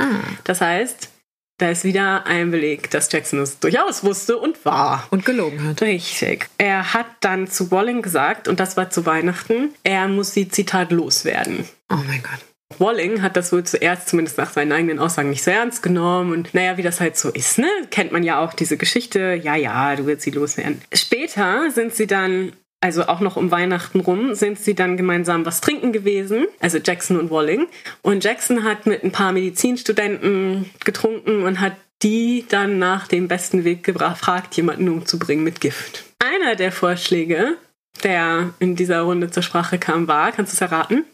Ah. 0.00 0.06
Das 0.42 0.60
heißt, 0.60 1.10
da 1.58 1.70
ist 1.70 1.84
wieder 1.84 2.26
ein 2.26 2.50
Beleg, 2.50 2.90
dass 2.90 3.10
Jackson 3.12 3.40
es 3.40 3.60
durchaus 3.60 4.02
wusste 4.02 4.38
und 4.38 4.64
war. 4.64 5.06
Und 5.10 5.24
gelogen 5.24 5.64
hat. 5.64 5.82
Richtig. 5.82 6.48
Er 6.58 6.94
hat 6.94 7.06
dann 7.20 7.46
zu 7.46 7.70
Walling 7.70 8.02
gesagt, 8.02 8.48
und 8.48 8.60
das 8.60 8.76
war 8.76 8.90
zu 8.90 9.06
Weihnachten, 9.06 9.74
er 9.84 10.08
muss 10.08 10.34
sie, 10.34 10.48
Zitat, 10.48 10.90
loswerden. 10.90 11.64
Oh 11.90 11.98
mein 12.06 12.22
Gott. 12.22 12.40
Walling 12.78 13.22
hat 13.22 13.36
das 13.36 13.52
wohl 13.52 13.62
zuerst, 13.64 14.08
zumindest 14.08 14.38
nach 14.38 14.52
seinen 14.52 14.72
eigenen 14.72 14.98
Aussagen, 14.98 15.30
nicht 15.30 15.44
so 15.44 15.50
ernst 15.50 15.82
genommen. 15.82 16.32
Und 16.32 16.54
naja, 16.54 16.76
wie 16.76 16.82
das 16.82 17.00
halt 17.00 17.16
so 17.16 17.30
ist, 17.30 17.58
ne? 17.58 17.68
Kennt 17.90 18.10
man 18.10 18.24
ja 18.24 18.40
auch 18.40 18.52
diese 18.52 18.76
Geschichte. 18.76 19.40
Ja, 19.42 19.54
ja, 19.54 19.94
du 19.94 20.06
willst 20.06 20.24
sie 20.24 20.30
loswerden. 20.30 20.82
Später 20.92 21.70
sind 21.70 21.94
sie 21.94 22.06
dann, 22.06 22.52
also 22.84 23.06
auch 23.06 23.20
noch 23.20 23.36
um 23.36 23.50
Weihnachten 23.50 24.00
rum, 24.00 24.34
sind 24.34 24.58
sie 24.58 24.74
dann 24.74 24.98
gemeinsam 24.98 25.46
was 25.46 25.62
trinken 25.62 25.90
gewesen. 25.90 26.44
Also 26.60 26.76
Jackson 26.76 27.18
und 27.18 27.30
Walling. 27.30 27.66
Und 28.02 28.22
Jackson 28.22 28.62
hat 28.62 28.84
mit 28.84 29.02
ein 29.02 29.10
paar 29.10 29.32
Medizinstudenten 29.32 30.68
getrunken 30.84 31.44
und 31.44 31.60
hat 31.60 31.76
die 32.02 32.44
dann 32.46 32.78
nach 32.78 33.08
dem 33.08 33.26
besten 33.26 33.64
Weg 33.64 33.84
gefragt, 33.84 34.54
jemanden 34.58 34.90
umzubringen 34.90 35.44
mit 35.44 35.62
Gift. 35.62 36.04
Einer 36.18 36.56
der 36.56 36.72
Vorschläge, 36.72 37.56
der 38.02 38.52
in 38.58 38.76
dieser 38.76 39.00
Runde 39.00 39.30
zur 39.30 39.42
Sprache 39.42 39.78
kam, 39.78 40.06
war, 40.06 40.32
kannst 40.32 40.52
du 40.52 40.56
es 40.56 40.60
erraten? 40.60 41.06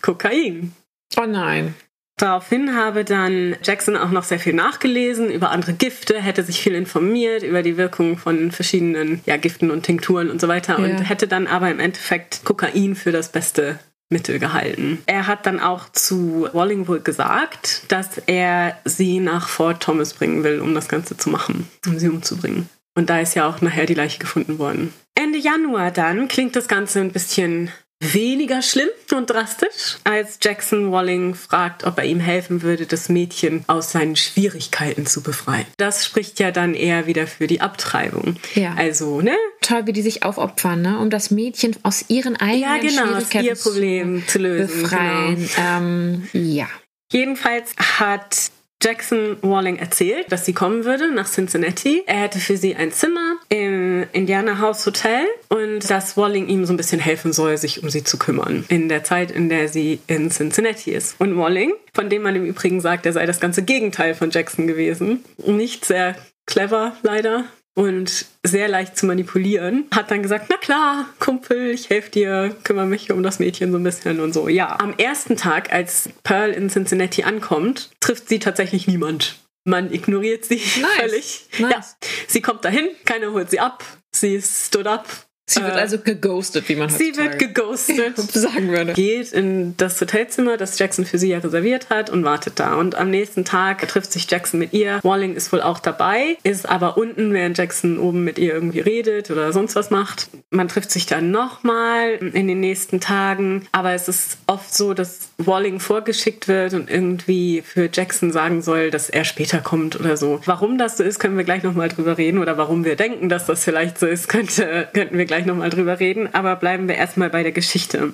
Kokain. 0.00 0.72
Oh 1.18 1.26
nein. 1.26 1.74
Daraufhin 2.20 2.76
habe 2.76 3.04
dann 3.04 3.56
Jackson 3.62 3.96
auch 3.96 4.10
noch 4.10 4.24
sehr 4.24 4.38
viel 4.38 4.52
nachgelesen 4.52 5.30
über 5.30 5.50
andere 5.50 5.72
Gifte, 5.72 6.20
hätte 6.20 6.42
sich 6.42 6.60
viel 6.60 6.74
informiert 6.74 7.42
über 7.42 7.62
die 7.62 7.76
Wirkung 7.76 8.18
von 8.18 8.52
verschiedenen 8.52 9.20
ja, 9.24 9.36
Giften 9.38 9.70
und 9.70 9.84
Tinkturen 9.84 10.30
und 10.30 10.40
so 10.40 10.46
weiter 10.48 10.78
und 10.78 10.98
Ja. 10.98 11.00
hätte 11.00 11.26
dann 11.28 11.46
aber 11.46 11.70
im 11.70 11.80
Endeffekt 11.80 12.44
Kokain 12.44 12.94
für 12.94 13.10
das 13.10 13.30
beste 13.32 13.78
Mittel 14.10 14.38
gehalten. 14.38 14.98
Er 15.06 15.26
hat 15.28 15.46
dann 15.46 15.60
auch 15.60 15.88
zu 15.92 16.48
Walling 16.52 16.88
wohl 16.88 17.00
gesagt, 17.00 17.84
dass 17.88 18.18
er 18.26 18.76
sie 18.84 19.20
nach 19.20 19.48
Fort 19.48 19.82
Thomas 19.82 20.14
bringen 20.14 20.42
will, 20.44 20.60
um 20.60 20.74
das 20.74 20.88
Ganze 20.88 21.16
zu 21.16 21.30
machen, 21.30 21.68
um 21.86 21.98
sie 21.98 22.08
umzubringen. 22.08 22.68
Und 22.96 23.08
da 23.08 23.20
ist 23.20 23.34
ja 23.34 23.48
auch 23.48 23.60
nachher 23.60 23.86
die 23.86 23.94
Leiche 23.94 24.18
gefunden 24.18 24.58
worden. 24.58 24.92
Ende 25.14 25.38
Januar 25.38 25.90
dann 25.90 26.28
klingt 26.28 26.56
das 26.56 26.66
Ganze 26.66 27.00
ein 27.00 27.12
bisschen 27.12 27.70
weniger 28.00 28.62
schlimm 28.62 28.88
und 29.14 29.28
drastisch, 29.28 29.98
als 30.04 30.38
Jackson 30.42 30.90
Walling 30.90 31.34
fragt, 31.34 31.84
ob 31.84 31.98
er 31.98 32.04
ihm 32.04 32.18
helfen 32.20 32.62
würde, 32.62 32.86
das 32.86 33.08
Mädchen 33.08 33.64
aus 33.66 33.92
seinen 33.92 34.16
Schwierigkeiten 34.16 35.04
zu 35.06 35.22
befreien. 35.22 35.66
Das 35.76 36.04
spricht 36.06 36.40
ja 36.40 36.50
dann 36.50 36.74
eher 36.74 37.06
wieder 37.06 37.26
für 37.26 37.46
die 37.46 37.60
Abtreibung. 37.60 38.36
Ja. 38.54 38.74
Also, 38.76 39.20
ne? 39.20 39.36
Toll, 39.60 39.86
wie 39.86 39.92
die 39.92 40.02
sich 40.02 40.22
aufopfern, 40.22 40.80
ne? 40.80 40.98
um 40.98 41.10
das 41.10 41.30
Mädchen 41.30 41.76
aus 41.82 42.06
ihren 42.08 42.36
eigenen 42.36 42.62
Ja, 42.62 42.78
genau, 42.78 43.06
Schwierigkeiten 43.06 43.46
ihr 43.46 43.54
Problem 43.56 44.24
zu 44.26 44.38
lösen. 44.38 44.82
befreien. 44.82 45.36
Genau. 45.54 45.78
Ähm, 45.78 46.28
ja. 46.32 46.68
Jedenfalls 47.12 47.72
hat 47.76 48.50
Jackson 48.82 49.36
Walling 49.42 49.76
erzählt, 49.76 50.32
dass 50.32 50.46
sie 50.46 50.54
kommen 50.54 50.84
würde 50.84 51.12
nach 51.12 51.28
Cincinnati. 51.28 52.02
Er 52.06 52.20
hätte 52.20 52.38
für 52.38 52.56
sie 52.56 52.74
ein 52.74 52.92
Zimmer 52.92 53.36
im 53.50 54.06
Indiana 54.12 54.58
House 54.58 54.86
Hotel 54.86 55.26
und 55.48 55.90
dass 55.90 56.16
Walling 56.16 56.48
ihm 56.48 56.64
so 56.64 56.72
ein 56.72 56.78
bisschen 56.78 57.00
helfen 57.00 57.32
soll, 57.34 57.58
sich 57.58 57.82
um 57.82 57.90
sie 57.90 58.04
zu 58.04 58.18
kümmern 58.18 58.64
in 58.68 58.88
der 58.88 59.04
Zeit, 59.04 59.30
in 59.30 59.50
der 59.50 59.68
sie 59.68 60.00
in 60.06 60.30
Cincinnati 60.30 60.92
ist. 60.92 61.20
Und 61.20 61.36
Walling, 61.36 61.74
von 61.92 62.08
dem 62.08 62.22
man 62.22 62.36
im 62.36 62.46
Übrigen 62.46 62.80
sagt, 62.80 63.04
er 63.04 63.12
sei 63.12 63.26
das 63.26 63.40
ganze 63.40 63.62
Gegenteil 63.62 64.14
von 64.14 64.30
Jackson 64.30 64.66
gewesen, 64.66 65.24
nicht 65.44 65.84
sehr 65.84 66.16
clever 66.46 66.96
leider, 67.02 67.44
und 67.74 68.26
sehr 68.44 68.68
leicht 68.68 68.96
zu 68.96 69.06
manipulieren, 69.06 69.86
hat 69.94 70.10
dann 70.10 70.22
gesagt, 70.22 70.46
na 70.48 70.56
klar, 70.56 71.06
Kumpel, 71.18 71.70
ich 71.70 71.90
helfe 71.90 72.10
dir, 72.10 72.56
kümmere 72.64 72.86
mich 72.86 73.10
um 73.12 73.22
das 73.22 73.38
Mädchen 73.38 73.70
so 73.72 73.78
ein 73.78 73.84
bisschen 73.84 74.20
und 74.20 74.32
so. 74.32 74.48
Ja, 74.48 74.78
am 74.80 74.94
ersten 74.98 75.36
Tag, 75.36 75.72
als 75.72 76.10
Pearl 76.22 76.50
in 76.50 76.68
Cincinnati 76.68 77.22
ankommt, 77.22 77.90
trifft 78.00 78.28
sie 78.28 78.38
tatsächlich 78.38 78.86
niemand. 78.86 79.36
Man 79.64 79.92
ignoriert 79.92 80.44
sie 80.44 80.56
nice. 80.80 80.90
völlig. 80.96 81.48
Nice. 81.58 81.70
Ja, 81.70 82.08
sie 82.26 82.40
kommt 82.40 82.64
dahin, 82.64 82.88
keiner 83.04 83.32
holt 83.32 83.50
sie 83.50 83.60
ab, 83.60 83.84
sie 84.12 84.40
stood 84.40 84.86
up, 84.86 85.06
Sie 85.50 85.62
wird 85.62 85.76
äh, 85.76 85.80
also 85.80 85.98
geghostet, 85.98 86.68
wie 86.68 86.76
man 86.76 86.88
Sie 86.88 87.16
wird 87.16 87.38
geghostet. 87.38 88.16
sagen 88.40 88.68
würde. 88.70 88.92
Geht 88.92 89.32
in 89.32 89.76
das 89.76 90.00
Hotelzimmer, 90.00 90.56
das 90.56 90.78
Jackson 90.78 91.04
für 91.04 91.18
sie 91.18 91.30
ja 91.30 91.38
reserviert 91.38 91.90
hat 91.90 92.08
und 92.08 92.24
wartet 92.24 92.60
da. 92.60 92.74
Und 92.74 92.94
am 92.94 93.10
nächsten 93.10 93.44
Tag 93.44 93.86
trifft 93.88 94.12
sich 94.12 94.30
Jackson 94.30 94.60
mit 94.60 94.72
ihr. 94.72 95.00
Walling 95.02 95.34
ist 95.34 95.52
wohl 95.52 95.60
auch 95.60 95.80
dabei, 95.80 96.36
ist 96.44 96.68
aber 96.68 96.96
unten, 96.96 97.32
während 97.32 97.58
Jackson 97.58 97.98
oben 97.98 98.22
mit 98.22 98.38
ihr 98.38 98.54
irgendwie 98.54 98.80
redet 98.80 99.30
oder 99.30 99.52
sonst 99.52 99.74
was 99.74 99.90
macht. 99.90 100.28
Man 100.50 100.68
trifft 100.68 100.92
sich 100.92 101.06
dann 101.06 101.32
nochmal 101.32 102.12
in 102.32 102.46
den 102.46 102.60
nächsten 102.60 103.00
Tagen. 103.00 103.66
Aber 103.72 103.92
es 103.92 104.06
ist 104.06 104.38
oft 104.46 104.72
so, 104.72 104.94
dass 104.94 105.30
Walling 105.38 105.80
vorgeschickt 105.80 106.46
wird 106.46 106.74
und 106.74 106.88
irgendwie 106.88 107.62
für 107.62 107.90
Jackson 107.92 108.30
sagen 108.30 108.62
soll, 108.62 108.90
dass 108.90 109.10
er 109.10 109.24
später 109.24 109.58
kommt 109.58 109.98
oder 109.98 110.16
so. 110.16 110.40
Warum 110.44 110.78
das 110.78 110.96
so 110.96 111.02
ist, 111.02 111.18
können 111.18 111.36
wir 111.36 111.44
gleich 111.44 111.64
nochmal 111.64 111.88
drüber 111.88 112.18
reden. 112.18 112.38
Oder 112.38 112.56
warum 112.56 112.84
wir 112.84 112.94
denken, 112.94 113.28
dass 113.28 113.46
das 113.46 113.64
vielleicht 113.64 113.98
so 113.98 114.06
ist, 114.06 114.28
könnte, 114.28 114.88
könnten 114.92 115.18
wir 115.18 115.24
gleich 115.24 115.39
gleich 115.40 115.46
nochmal 115.46 115.70
drüber 115.70 116.00
reden, 116.00 116.32
aber 116.34 116.56
bleiben 116.56 116.88
wir 116.88 116.96
erstmal 116.96 117.30
bei 117.30 117.42
der 117.42 117.52
Geschichte. 117.52 118.12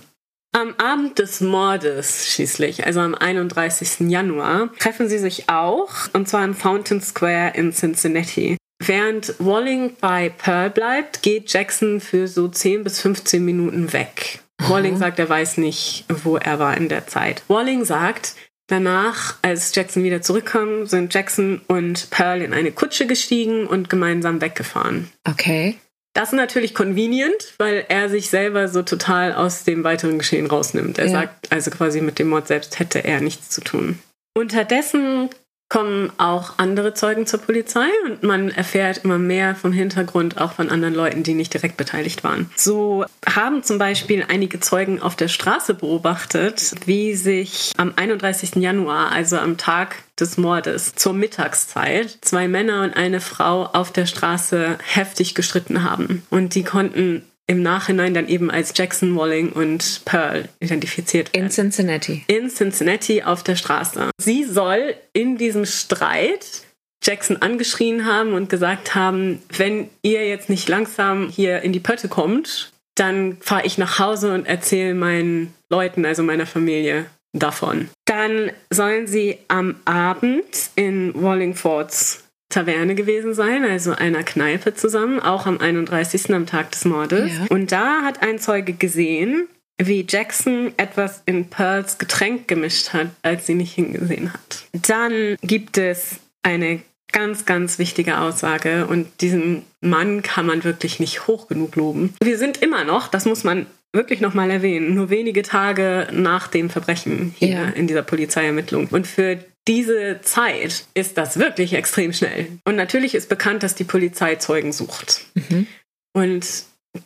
Am 0.52 0.74
Abend 0.78 1.18
des 1.18 1.40
Mordes 1.40 2.32
schließlich, 2.32 2.86
also 2.86 3.00
am 3.00 3.14
31. 3.14 4.08
Januar, 4.08 4.70
treffen 4.78 5.08
sie 5.08 5.18
sich 5.18 5.48
auch, 5.48 5.92
und 6.12 6.28
zwar 6.28 6.44
im 6.44 6.54
Fountain 6.54 7.00
Square 7.00 7.52
in 7.56 7.72
Cincinnati. 7.72 8.56
Während 8.78 9.34
Walling 9.38 9.96
bei 10.00 10.28
Pearl 10.28 10.70
bleibt, 10.70 11.22
geht 11.22 11.52
Jackson 11.52 12.00
für 12.00 12.28
so 12.28 12.48
10 12.48 12.84
bis 12.84 13.00
15 13.00 13.44
Minuten 13.44 13.92
weg. 13.92 14.40
Mhm. 14.60 14.68
Walling 14.68 14.96
sagt, 14.96 15.18
er 15.18 15.28
weiß 15.28 15.58
nicht, 15.58 16.04
wo 16.08 16.36
er 16.36 16.58
war 16.58 16.76
in 16.76 16.88
der 16.88 17.06
Zeit. 17.06 17.42
Walling 17.48 17.84
sagt, 17.84 18.34
danach, 18.68 19.34
als 19.42 19.74
Jackson 19.74 20.04
wieder 20.04 20.22
zurückkam, 20.22 20.86
sind 20.86 21.12
Jackson 21.12 21.60
und 21.66 22.08
Pearl 22.10 22.40
in 22.40 22.54
eine 22.54 22.72
Kutsche 22.72 23.06
gestiegen 23.06 23.66
und 23.66 23.90
gemeinsam 23.90 24.40
weggefahren. 24.40 25.10
Okay. 25.28 25.76
Das 26.16 26.30
ist 26.30 26.36
natürlich 26.36 26.74
convenient, 26.74 27.52
weil 27.58 27.84
er 27.90 28.08
sich 28.08 28.30
selber 28.30 28.68
so 28.68 28.80
total 28.80 29.34
aus 29.34 29.64
dem 29.64 29.84
weiteren 29.84 30.18
Geschehen 30.18 30.46
rausnimmt. 30.46 30.98
Er 30.98 31.04
ja. 31.04 31.10
sagt 31.10 31.52
also 31.52 31.70
quasi 31.70 32.00
mit 32.00 32.18
dem 32.18 32.30
Mord 32.30 32.48
selbst 32.48 32.78
hätte 32.78 33.04
er 33.04 33.20
nichts 33.20 33.50
zu 33.50 33.60
tun. 33.60 33.98
Unterdessen 34.34 35.28
kommen 35.68 36.12
auch 36.18 36.58
andere 36.58 36.94
Zeugen 36.94 37.26
zur 37.26 37.40
Polizei 37.40 37.88
und 38.04 38.22
man 38.22 38.50
erfährt 38.50 38.98
immer 38.98 39.18
mehr 39.18 39.56
vom 39.56 39.72
Hintergrund 39.72 40.40
auch 40.40 40.52
von 40.52 40.70
anderen 40.70 40.94
Leuten, 40.94 41.24
die 41.24 41.34
nicht 41.34 41.52
direkt 41.52 41.76
beteiligt 41.76 42.22
waren. 42.22 42.50
So 42.54 43.04
haben 43.28 43.64
zum 43.64 43.78
Beispiel 43.78 44.24
einige 44.28 44.60
Zeugen 44.60 45.02
auf 45.02 45.16
der 45.16 45.28
Straße 45.28 45.74
beobachtet, 45.74 46.72
wie 46.86 47.14
sich 47.14 47.72
am 47.76 47.92
31. 47.96 48.56
Januar, 48.56 49.10
also 49.10 49.38
am 49.38 49.56
Tag 49.56 49.96
des 50.20 50.38
Mordes, 50.38 50.94
zur 50.94 51.14
Mittagszeit, 51.14 52.16
zwei 52.20 52.46
Männer 52.46 52.84
und 52.84 52.96
eine 52.96 53.20
Frau 53.20 53.64
auf 53.64 53.92
der 53.92 54.06
Straße 54.06 54.78
heftig 54.82 55.34
gestritten 55.34 55.82
haben. 55.82 56.24
Und 56.30 56.54
die 56.54 56.64
konnten 56.64 57.24
im 57.46 57.62
Nachhinein 57.62 58.14
dann 58.14 58.28
eben 58.28 58.50
als 58.50 58.72
Jackson 58.76 59.16
Walling 59.16 59.50
und 59.50 60.02
Pearl 60.04 60.48
identifiziert 60.60 61.32
werden. 61.32 61.46
In 61.46 61.50
Cincinnati. 61.50 62.24
In 62.26 62.50
Cincinnati 62.50 63.22
auf 63.22 63.42
der 63.42 63.56
Straße. 63.56 64.10
Sie 64.18 64.44
soll 64.44 64.94
in 65.12 65.38
diesem 65.38 65.64
Streit 65.64 66.64
Jackson 67.02 67.40
angeschrien 67.40 68.04
haben 68.04 68.32
und 68.32 68.48
gesagt 68.48 68.94
haben, 68.94 69.42
wenn 69.56 69.88
ihr 70.02 70.26
jetzt 70.26 70.48
nicht 70.48 70.68
langsam 70.68 71.28
hier 71.28 71.62
in 71.62 71.72
die 71.72 71.80
Pötte 71.80 72.08
kommt, 72.08 72.72
dann 72.96 73.36
fahre 73.40 73.66
ich 73.66 73.78
nach 73.78 73.98
Hause 73.98 74.32
und 74.34 74.46
erzähle 74.46 74.94
meinen 74.94 75.54
Leuten, 75.70 76.04
also 76.04 76.22
meiner 76.22 76.46
Familie, 76.46 77.06
davon. 77.32 77.88
Dann 78.06 78.50
sollen 78.70 79.06
sie 79.06 79.38
am 79.48 79.76
Abend 79.84 80.70
in 80.74 81.12
Wallingfords 81.14 82.25
Taverne 82.48 82.94
gewesen 82.94 83.34
sein, 83.34 83.64
also 83.64 83.92
einer 83.92 84.22
Kneipe 84.22 84.74
zusammen, 84.74 85.20
auch 85.20 85.46
am 85.46 85.58
31. 85.58 86.32
am 86.32 86.46
Tag 86.46 86.70
des 86.70 86.84
Mordes. 86.84 87.32
Ja. 87.32 87.46
Und 87.50 87.72
da 87.72 88.02
hat 88.02 88.22
ein 88.22 88.38
Zeuge 88.38 88.72
gesehen, 88.72 89.48
wie 89.78 90.06
Jackson 90.08 90.72
etwas 90.76 91.22
in 91.26 91.50
Pearls 91.50 91.98
Getränk 91.98 92.48
gemischt 92.48 92.92
hat, 92.92 93.08
als 93.22 93.46
sie 93.46 93.54
nicht 93.54 93.74
hingesehen 93.74 94.32
hat. 94.32 94.64
Dann 94.72 95.36
gibt 95.42 95.76
es 95.76 96.20
eine 96.42 96.80
ganz, 97.12 97.44
ganz 97.44 97.78
wichtige 97.78 98.18
Aussage 98.18 98.86
und 98.86 99.06
diesen 99.20 99.62
Mann 99.80 100.22
kann 100.22 100.46
man 100.46 100.64
wirklich 100.64 101.00
nicht 101.00 101.26
hoch 101.26 101.48
genug 101.48 101.76
loben. 101.76 102.14
Wir 102.22 102.38
sind 102.38 102.62
immer 102.62 102.84
noch, 102.84 103.08
das 103.08 103.24
muss 103.24 103.44
man 103.44 103.66
wirklich 103.92 104.20
nochmal 104.20 104.50
erwähnen, 104.50 104.94
nur 104.94 105.10
wenige 105.10 105.42
Tage 105.42 106.08
nach 106.12 106.48
dem 106.48 106.70
Verbrechen 106.70 107.34
hier 107.38 107.48
ja. 107.48 107.68
in 107.70 107.86
dieser 107.86 108.02
Polizeiermittlung. 108.02 108.88
Und 108.88 109.06
für 109.06 109.38
diese 109.68 110.20
Zeit 110.22 110.86
ist 110.94 111.18
das 111.18 111.38
wirklich 111.38 111.72
extrem 111.72 112.12
schnell. 112.12 112.48
Und 112.64 112.76
natürlich 112.76 113.14
ist 113.14 113.28
bekannt, 113.28 113.62
dass 113.62 113.74
die 113.74 113.84
Polizei 113.84 114.36
Zeugen 114.36 114.72
sucht. 114.72 115.22
Mhm. 115.34 115.66
Und 116.12 116.46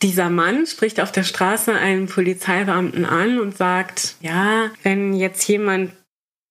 dieser 0.01 0.29
Mann 0.29 0.65
spricht 0.65 1.01
auf 1.01 1.11
der 1.11 1.23
Straße 1.23 1.73
einen 1.73 2.07
Polizeibeamten 2.07 3.05
an 3.05 3.39
und 3.39 3.57
sagt, 3.57 4.15
ja, 4.21 4.71
wenn 4.83 5.13
jetzt 5.13 5.47
jemand 5.47 5.91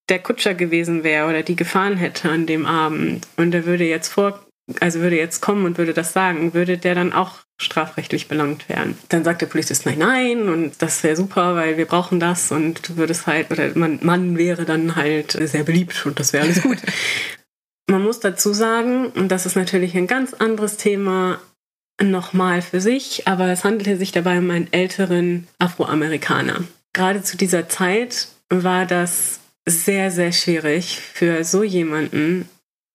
der 0.08 0.18
Kutscher 0.18 0.54
gewesen 0.54 1.04
wäre 1.04 1.28
oder 1.28 1.42
die 1.42 1.56
gefahren 1.56 1.96
hätte 1.96 2.28
an 2.28 2.46
dem 2.46 2.66
Abend 2.66 3.26
und 3.36 3.54
er 3.54 3.64
würde 3.64 3.84
jetzt 3.84 4.08
vor, 4.08 4.44
also 4.81 5.01
würde 5.01 5.16
jetzt 5.16 5.41
kommen 5.41 5.64
und 5.64 5.79
würde 5.79 5.95
das 5.95 6.12
sagen, 6.12 6.55
würde 6.55 6.79
der 6.79 6.95
dann 6.95 7.12
auch 7.12 7.39
strafrechtlich 7.61 8.29
belangt 8.29 8.68
werden. 8.68 8.97
Dann 9.09 9.25
sagt 9.25 9.43
der 9.43 9.47
Polizist 9.47 9.85
nein, 9.87 9.99
nein 9.99 10.49
und 10.49 10.81
das 10.81 11.03
wäre 11.03 11.16
super, 11.16 11.55
weil 11.57 11.77
wir 11.77 11.87
brauchen 11.87 12.21
das 12.21 12.53
und 12.53 12.89
du 12.89 12.97
würdest 12.97 13.27
halt, 13.27 13.51
oder 13.51 13.71
man, 13.75 13.99
Mann 14.03 14.39
wäre 14.39 14.64
dann 14.64 14.97
halt 14.97 15.33
sehr 15.33 15.64
beliebt 15.64 16.07
und 16.07 16.18
das 16.18 16.33
wäre 16.33 16.45
alles 16.45 16.62
gut. 16.62 16.79
man 17.91 18.03
muss 18.03 18.21
dazu 18.21 18.53
sagen, 18.53 19.07
und 19.09 19.29
das 19.29 19.47
ist 19.47 19.57
natürlich 19.57 19.95
ein 19.97 20.07
ganz 20.07 20.33
anderes 20.35 20.77
Thema, 20.77 21.39
nochmal 22.03 22.62
für 22.62 22.81
sich, 22.81 23.29
aber 23.29 23.49
es 23.49 23.64
handelte 23.64 23.97
sich 23.97 24.12
dabei 24.12 24.39
um 24.39 24.51
einen 24.51 24.73
älteren 24.73 25.47
Afroamerikaner. 25.59 26.64
Gerade 26.93 27.23
zu 27.23 27.37
dieser 27.37 27.68
Zeit 27.68 28.29
war 28.49 28.87
das 28.87 29.41
sehr, 29.66 30.11
sehr 30.11 30.33
schwierig 30.33 30.99
für 30.99 31.45
so 31.45 31.62
jemanden, 31.62 32.49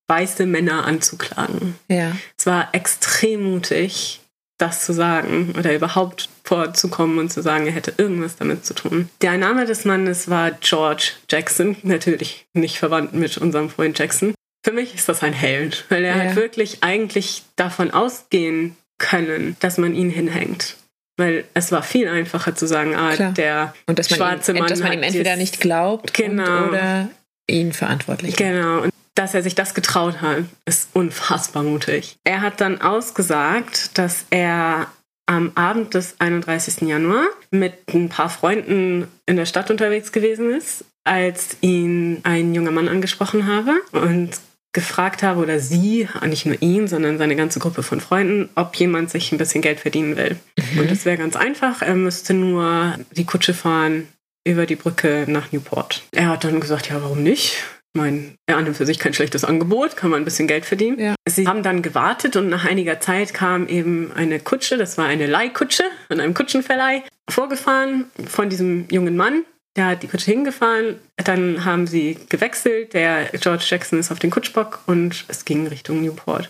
weiße 0.08 0.46
Männer 0.46 0.86
anzuklagen. 0.86 1.76
Ja. 1.88 2.16
Es 2.38 2.46
war 2.46 2.70
extrem 2.74 3.44
mutig, 3.44 4.22
das 4.58 4.86
zu 4.86 4.94
sagen 4.94 5.54
oder 5.58 5.74
überhaupt 5.76 6.30
vorzukommen 6.44 7.20
und 7.20 7.32
zu 7.32 7.42
sagen, 7.42 7.66
er 7.66 7.74
hätte 7.74 7.94
irgendwas 7.98 8.38
damit 8.38 8.66
zu 8.66 8.74
tun. 8.74 9.10
Der 9.22 9.38
Name 9.38 9.66
des 9.66 9.84
Mannes 9.84 10.30
war 10.30 10.52
George 10.52 11.12
Jackson, 11.30 11.76
natürlich 11.84 12.46
nicht 12.54 12.78
verwandt 12.78 13.14
mit 13.14 13.38
unserem 13.38 13.70
Freund 13.70 13.98
Jackson. 13.98 14.34
Für 14.64 14.72
mich 14.72 14.96
ist 14.96 15.10
das 15.10 15.24
ein 15.24 15.34
Held, 15.34 15.86
weil 15.90 16.06
er 16.06 16.18
ja. 16.18 16.24
hat 16.24 16.36
wirklich 16.36 16.78
eigentlich 16.82 17.44
davon 17.56 17.92
ausgehen 17.92 18.76
können, 18.98 19.58
dass 19.60 19.78
man 19.78 19.94
ihn 19.94 20.10
hinhängt. 20.10 20.78
Weil 21.18 21.46
es 21.54 21.72
war 21.72 21.84
viel 21.84 22.08
einfacher 22.08 22.56
zu 22.56 22.66
sagen, 22.68 22.96
ah, 22.96 23.14
Klar. 23.14 23.32
der 23.34 23.74
und 23.88 24.00
dass 24.00 24.10
schwarze 24.10 24.52
ihm, 24.52 24.60
Mann. 24.60 24.68
Dass 24.68 24.82
man 24.82 24.94
ihm 24.94 25.04
entweder 25.04 25.36
nicht 25.36 25.60
glaubt 25.62 26.14
genau. 26.14 26.68
oder 26.68 27.10
ihn 27.48 27.74
verantwortlich. 27.74 28.36
Genau. 28.36 28.82
Und 28.82 28.92
dass 29.16 29.34
er 29.34 29.44
sich 29.44 29.56
das 29.56 29.74
getraut 29.74 30.22
hat, 30.22 30.44
ist 30.66 30.90
unfassbar 30.94 31.64
mutig. 31.64 32.18
Er 32.24 32.42
hat 32.42 32.62
dann 32.62 32.82
ausgesagt, 32.82 33.98
dass 33.98 34.26
er 34.30 34.88
am 35.26 35.52
Abend 35.56 35.94
des 35.94 36.16
31. 36.20 36.82
Januar 36.82 37.26
mit 37.50 37.74
ein 37.94 38.10
paar 38.10 38.30
Freunden 38.30 39.08
in 39.26 39.38
der 39.38 39.46
Stadt 39.46 39.72
unterwegs 39.72 40.12
gewesen 40.12 40.52
ist, 40.52 40.86
als 41.04 41.58
ihn 41.62 42.20
ein 42.24 42.54
junger 42.54 42.72
Mann 42.72 42.88
angesprochen 42.88 43.48
habe 43.48 43.74
und 43.92 44.32
gefragt 44.74 45.24
habe, 45.24 45.42
oder 45.42 45.60
sie, 45.60 46.08
nicht 46.28 46.46
nur 46.46 46.62
ihn, 46.62 46.88
sondern 46.88 47.18
seine 47.18 47.38
ganze 47.38 47.60
Gruppe 47.60 47.82
von 47.82 48.02
Freunden, 48.02 48.50
ob 48.56 48.76
jemand 48.76 49.10
sich 49.10 49.32
ein 49.32 49.38
bisschen 49.38 49.62
Geld 49.62 49.80
verdienen 49.80 50.18
will. 50.18 50.36
Mhm. 50.74 50.82
Und 50.82 50.92
das 50.92 51.06
wäre 51.06 51.18
ganz 51.18 51.38
einfach. 51.38 51.82
Er 51.82 51.96
müsste 51.96 52.34
nur 52.34 52.96
die 53.12 53.26
Kutsche 53.26 53.54
fahren 53.54 54.10
über 54.44 54.66
die 54.66 54.76
Brücke 54.76 55.26
nach 55.28 55.52
Newport. 55.54 56.04
Er 56.12 56.28
hat 56.28 56.44
dann 56.44 56.60
gesagt, 56.60 56.90
ja, 56.90 57.02
warum 57.02 57.24
nicht? 57.24 57.64
Ich 57.96 58.02
meine, 58.02 58.34
er 58.46 58.58
an 58.58 58.68
und 58.68 58.76
für 58.76 58.86
sich 58.86 59.00
kein 59.00 59.14
schlechtes 59.14 59.46
Angebot, 59.46 59.96
kann 59.96 60.10
man 60.10 60.22
ein 60.22 60.26
bisschen 60.26 60.50
Geld 60.50 60.66
verdienen. 60.66 61.00
Ja. 61.00 61.16
Sie 61.26 61.48
haben 61.48 61.64
dann 61.64 61.82
gewartet 61.82 62.36
und 62.36 62.50
nach 62.50 62.66
einiger 62.66 63.00
Zeit 63.00 63.34
kam 63.34 63.70
eben 63.70 64.12
eine 64.14 64.42
Kutsche, 64.42 64.76
das 64.76 64.98
war 64.98 65.06
eine 65.06 65.28
Leihkutsche 65.28 65.86
von 66.10 66.20
einem 66.20 66.34
Kutschenverleih, 66.34 67.04
vorgefahren 67.30 68.12
von 68.28 68.50
diesem 68.50 68.86
jungen 68.92 69.16
Mann 69.16 69.46
Der 69.78 69.88
hat 69.88 70.04
die 70.04 70.08
Kutsche 70.08 70.32
hingefahren, 70.32 71.00
dann 71.16 71.64
haben 71.64 71.88
sie 71.88 72.18
gewechselt, 72.28 72.94
der 72.94 73.30
George 73.40 73.64
Jackson 73.66 73.98
ist 73.98 74.12
auf 74.12 74.20
den 74.20 74.30
Kutschbock 74.30 74.80
und 74.88 75.24
es 75.30 75.46
ging 75.46 75.66
Richtung 75.68 76.02
Newport. 76.02 76.50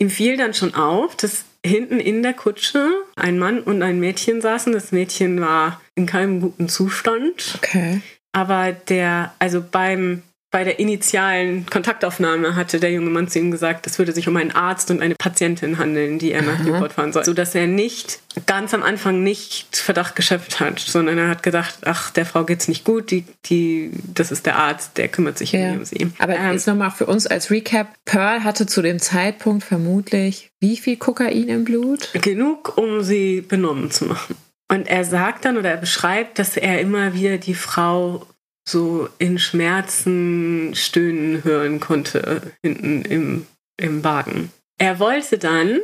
Ihm 0.00 0.08
fiel 0.08 0.38
dann 0.38 0.54
schon 0.54 0.74
auf, 0.74 1.16
dass 1.16 1.44
hinten 1.66 2.00
in 2.00 2.22
der 2.22 2.32
Kutsche 2.32 2.88
ein 3.14 3.38
Mann 3.38 3.60
und 3.60 3.82
ein 3.82 4.00
Mädchen 4.00 4.40
saßen. 4.40 4.72
Das 4.72 4.92
Mädchen 4.92 5.38
war 5.38 5.82
in 5.96 6.06
keinem 6.06 6.40
guten 6.40 6.70
Zustand. 6.70 7.56
Okay. 7.58 8.00
Aber 8.32 8.72
der, 8.72 9.34
also 9.38 9.62
beim 9.62 10.22
bei 10.50 10.64
der 10.64 10.78
initialen 10.78 11.66
Kontaktaufnahme 11.66 12.56
hatte 12.56 12.80
der 12.80 12.90
junge 12.90 13.10
Mann 13.10 13.28
zu 13.28 13.38
ihm 13.38 13.50
gesagt, 13.50 13.86
es 13.86 13.98
würde 13.98 14.12
sich 14.12 14.28
um 14.28 14.36
einen 14.36 14.50
Arzt 14.50 14.90
und 14.90 15.02
eine 15.02 15.14
Patientin 15.14 15.76
handeln, 15.76 16.18
die 16.18 16.32
er 16.32 16.40
nach 16.42 16.58
Newport 16.60 16.94
fahren 16.94 17.12
soll. 17.12 17.24
Sodass 17.24 17.54
er 17.54 17.66
nicht 17.66 18.20
ganz 18.46 18.72
am 18.72 18.82
Anfang 18.82 19.22
nicht 19.22 19.76
Verdacht 19.76 20.16
geschöpft 20.16 20.58
hat, 20.58 20.78
sondern 20.80 21.18
er 21.18 21.28
hat 21.28 21.42
gedacht, 21.42 21.80
ach, 21.84 22.10
der 22.10 22.24
Frau 22.24 22.44
geht's 22.44 22.66
nicht 22.66 22.84
gut, 22.84 23.10
die, 23.10 23.24
die, 23.44 23.90
das 24.14 24.30
ist 24.30 24.46
der 24.46 24.56
Arzt, 24.56 24.96
der 24.96 25.08
kümmert 25.08 25.36
sich 25.36 25.52
ja. 25.52 25.72
um 25.72 25.84
sie. 25.84 26.10
Aber 26.18 26.36
ähm, 26.36 26.52
jetzt 26.52 26.66
nochmal 26.66 26.92
für 26.92 27.06
uns 27.06 27.26
als 27.26 27.50
Recap, 27.50 27.88
Pearl 28.06 28.42
hatte 28.42 28.66
zu 28.66 28.80
dem 28.80 29.00
Zeitpunkt 29.00 29.64
vermutlich 29.64 30.50
wie 30.60 30.76
viel 30.76 30.96
Kokain 30.96 31.48
im 31.48 31.64
Blut? 31.64 32.10
Genug, 32.14 32.78
um 32.78 33.02
sie 33.02 33.42
benommen 33.42 33.90
zu 33.90 34.06
machen. 34.06 34.34
Und 34.70 34.86
er 34.88 35.04
sagt 35.04 35.44
dann 35.44 35.56
oder 35.56 35.70
er 35.70 35.76
beschreibt, 35.76 36.38
dass 36.38 36.56
er 36.56 36.80
immer 36.80 37.14
wieder 37.14 37.38
die 37.38 37.54
Frau 37.54 38.26
so 38.68 39.08
in 39.18 39.38
Schmerzen 39.38 40.74
stöhnen 40.74 41.44
hören 41.44 41.80
konnte 41.80 42.52
hinten 42.62 43.02
im, 43.02 43.46
im 43.76 44.04
Wagen. 44.04 44.50
Er 44.78 44.98
wollte 44.98 45.38
dann 45.38 45.80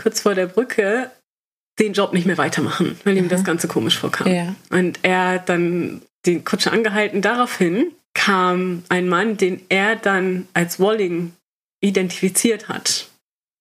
kurz 0.00 0.20
vor 0.20 0.34
der 0.34 0.46
Brücke 0.46 1.10
den 1.78 1.94
Job 1.94 2.12
nicht 2.12 2.26
mehr 2.26 2.38
weitermachen, 2.38 2.98
weil 3.04 3.16
ihm 3.16 3.28
das 3.28 3.44
Ganze 3.44 3.66
komisch 3.66 3.98
vorkam. 3.98 4.28
Ja. 4.28 4.54
Und 4.70 5.00
er 5.02 5.28
hat 5.28 5.48
dann 5.48 6.02
den 6.26 6.44
Kutscher 6.44 6.72
angehalten. 6.72 7.22
Daraufhin 7.22 7.92
kam 8.14 8.84
ein 8.88 9.08
Mann, 9.08 9.36
den 9.36 9.62
er 9.68 9.96
dann 9.96 10.46
als 10.54 10.78
Walling 10.78 11.32
identifiziert 11.80 12.68
hat. 12.68 13.08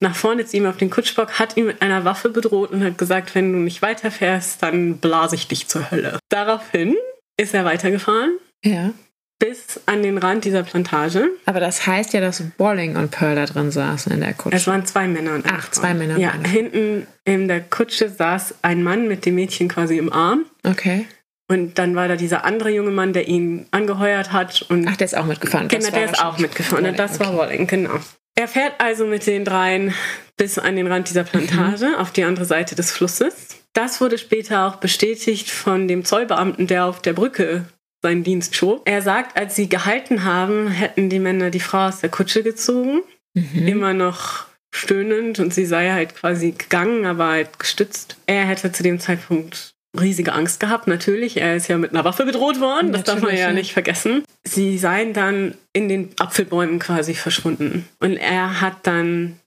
Nach 0.02 0.16
vorne 0.16 0.46
zu 0.46 0.58
ihm 0.58 0.66
auf 0.66 0.78
den 0.78 0.90
Kutschbock, 0.90 1.40
hat 1.40 1.58
ihn 1.58 1.68
mit 1.68 1.82
einer 1.82 2.04
Waffe 2.06 2.30
bedroht 2.30 2.72
und 2.72 2.84
hat 2.84 2.98
gesagt, 2.98 3.34
wenn 3.36 3.54
du 3.54 3.60
nicht 3.60 3.82
weiterfährst, 3.82 4.62
dann 4.62 4.98
blase 4.98 5.36
ich 5.36 5.48
dich 5.48 5.68
zur 5.68 5.90
Hölle. 5.92 6.20
Daraufhin 6.30 6.96
ist 7.42 7.54
er 7.54 7.66
weitergefahren. 7.66 8.38
Ja. 8.64 8.92
Bis 9.40 9.82
an 9.88 10.04
den 10.04 10.20
Rand 10.20 10.46
dieser 10.46 10.62
Plantage. 10.62 11.30
Aber 11.46 11.60
das 11.60 11.88
heißt 11.88 12.14
ja, 12.14 12.22
dass 12.22 12.44
Walling 12.60 12.96
und 12.96 13.10
Pearl 13.10 13.36
da 13.36 13.46
drin 13.46 13.72
saßen 13.72 14.12
in 14.12 14.22
der 14.22 14.34
Kutsche. 14.34 14.56
Es 14.56 14.68
waren 14.68 14.86
zwei 14.86 15.08
Männer 15.08 15.34
und 15.34 15.46
Ach, 15.52 15.72
zwei 15.72 15.96
Männer. 15.96 16.18
Ja, 16.18 16.34
hinten 16.46 17.08
in 17.26 17.48
der 17.48 17.62
Kutsche 17.62 18.10
saß 18.10 18.56
ein 18.62 18.84
Mann 18.84 19.08
mit 19.08 19.26
dem 19.26 19.36
Mädchen 19.36 19.68
quasi 19.68 19.98
im 19.98 20.14
Arm. 20.14 20.46
Okay. 20.64 21.08
Und 21.48 21.80
dann 21.80 21.96
war 21.96 22.08
da 22.08 22.16
dieser 22.16 22.46
andere 22.46 22.70
junge 22.70 22.92
Mann, 22.92 23.14
der 23.14 23.28
ihn 23.28 23.66
angeheuert 23.72 24.32
hat. 24.32 24.62
Und 24.70 24.88
Ach, 24.88 24.96
der 24.96 25.06
ist 25.06 25.18
auch 25.18 25.26
mitgefahren. 25.26 25.68
Genau, 25.68 25.90
der 25.90 26.06
ist 26.06 26.24
auch 26.24 26.38
mitgefahren. 26.38 26.84
Walling. 26.84 26.98
Das 26.98 27.16
okay. 27.16 27.26
war 27.26 27.38
Walling, 27.38 27.68
genau. 27.68 28.00
Er 28.36 28.48
fährt 28.48 28.74
also 28.78 29.06
mit 29.06 29.26
den 29.26 29.44
dreien 29.44 29.94
bis 30.38 30.60
an 30.60 30.76
den 30.76 30.88
Rand 30.88 31.10
dieser 31.10 31.24
Plantage 31.24 31.88
mhm. 31.88 31.96
auf 31.96 32.12
die 32.12 32.24
andere 32.24 32.46
Seite 32.46 32.76
des 32.76 32.92
Flusses. 32.92 33.61
Das 33.74 34.02
wurde 34.02 34.18
später 34.18 34.68
auch 34.68 34.78
bestätigt 34.78 35.50
von 35.50 35.88
dem 35.88 36.04
Zollbeamten, 36.04 36.68
der 36.68 36.86
auf 36.86 37.02
der 37.02 37.14
Brücke 37.14 37.66
seinen 38.02 38.24
Dienst 38.24 38.56
schob. 38.56 38.82
Er 38.86 39.02
sagt, 39.02 39.38
als 39.38 39.56
sie 39.56 39.70
gehalten 39.70 40.24
haben, 40.24 40.68
hätten 40.68 41.10
die 41.10 41.20
Männer 41.20 41.52
die 41.52 41.60
Frau 41.60 41.88
aus 41.88 42.00
der 42.00 42.10
Kutsche 42.10 42.44
gezogen. 42.44 43.02
Mhm. 43.34 43.68
Immer 43.68 43.94
noch 43.94 44.46
stöhnend 44.74 45.40
und 45.40 45.54
sie 45.54 45.66
sei 45.66 45.92
halt 45.92 46.16
quasi 46.16 46.52
gegangen, 46.52 47.06
aber 47.06 47.28
halt 47.28 47.60
gestützt. 47.60 48.18
Er 48.26 48.46
hätte 48.46 48.72
zu 48.72 48.84
dem 48.84 49.00
Zeitpunkt 49.00 49.74
riesige 50.00 50.34
Angst 50.34 50.60
gehabt, 50.60 50.88
natürlich. 50.88 51.38
Er 51.38 51.56
ist 51.56 51.68
ja 51.68 51.78
mit 51.78 51.92
einer 51.92 52.06
Waffe 52.06 52.26
bedroht 52.26 52.62
worden, 52.62 52.94
das 52.94 53.04
darf 53.04 53.22
man 53.22 53.36
ja, 53.36 53.48
ja 53.48 53.54
nicht 53.54 53.74
vergessen. 53.74 54.24
Sie 54.44 54.78
seien 54.78 55.14
dann 55.14 55.56
in 55.74 55.90
den 55.90 56.10
Apfelbäumen 56.18 56.80
quasi 56.80 57.14
verschwunden. 57.14 57.88
Und 58.00 58.16
er 58.16 58.62
hat 58.62 58.88
dann 58.88 59.40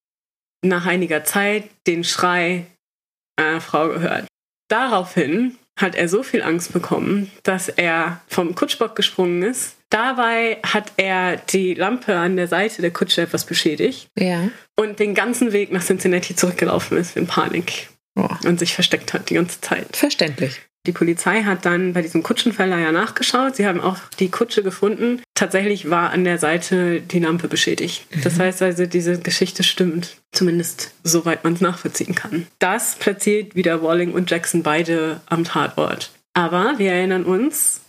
nach 0.63 0.87
einiger 0.87 1.25
Zeit 1.25 1.65
den 1.87 2.05
Schrei 2.05 2.67
einer 3.37 3.61
Frau 3.61 3.89
gehört. 3.89 4.27
Daraufhin 4.69 5.57
hat 5.79 5.95
er 5.95 6.09
so 6.09 6.23
viel 6.23 6.43
Angst 6.43 6.73
bekommen, 6.73 7.31
dass 7.43 7.69
er 7.69 8.21
vom 8.29 8.55
Kutschbock 8.55 8.95
gesprungen 8.95 9.43
ist. 9.43 9.77
Dabei 9.91 10.59
hat 10.63 10.93
er 10.97 11.37
die 11.37 11.75
Lampe 11.75 12.17
an 12.17 12.37
der 12.37 12.49
Seite 12.49 12.81
der 12.81 12.93
Kutsche 12.93 13.23
etwas 13.23 13.45
beschädigt. 13.45 14.09
Ja. 14.19 14.49
Und 14.77 14.99
den 14.99 15.15
ganzen 15.15 15.53
Weg 15.53 15.73
nach 15.73 15.85
Cincinnati 15.85 16.35
zurückgelaufen 16.37 16.99
ist 16.99 17.17
in 17.17 17.27
Panik. 17.27 17.89
Oh. 18.17 18.29
Und 18.45 18.59
sich 18.61 18.75
versteckt 18.75 19.13
hat 19.13 19.31
die 19.31 19.35
ganze 19.35 19.61
Zeit. 19.61 19.97
Verständlich. 19.97 20.61
Die 20.87 20.93
Polizei 20.93 21.43
hat 21.43 21.65
dann 21.65 21.95
bei 21.95 22.03
diesem 22.03 22.23
Kutschenfäller 22.23 22.79
ja 22.79 22.93
nachgeschaut. 22.93 23.57
Sie 23.57 23.67
haben 23.67 23.81
auch 23.81 23.97
die 24.19 24.31
Kutsche 24.31 24.63
gefunden. 24.63 25.23
Tatsächlich 25.35 25.89
war 25.89 26.11
an 26.11 26.25
der 26.25 26.39
Seite 26.39 27.01
die 27.01 27.21
Lampe 27.21 27.49
beschädigt. 27.49 28.07
Mhm. 28.15 28.21
Das 28.23 28.39
heißt 28.39 28.61
also, 28.61 28.85
diese 28.85 29.19
Geschichte 29.19 29.63
stimmt. 29.63 30.17
Zumindest 30.33 30.93
soweit 31.03 31.43
man 31.45 31.55
es 31.55 31.61
nachvollziehen 31.61 32.15
kann. 32.15 32.47
Das 32.59 32.97
platziert 32.97 33.55
wieder 33.55 33.83
Walling 33.83 34.13
und 34.13 34.31
Jackson 34.31 34.63
beide 34.63 35.21
am 35.27 35.45
Tatort. 35.45 36.11
Aber 36.35 36.75
wir 36.79 36.93
erinnern 36.93 37.25
uns, 37.25 37.81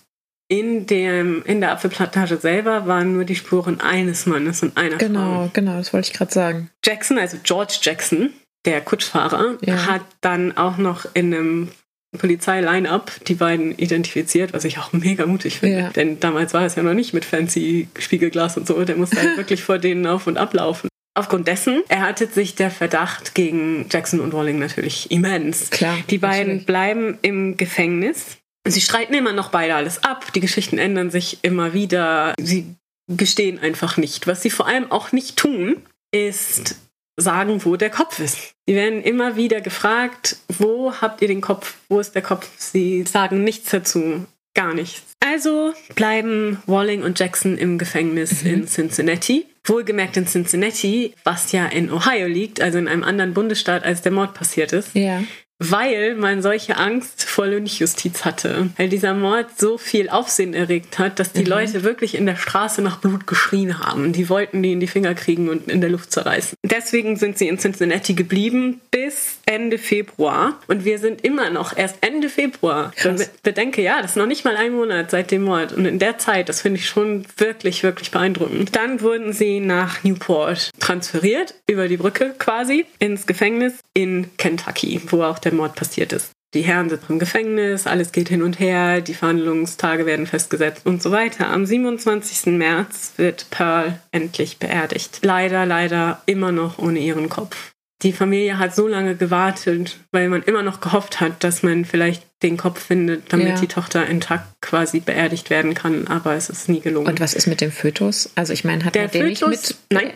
in, 0.47 0.85
dem, 0.85 1.43
in 1.45 1.59
der 1.59 1.71
Apfelplantage 1.71 2.37
selber 2.37 2.85
waren 2.85 3.13
nur 3.13 3.25
die 3.25 3.35
Spuren 3.35 3.81
eines 3.81 4.25
Mannes 4.27 4.61
und 4.61 4.77
einer 4.77 4.97
genau, 4.97 5.19
Frau. 5.19 5.31
Genau, 5.31 5.49
genau, 5.53 5.77
das 5.77 5.91
wollte 5.91 6.11
ich 6.11 6.13
gerade 6.13 6.31
sagen. 6.31 6.69
Jackson, 6.83 7.17
also 7.17 7.37
George 7.43 7.79
Jackson, 7.81 8.31
der 8.65 8.81
Kutschfahrer, 8.81 9.57
ja. 9.61 9.87
hat 9.87 10.03
dann 10.21 10.55
auch 10.55 10.77
noch 10.77 11.07
in 11.15 11.33
einem 11.33 11.71
Polizei-Line-Up 12.17 13.11
die 13.27 13.35
beiden 13.35 13.77
identifiziert, 13.77 14.53
was 14.53 14.63
ich 14.65 14.77
auch 14.77 14.93
mega 14.93 15.25
mutig 15.25 15.59
finde. 15.59 15.79
Ja. 15.79 15.89
Denn 15.89 16.19
damals 16.19 16.53
war 16.53 16.65
es 16.65 16.75
ja 16.75 16.83
noch 16.83 16.93
nicht 16.93 17.13
mit 17.13 17.25
fancy 17.25 17.87
Spiegelglas 17.97 18.57
und 18.57 18.67
so. 18.67 18.83
Der 18.83 18.95
musste 18.95 19.17
halt 19.17 19.37
wirklich 19.37 19.63
vor 19.63 19.77
denen 19.77 20.05
auf 20.07 20.27
und 20.27 20.37
ablaufen. 20.37 20.89
Aufgrund 21.17 21.47
dessen 21.47 21.81
erhartet 21.87 22.33
sich 22.33 22.55
der 22.55 22.69
Verdacht 22.69 23.35
gegen 23.35 23.87
Jackson 23.89 24.19
und 24.19 24.33
Walling 24.33 24.59
natürlich 24.59 25.09
immens. 25.11 25.69
Klar. 25.69 25.97
Die 26.09 26.17
beiden 26.17 26.47
natürlich. 26.47 26.65
bleiben 26.65 27.17
im 27.21 27.55
Gefängnis. 27.55 28.37
Sie 28.67 28.81
streiten 28.81 29.13
immer 29.13 29.31
noch 29.31 29.49
beide 29.49 29.75
alles 29.75 30.03
ab. 30.03 30.33
Die 30.33 30.41
Geschichten 30.41 30.77
ändern 30.77 31.11
sich 31.11 31.39
immer 31.41 31.73
wieder. 31.73 32.33
Sie 32.37 32.75
gestehen 33.07 33.59
einfach 33.59 33.95
nicht. 33.95 34.27
Was 34.27 34.41
sie 34.41 34.49
vor 34.49 34.67
allem 34.67 34.91
auch 34.91 35.13
nicht 35.13 35.37
tun, 35.37 35.77
ist 36.11 36.75
sagen, 37.17 37.63
wo 37.63 37.75
der 37.75 37.89
Kopf 37.89 38.19
ist. 38.19 38.53
Sie 38.67 38.75
werden 38.75 39.01
immer 39.01 39.35
wieder 39.35 39.61
gefragt, 39.61 40.37
wo 40.49 40.93
habt 40.93 41.21
ihr 41.21 41.27
den 41.27 41.41
Kopf, 41.41 41.75
wo 41.89 41.99
ist 41.99 42.15
der 42.15 42.21
Kopf? 42.21 42.49
Sie 42.57 43.03
sagen 43.03 43.43
nichts 43.43 43.69
dazu, 43.71 44.25
gar 44.53 44.73
nichts. 44.73 45.03
Also 45.19 45.73
bleiben 45.95 46.61
Walling 46.65 47.03
und 47.03 47.19
Jackson 47.19 47.57
im 47.57 47.77
Gefängnis 47.77 48.43
mhm. 48.43 48.49
in 48.49 48.67
Cincinnati. 48.67 49.45
Wohlgemerkt 49.63 50.15
in 50.17 50.27
Cincinnati, 50.27 51.13
was 51.23 51.51
ja 51.51 51.65
in 51.65 51.91
Ohio 51.91 52.27
liegt, 52.27 52.61
also 52.61 52.77
in 52.77 52.87
einem 52.87 53.03
anderen 53.03 53.33
Bundesstaat, 53.33 53.83
als 53.83 54.03
der 54.03 54.11
Mord 54.11 54.35
passiert 54.35 54.73
ist. 54.73 54.93
Ja 54.93 55.23
weil 55.59 56.15
man 56.15 56.41
solche 56.41 56.77
Angst 56.77 57.23
vor 57.23 57.47
Lynchjustiz 57.47 58.25
hatte. 58.25 58.69
Weil 58.77 58.89
dieser 58.89 59.13
Mord 59.13 59.47
so 59.57 59.77
viel 59.77 60.09
Aufsehen 60.09 60.53
erregt 60.53 60.99
hat, 60.99 61.19
dass 61.19 61.31
die 61.31 61.41
mhm. 61.41 61.47
Leute 61.47 61.83
wirklich 61.83 62.15
in 62.15 62.25
der 62.25 62.35
Straße 62.35 62.81
nach 62.81 62.97
Blut 62.97 63.25
geschrien 63.25 63.79
haben. 63.79 64.11
Die 64.11 64.29
wollten 64.29 64.61
die 64.61 64.73
in 64.73 64.79
die 64.79 64.87
Finger 64.87 65.15
kriegen 65.15 65.47
und 65.49 65.69
in 65.69 65.81
der 65.81 65.89
Luft 65.89 66.11
zerreißen. 66.11 66.57
Deswegen 66.63 67.15
sind 67.15 67.37
sie 67.37 67.47
in 67.47 67.57
Cincinnati 67.57 68.13
geblieben 68.13 68.81
bis 68.91 69.37
Ende 69.45 69.77
Februar. 69.77 70.59
Und 70.67 70.83
wir 70.83 70.99
sind 70.99 71.23
immer 71.23 71.49
noch 71.49 71.77
erst 71.77 71.97
Ende 72.01 72.29
Februar. 72.29 72.91
Krass. 72.95 73.29
Bedenke, 73.43 73.81
ja, 73.81 74.01
das 74.01 74.11
ist 74.11 74.17
noch 74.17 74.25
nicht 74.25 74.43
mal 74.43 74.57
ein 74.57 74.73
Monat 74.73 75.11
seit 75.11 75.31
dem 75.31 75.43
Mord. 75.43 75.71
Und 75.71 75.85
in 75.85 75.99
der 75.99 76.17
Zeit, 76.17 76.49
das 76.49 76.61
finde 76.61 76.79
ich 76.79 76.87
schon 76.87 77.25
wirklich, 77.37 77.83
wirklich 77.83 78.11
beeindruckend. 78.11 78.75
Dann 78.75 79.01
wurden 79.01 79.31
sie 79.31 79.61
nach 79.61 80.03
Newport 80.03 80.71
transferiert, 80.85 81.55
über 81.67 81.87
die 81.87 81.97
Brücke 81.97 82.35
quasi, 82.37 82.85
ins 82.99 83.25
Gefängnis 83.25 83.73
in 83.95 84.29
Kentucky, 84.37 85.01
wo 85.07 85.23
auch 85.23 85.39
der 85.39 85.53
Mord 85.53 85.75
passiert 85.75 86.13
ist. 86.13 86.31
Die 86.53 86.61
Herren 86.61 86.89
sind 86.89 87.01
im 87.09 87.17
Gefängnis, 87.17 87.87
alles 87.87 88.11
geht 88.11 88.29
hin 88.29 88.43
und 88.43 88.59
her, 88.59 89.01
die 89.01 89.15
Verhandlungstage 89.15 90.05
werden 90.05 90.27
festgesetzt 90.27 90.85
und 90.85 91.01
so 91.01 91.11
weiter. 91.11 91.49
Am 91.49 91.65
27. 91.65 92.53
März 92.53 93.13
wird 93.17 93.47
Pearl 93.49 93.99
endlich 94.11 94.57
beerdigt. 94.59 95.19
Leider, 95.23 95.65
leider 95.65 96.21
immer 96.27 96.51
noch 96.51 96.77
ohne 96.77 96.99
ihren 96.99 97.29
Kopf. 97.29 97.73
Die 98.03 98.13
Familie 98.13 98.59
hat 98.59 98.75
so 98.75 98.87
lange 98.87 99.15
gewartet, 99.15 99.97
weil 100.11 100.29
man 100.29 100.43
immer 100.43 100.61
noch 100.61 100.81
gehofft 100.81 101.19
hat, 101.19 101.43
dass 101.43 101.63
man 101.63 101.85
vielleicht 101.85 102.23
den 102.43 102.57
Kopf 102.57 102.79
findet, 102.79 103.33
damit 103.33 103.47
ja. 103.47 103.59
die 103.59 103.67
Tochter 103.67 104.05
intakt 104.05 104.45
quasi 104.61 104.99
beerdigt 104.99 105.49
werden 105.49 105.73
kann, 105.73 106.07
aber 106.07 106.35
es 106.35 106.49
ist 106.49 106.69
nie 106.69 106.81
gelungen. 106.81 107.07
Und 107.07 107.19
was 107.19 107.33
ist 107.33 107.47
mit 107.47 107.59
dem 107.59 107.71
Fötus? 107.71 108.29
Also 108.35 108.53
ich 108.53 108.63
meine, 108.63 108.85
hat 108.85 108.95
der 108.95 109.07
den 109.07 109.27
nicht 109.27 109.47
mit... 109.47 109.75
Nein, 109.89 110.13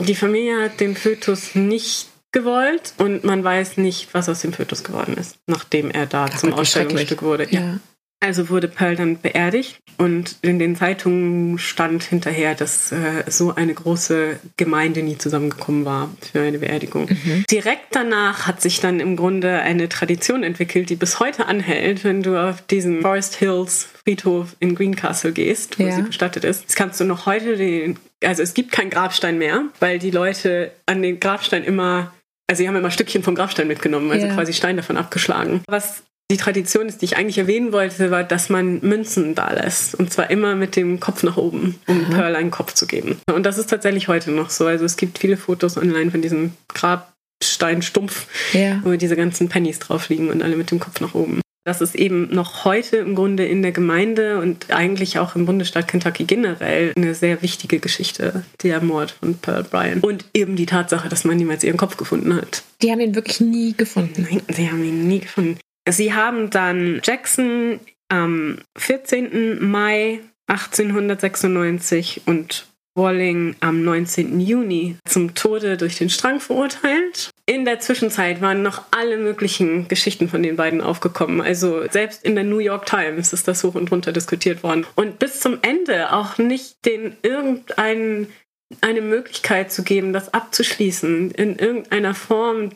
die 0.00 0.14
Familie 0.14 0.62
hat 0.62 0.80
den 0.80 0.96
Fötus 0.96 1.54
nicht 1.54 2.08
gewollt 2.32 2.92
und 2.98 3.24
man 3.24 3.42
weiß 3.42 3.78
nicht, 3.78 4.12
was 4.12 4.28
aus 4.28 4.42
dem 4.42 4.52
Fötus 4.52 4.84
geworden 4.84 5.16
ist, 5.16 5.36
nachdem 5.46 5.90
er 5.90 6.06
da 6.06 6.26
Ach, 6.30 6.38
zum 6.38 6.52
Ausstellungsstück 6.52 7.22
wurde. 7.22 7.46
Ja. 7.50 7.60
ja. 7.60 7.78
Also 8.20 8.48
wurde 8.48 8.66
Pearl 8.66 8.96
dann 8.96 9.20
beerdigt 9.20 9.78
und 9.98 10.36
in 10.40 10.58
den 10.58 10.74
Zeitungen 10.74 11.58
stand 11.58 12.02
hinterher, 12.02 12.54
dass 12.54 12.90
äh, 12.90 13.24
so 13.26 13.54
eine 13.54 13.74
große 13.74 14.40
Gemeinde 14.56 15.02
nie 15.02 15.18
zusammengekommen 15.18 15.84
war 15.84 16.10
für 16.32 16.40
eine 16.40 16.58
Beerdigung. 16.58 17.08
Mhm. 17.10 17.44
Direkt 17.50 17.94
danach 17.94 18.46
hat 18.46 18.62
sich 18.62 18.80
dann 18.80 19.00
im 19.00 19.16
Grunde 19.16 19.60
eine 19.60 19.90
Tradition 19.90 20.44
entwickelt, 20.44 20.88
die 20.88 20.96
bis 20.96 21.20
heute 21.20 21.46
anhält. 21.46 22.04
Wenn 22.04 22.22
du 22.22 22.36
auf 22.42 22.62
diesen 22.62 23.02
Forest 23.02 23.36
Hills 23.36 23.88
Friedhof 24.02 24.56
in 24.60 24.74
Greencastle 24.74 25.32
gehst, 25.32 25.78
wo 25.78 25.84
ja. 25.84 25.94
sie 25.94 26.02
bestattet 26.02 26.44
ist, 26.44 26.66
das 26.66 26.74
kannst 26.74 26.98
du 26.98 27.04
noch 27.04 27.26
heute 27.26 27.56
den, 27.56 27.98
also 28.24 28.42
es 28.42 28.54
gibt 28.54 28.72
keinen 28.72 28.90
Grabstein 28.90 29.38
mehr, 29.38 29.64
weil 29.80 29.98
die 29.98 30.10
Leute 30.10 30.72
an 30.86 31.02
den 31.02 31.20
Grabstein 31.20 31.64
immer 31.64 32.12
also 32.48 32.62
sie 32.62 32.68
haben 32.68 32.76
immer 32.76 32.90
Stückchen 32.90 33.22
vom 33.22 33.34
Grabstein 33.34 33.66
mitgenommen, 33.66 34.10
also 34.10 34.26
ja. 34.26 34.34
quasi 34.34 34.52
Stein 34.52 34.76
davon 34.76 34.96
abgeschlagen. 34.96 35.62
Was 35.66 36.04
die 36.30 36.36
Tradition 36.36 36.88
ist, 36.88 37.02
die 37.02 37.06
ich 37.06 37.16
eigentlich 37.16 37.38
erwähnen 37.38 37.72
wollte, 37.72 38.10
war, 38.10 38.24
dass 38.24 38.48
man 38.48 38.80
Münzen 38.80 39.34
da 39.34 39.52
lässt. 39.52 39.94
Und 39.94 40.12
zwar 40.12 40.30
immer 40.30 40.54
mit 40.56 40.74
dem 40.74 40.98
Kopf 40.98 41.22
nach 41.22 41.36
oben, 41.36 41.78
um 41.86 41.98
mhm. 41.98 42.10
Pearl 42.10 42.34
einen 42.34 42.50
Kopf 42.50 42.72
zu 42.74 42.86
geben. 42.86 43.20
Und 43.32 43.44
das 43.44 43.58
ist 43.58 43.70
tatsächlich 43.70 44.08
heute 44.08 44.32
noch 44.32 44.50
so. 44.50 44.66
Also 44.66 44.84
es 44.84 44.96
gibt 44.96 45.18
viele 45.18 45.36
Fotos 45.36 45.76
online 45.76 46.10
von 46.10 46.22
diesem 46.22 46.52
Grabsteinstumpf, 46.68 48.26
ja. 48.54 48.80
wo 48.82 48.94
diese 48.96 49.16
ganzen 49.16 49.48
Pennies 49.48 49.78
drauf 49.78 50.08
liegen 50.08 50.30
und 50.30 50.42
alle 50.42 50.56
mit 50.56 50.70
dem 50.70 50.80
Kopf 50.80 51.00
nach 51.00 51.14
oben. 51.14 51.40
Das 51.66 51.80
ist 51.80 51.96
eben 51.96 52.32
noch 52.32 52.64
heute 52.64 52.98
im 52.98 53.16
Grunde 53.16 53.44
in 53.44 53.60
der 53.60 53.72
Gemeinde 53.72 54.38
und 54.38 54.70
eigentlich 54.70 55.18
auch 55.18 55.34
im 55.34 55.46
Bundesstaat 55.46 55.88
Kentucky 55.88 56.22
generell 56.22 56.92
eine 56.96 57.12
sehr 57.16 57.42
wichtige 57.42 57.80
Geschichte, 57.80 58.44
der 58.62 58.80
Mord 58.80 59.10
von 59.10 59.34
Pearl 59.34 59.64
Bryan. 59.64 59.98
Und 59.98 60.26
eben 60.32 60.54
die 60.54 60.66
Tatsache, 60.66 61.08
dass 61.08 61.24
man 61.24 61.36
niemals 61.36 61.64
ihren 61.64 61.76
Kopf 61.76 61.96
gefunden 61.96 62.36
hat. 62.36 62.62
Die 62.82 62.92
haben 62.92 63.00
ihn 63.00 63.16
wirklich 63.16 63.40
nie 63.40 63.74
gefunden. 63.76 64.28
Nein, 64.30 64.42
sie 64.48 64.70
haben 64.70 64.84
ihn 64.84 65.08
nie 65.08 65.18
gefunden. 65.18 65.58
Sie 65.88 66.14
haben 66.14 66.50
dann 66.50 67.00
Jackson 67.02 67.80
am 68.08 68.58
14. 68.78 69.68
Mai 69.68 70.20
1896 70.46 72.22
und 72.26 72.68
Walling 72.94 73.56
am 73.58 73.82
19. 73.82 74.38
Juni 74.38 74.98
zum 75.04 75.34
Tode 75.34 75.76
durch 75.76 75.96
den 75.96 76.10
Strang 76.10 76.38
verurteilt. 76.38 77.30
In 77.48 77.64
der 77.64 77.78
Zwischenzeit 77.78 78.40
waren 78.40 78.62
noch 78.62 78.82
alle 78.90 79.18
möglichen 79.18 79.86
Geschichten 79.86 80.28
von 80.28 80.42
den 80.42 80.56
beiden 80.56 80.80
aufgekommen. 80.80 81.40
Also 81.40 81.88
selbst 81.88 82.24
in 82.24 82.34
der 82.34 82.42
New 82.42 82.58
York 82.58 82.86
Times 82.86 83.32
ist 83.32 83.46
das 83.46 83.62
hoch 83.62 83.76
und 83.76 83.92
runter 83.92 84.12
diskutiert 84.12 84.64
worden. 84.64 84.84
Und 84.96 85.20
bis 85.20 85.38
zum 85.38 85.58
Ende 85.62 86.12
auch 86.12 86.38
nicht 86.38 86.84
den 86.84 87.16
irgendeinen 87.22 88.32
eine 88.80 89.00
Möglichkeit 89.00 89.70
zu 89.70 89.84
geben, 89.84 90.12
das 90.12 90.34
abzuschließen 90.34 91.30
in 91.30 91.56
irgendeiner 91.56 92.14
Form, 92.14 92.70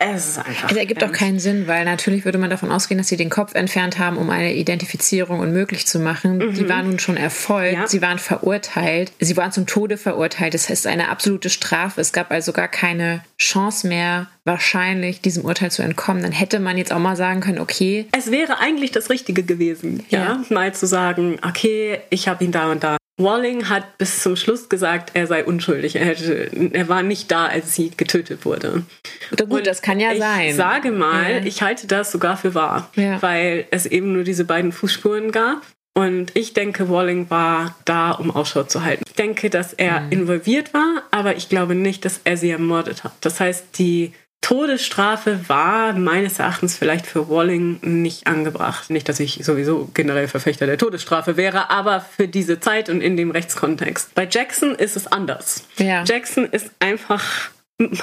es 0.00 0.28
ist 0.28 0.38
einfach. 0.38 0.70
Es 0.70 0.76
ergibt 0.76 1.02
auch 1.02 1.10
keinen 1.10 1.40
Sinn, 1.40 1.66
weil 1.66 1.84
natürlich 1.84 2.24
würde 2.24 2.38
man 2.38 2.50
davon 2.50 2.70
ausgehen, 2.70 2.98
dass 2.98 3.08
sie 3.08 3.16
den 3.16 3.30
Kopf 3.30 3.54
entfernt 3.54 3.98
haben, 3.98 4.16
um 4.16 4.30
eine 4.30 4.54
Identifizierung 4.54 5.40
unmöglich 5.40 5.86
zu 5.86 5.98
machen. 5.98 6.38
Mhm. 6.38 6.54
Die 6.54 6.68
waren 6.68 6.86
nun 6.86 6.98
schon 7.00 7.16
erfolgt, 7.16 7.74
ja. 7.74 7.86
sie 7.88 8.00
waren 8.00 8.20
verurteilt, 8.20 9.12
sie 9.18 9.36
waren 9.36 9.50
zum 9.50 9.66
Tode 9.66 9.96
verurteilt. 9.96 10.54
Das 10.54 10.70
ist 10.70 10.86
eine 10.86 11.08
absolute 11.08 11.50
Strafe. 11.50 12.00
Es 12.00 12.12
gab 12.12 12.30
also 12.30 12.52
gar 12.52 12.68
keine 12.68 13.24
Chance 13.38 13.88
mehr, 13.88 14.28
wahrscheinlich 14.44 15.20
diesem 15.20 15.44
Urteil 15.44 15.72
zu 15.72 15.82
entkommen. 15.82 16.22
Dann 16.22 16.32
hätte 16.32 16.60
man 16.60 16.78
jetzt 16.78 16.92
auch 16.92 17.00
mal 17.00 17.16
sagen 17.16 17.40
können, 17.40 17.58
okay. 17.58 18.06
Es 18.16 18.30
wäre 18.30 18.60
eigentlich 18.60 18.92
das 18.92 19.10
Richtige 19.10 19.42
gewesen, 19.42 20.04
ja, 20.10 20.20
ja 20.20 20.44
mal 20.50 20.72
zu 20.74 20.86
sagen, 20.86 21.38
okay, 21.42 21.98
ich 22.10 22.28
habe 22.28 22.44
ihn 22.44 22.52
da 22.52 22.70
und 22.70 22.84
da 22.84 22.98
Walling 23.18 23.68
hat 23.68 23.98
bis 23.98 24.22
zum 24.22 24.36
Schluss 24.36 24.68
gesagt, 24.68 25.10
er 25.14 25.26
sei 25.26 25.44
unschuldig. 25.44 25.96
Er, 25.96 26.06
hätte, 26.06 26.50
er 26.72 26.88
war 26.88 27.02
nicht 27.02 27.30
da, 27.30 27.46
als 27.46 27.74
sie 27.74 27.90
getötet 27.90 28.44
wurde. 28.44 28.84
Gut, 29.30 29.50
Und 29.50 29.66
das 29.66 29.82
kann 29.82 29.98
ja 29.98 30.12
ich 30.12 30.20
sein. 30.20 30.48
Ich 30.48 30.54
sage 30.54 30.92
mal, 30.92 31.30
ja. 31.32 31.38
ich 31.44 31.62
halte 31.62 31.86
das 31.86 32.12
sogar 32.12 32.36
für 32.36 32.54
wahr, 32.54 32.90
ja. 32.94 33.20
weil 33.20 33.66
es 33.70 33.86
eben 33.86 34.12
nur 34.12 34.22
diese 34.22 34.44
beiden 34.44 34.72
Fußspuren 34.72 35.32
gab. 35.32 35.62
Und 35.94 36.36
ich 36.36 36.54
denke, 36.54 36.88
Walling 36.88 37.28
war 37.28 37.74
da, 37.84 38.12
um 38.12 38.30
Ausschau 38.30 38.62
zu 38.62 38.84
halten. 38.84 39.02
Ich 39.04 39.14
denke, 39.14 39.50
dass 39.50 39.72
er 39.72 40.02
mhm. 40.02 40.12
involviert 40.12 40.72
war, 40.72 41.02
aber 41.10 41.36
ich 41.36 41.48
glaube 41.48 41.74
nicht, 41.74 42.04
dass 42.04 42.20
er 42.22 42.36
sie 42.36 42.50
ermordet 42.50 43.02
hat. 43.02 43.12
Das 43.20 43.40
heißt, 43.40 43.78
die 43.80 44.12
Todesstrafe 44.40 45.48
war 45.48 45.92
meines 45.92 46.38
Erachtens 46.38 46.76
vielleicht 46.76 47.06
für 47.06 47.28
Walling 47.28 47.80
nicht 47.82 48.26
angebracht. 48.26 48.88
Nicht, 48.88 49.08
dass 49.08 49.20
ich 49.20 49.44
sowieso 49.44 49.90
generell 49.92 50.28
Verfechter 50.28 50.66
der 50.66 50.78
Todesstrafe 50.78 51.36
wäre, 51.36 51.70
aber 51.70 52.00
für 52.00 52.28
diese 52.28 52.58
Zeit 52.58 52.88
und 52.88 53.00
in 53.00 53.16
dem 53.16 53.30
Rechtskontext. 53.30 54.14
Bei 54.14 54.26
Jackson 54.30 54.74
ist 54.74 54.96
es 54.96 55.06
anders. 55.06 55.64
Ja. 55.76 56.02
Jackson 56.04 56.46
ist 56.46 56.70
einfach, 56.78 57.50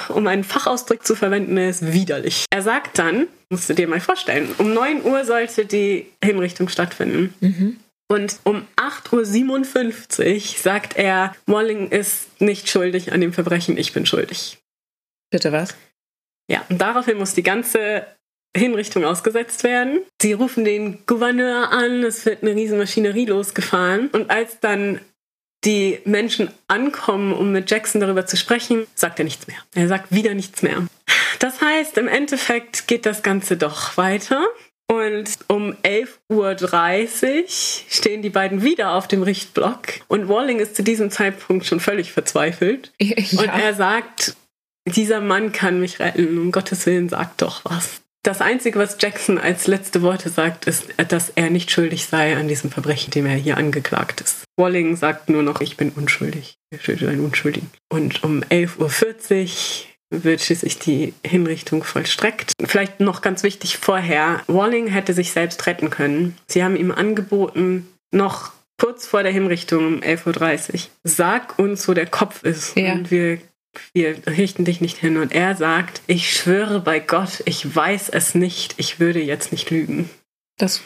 um 0.08 0.26
einen 0.26 0.44
Fachausdruck 0.44 1.04
zu 1.06 1.16
verwenden, 1.16 1.56
er 1.56 1.70
ist 1.70 1.92
widerlich. 1.92 2.44
Er 2.50 2.62
sagt 2.62 2.98
dann, 2.98 3.26
musst 3.50 3.68
du 3.68 3.74
dir 3.74 3.88
mal 3.88 4.00
vorstellen, 4.00 4.48
um 4.58 4.72
9 4.72 5.02
Uhr 5.04 5.24
sollte 5.24 5.64
die 5.64 6.06
Hinrichtung 6.22 6.68
stattfinden. 6.68 7.34
Mhm. 7.40 7.76
Und 8.08 8.38
um 8.44 8.66
8.57 8.76 10.26
Uhr 10.26 10.62
sagt 10.62 10.96
er, 10.96 11.34
Walling 11.46 11.90
ist 11.90 12.40
nicht 12.40 12.68
schuldig 12.68 13.12
an 13.12 13.20
dem 13.20 13.32
Verbrechen, 13.32 13.76
ich 13.76 13.92
bin 13.92 14.06
schuldig. 14.06 14.58
Bitte 15.30 15.50
was? 15.50 15.74
Ja, 16.50 16.64
und 16.68 16.80
daraufhin 16.80 17.18
muss 17.18 17.34
die 17.34 17.42
ganze 17.42 18.06
Hinrichtung 18.56 19.04
ausgesetzt 19.04 19.64
werden. 19.64 20.00
Sie 20.20 20.32
rufen 20.32 20.64
den 20.64 21.04
Gouverneur 21.06 21.70
an, 21.72 22.02
es 22.02 22.24
wird 22.24 22.42
eine 22.42 22.54
riesen 22.54 22.78
Maschinerie 22.78 23.26
losgefahren. 23.26 24.08
Und 24.08 24.30
als 24.30 24.60
dann 24.60 25.00
die 25.64 25.98
Menschen 26.04 26.50
ankommen, 26.68 27.32
um 27.32 27.52
mit 27.52 27.70
Jackson 27.70 28.00
darüber 28.00 28.26
zu 28.26 28.36
sprechen, 28.36 28.86
sagt 28.94 29.18
er 29.18 29.24
nichts 29.24 29.46
mehr. 29.46 29.58
Er 29.74 29.88
sagt 29.88 30.12
wieder 30.12 30.34
nichts 30.34 30.62
mehr. 30.62 30.86
Das 31.38 31.60
heißt, 31.60 31.98
im 31.98 32.08
Endeffekt 32.08 32.86
geht 32.86 33.04
das 33.04 33.22
Ganze 33.22 33.56
doch 33.56 33.96
weiter. 33.96 34.44
Und 34.88 35.38
um 35.48 35.72
11.30 35.82 36.22
Uhr 36.30 37.44
stehen 37.48 38.22
die 38.22 38.30
beiden 38.30 38.62
wieder 38.62 38.92
auf 38.92 39.08
dem 39.08 39.24
Richtblock. 39.24 39.80
Und 40.06 40.28
Walling 40.28 40.60
ist 40.60 40.76
zu 40.76 40.84
diesem 40.84 41.10
Zeitpunkt 41.10 41.66
schon 41.66 41.80
völlig 41.80 42.12
verzweifelt. 42.12 42.92
Ja. 43.00 43.40
Und 43.40 43.48
er 43.48 43.74
sagt, 43.74 44.36
dieser 44.86 45.20
Mann 45.20 45.52
kann 45.52 45.80
mich 45.80 45.98
retten, 45.98 46.38
um 46.38 46.52
Gottes 46.52 46.86
Willen, 46.86 47.08
sagt 47.08 47.42
doch 47.42 47.64
was. 47.64 48.00
Das 48.22 48.40
Einzige, 48.40 48.80
was 48.80 48.96
Jackson 48.98 49.38
als 49.38 49.68
letzte 49.68 50.02
Worte 50.02 50.30
sagt, 50.30 50.66
ist, 50.66 50.86
dass 51.08 51.30
er 51.36 51.48
nicht 51.48 51.70
schuldig 51.70 52.06
sei 52.06 52.36
an 52.36 52.48
diesem 52.48 52.72
Verbrechen, 52.72 53.12
dem 53.12 53.24
er 53.24 53.36
hier 53.36 53.56
angeklagt 53.56 54.20
ist. 54.20 54.42
Walling 54.56 54.96
sagt 54.96 55.28
nur 55.28 55.44
noch, 55.44 55.60
ich 55.60 55.76
bin 55.76 55.90
unschuldig. 55.90 56.56
Er 56.70 56.80
schuldet 56.80 57.08
einen 57.08 57.24
Unschuldigen. 57.24 57.70
Und 57.88 58.24
um 58.24 58.40
11.40 58.42 59.84
Uhr 60.10 60.22
wird 60.24 60.40
schließlich 60.40 60.80
die 60.80 61.14
Hinrichtung 61.24 61.84
vollstreckt. 61.84 62.52
Vielleicht 62.64 62.98
noch 62.98 63.22
ganz 63.22 63.44
wichtig 63.44 63.76
vorher, 63.76 64.42
Walling 64.48 64.88
hätte 64.88 65.14
sich 65.14 65.30
selbst 65.32 65.64
retten 65.66 65.90
können. 65.90 66.36
Sie 66.48 66.64
haben 66.64 66.74
ihm 66.74 66.90
angeboten, 66.90 67.86
noch 68.10 68.50
kurz 68.80 69.06
vor 69.06 69.22
der 69.22 69.32
Hinrichtung 69.32 69.86
um 69.86 70.00
11.30 70.00 70.74
Uhr, 70.74 70.80
sag 71.04 71.58
uns, 71.60 71.86
wo 71.88 71.94
der 71.94 72.06
Kopf 72.06 72.42
ist. 72.42 72.76
Ja. 72.76 72.92
Und 72.92 73.12
wir 73.12 73.38
wir 73.92 74.16
richten 74.26 74.64
dich 74.64 74.80
nicht 74.80 74.96
hin. 74.96 75.16
Und 75.16 75.32
er 75.32 75.56
sagt, 75.56 76.02
ich 76.06 76.32
schwöre 76.32 76.80
bei 76.80 77.00
Gott, 77.00 77.42
ich 77.44 77.74
weiß 77.74 78.08
es 78.10 78.34
nicht, 78.34 78.74
ich 78.78 79.00
würde 79.00 79.20
jetzt 79.20 79.52
nicht 79.52 79.70
lügen. 79.70 80.10
Das 80.58 80.82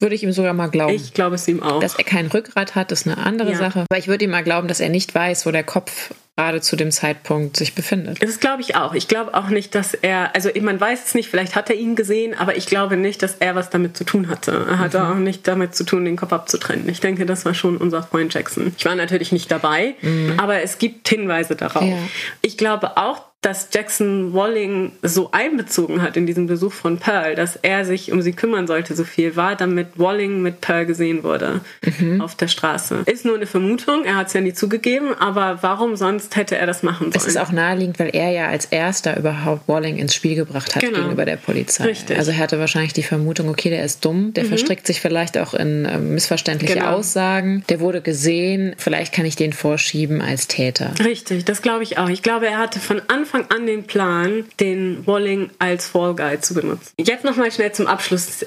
würde 0.00 0.14
ich 0.14 0.22
ihm 0.22 0.32
sogar 0.32 0.52
mal 0.52 0.68
glauben. 0.68 0.94
Ich 0.94 1.14
glaube 1.14 1.36
es 1.36 1.48
ihm 1.48 1.62
auch. 1.62 1.80
Dass 1.80 1.94
er 1.94 2.04
kein 2.04 2.26
Rückgrat 2.26 2.74
hat, 2.74 2.92
ist 2.92 3.06
eine 3.06 3.18
andere 3.18 3.52
ja. 3.52 3.58
Sache. 3.58 3.84
Aber 3.88 3.98
ich 3.98 4.08
würde 4.08 4.24
ihm 4.24 4.30
mal 4.30 4.44
glauben, 4.44 4.68
dass 4.68 4.80
er 4.80 4.88
nicht 4.88 5.14
weiß, 5.14 5.46
wo 5.46 5.50
der 5.50 5.64
Kopf 5.64 6.12
gerade 6.36 6.60
zu 6.60 6.74
dem 6.74 6.90
Zeitpunkt 6.90 7.56
sich 7.56 7.74
befindet. 7.74 8.22
Das 8.22 8.40
glaube 8.40 8.60
ich 8.60 8.74
auch. 8.74 8.94
Ich 8.94 9.06
glaube 9.06 9.34
auch 9.34 9.48
nicht, 9.48 9.74
dass 9.74 9.94
er, 9.94 10.34
also 10.34 10.50
man 10.60 10.80
weiß 10.80 11.06
es 11.06 11.14
nicht, 11.14 11.28
vielleicht 11.28 11.54
hat 11.54 11.70
er 11.70 11.76
ihn 11.76 11.94
gesehen, 11.94 12.34
aber 12.34 12.56
ich 12.56 12.66
glaube 12.66 12.96
nicht, 12.96 13.22
dass 13.22 13.36
er 13.36 13.54
was 13.54 13.70
damit 13.70 13.96
zu 13.96 14.04
tun 14.04 14.28
hatte. 14.28 14.66
Er 14.68 14.78
hatte 14.78 14.98
mhm. 15.00 15.06
auch 15.06 15.14
nicht 15.16 15.46
damit 15.46 15.76
zu 15.76 15.84
tun, 15.84 16.04
den 16.04 16.16
Kopf 16.16 16.32
abzutrennen. 16.32 16.88
Ich 16.88 17.00
denke, 17.00 17.24
das 17.24 17.44
war 17.44 17.54
schon 17.54 17.76
unser 17.76 18.02
Freund 18.02 18.34
Jackson. 18.34 18.74
Ich 18.76 18.84
war 18.84 18.96
natürlich 18.96 19.30
nicht 19.30 19.50
dabei, 19.50 19.94
mhm. 20.02 20.34
aber 20.38 20.60
es 20.62 20.78
gibt 20.78 21.08
Hinweise 21.08 21.54
darauf. 21.54 21.84
Ja. 21.84 21.98
Ich 22.42 22.58
glaube 22.58 22.96
auch, 22.96 23.22
dass 23.44 23.68
Jackson 23.72 24.32
Walling 24.32 24.92
so 25.02 25.28
einbezogen 25.32 26.00
hat 26.00 26.16
in 26.16 26.26
diesen 26.26 26.46
Besuch 26.46 26.72
von 26.72 26.98
Pearl, 26.98 27.34
dass 27.34 27.56
er 27.60 27.84
sich 27.84 28.10
um 28.10 28.22
sie 28.22 28.32
kümmern 28.32 28.66
sollte 28.66 28.94
so 28.96 29.04
viel, 29.04 29.36
war, 29.36 29.54
damit 29.54 29.98
Walling 29.98 30.40
mit 30.40 30.62
Pearl 30.62 30.86
gesehen 30.86 31.22
wurde 31.24 31.60
mhm. 31.98 32.22
auf 32.22 32.34
der 32.34 32.48
Straße. 32.48 33.02
Ist 33.04 33.26
nur 33.26 33.36
eine 33.36 33.46
Vermutung, 33.46 34.04
er 34.06 34.16
hat 34.16 34.28
es 34.28 34.32
ja 34.32 34.40
nie 34.40 34.54
zugegeben, 34.54 35.12
aber 35.12 35.58
warum 35.60 35.94
sonst 35.96 36.36
hätte 36.36 36.56
er 36.56 36.66
das 36.66 36.82
machen 36.82 37.12
sollen? 37.12 37.16
Es 37.16 37.26
ist 37.26 37.36
auch 37.36 37.52
naheliegend, 37.52 37.98
weil 37.98 38.10
er 38.14 38.30
ja 38.30 38.48
als 38.48 38.64
erster 38.64 39.18
überhaupt 39.18 39.68
Walling 39.68 39.98
ins 39.98 40.14
Spiel 40.14 40.36
gebracht 40.36 40.74
hat 40.74 40.82
genau. 40.82 41.00
gegenüber 41.00 41.26
der 41.26 41.36
Polizei. 41.36 41.84
Richtig. 41.84 42.16
Also 42.16 42.30
er 42.30 42.38
hatte 42.38 42.58
wahrscheinlich 42.58 42.94
die 42.94 43.02
Vermutung, 43.02 43.50
okay, 43.50 43.68
der 43.68 43.84
ist 43.84 44.04
dumm, 44.06 44.32
der 44.32 44.44
mhm. 44.44 44.48
verstrickt 44.48 44.86
sich 44.86 45.02
vielleicht 45.02 45.36
auch 45.36 45.52
in 45.52 45.84
äh, 45.84 45.98
missverständliche 45.98 46.74
genau. 46.74 46.92
Aussagen, 46.92 47.62
der 47.68 47.80
wurde 47.80 48.00
gesehen, 48.00 48.74
vielleicht 48.78 49.12
kann 49.12 49.26
ich 49.26 49.36
den 49.36 49.52
vorschieben 49.52 50.22
als 50.22 50.48
Täter. 50.48 50.92
Richtig, 51.04 51.44
das 51.44 51.60
glaube 51.60 51.82
ich 51.82 51.98
auch. 51.98 52.08
Ich 52.08 52.22
glaube, 52.22 52.46
er 52.46 52.56
hatte 52.56 52.80
von 52.80 53.02
Anfang 53.08 53.33
Anfang 53.34 53.50
an 53.50 53.66
den 53.66 53.84
Plan, 53.84 54.44
den 54.60 55.06
Walling 55.06 55.50
als 55.58 55.88
Fall 55.88 56.14
Guy 56.14 56.40
zu 56.40 56.54
benutzen. 56.54 56.92
Jetzt 56.98 57.24
nochmal 57.24 57.50
schnell 57.50 57.72
zum 57.72 57.86
Abschluss 57.88 58.46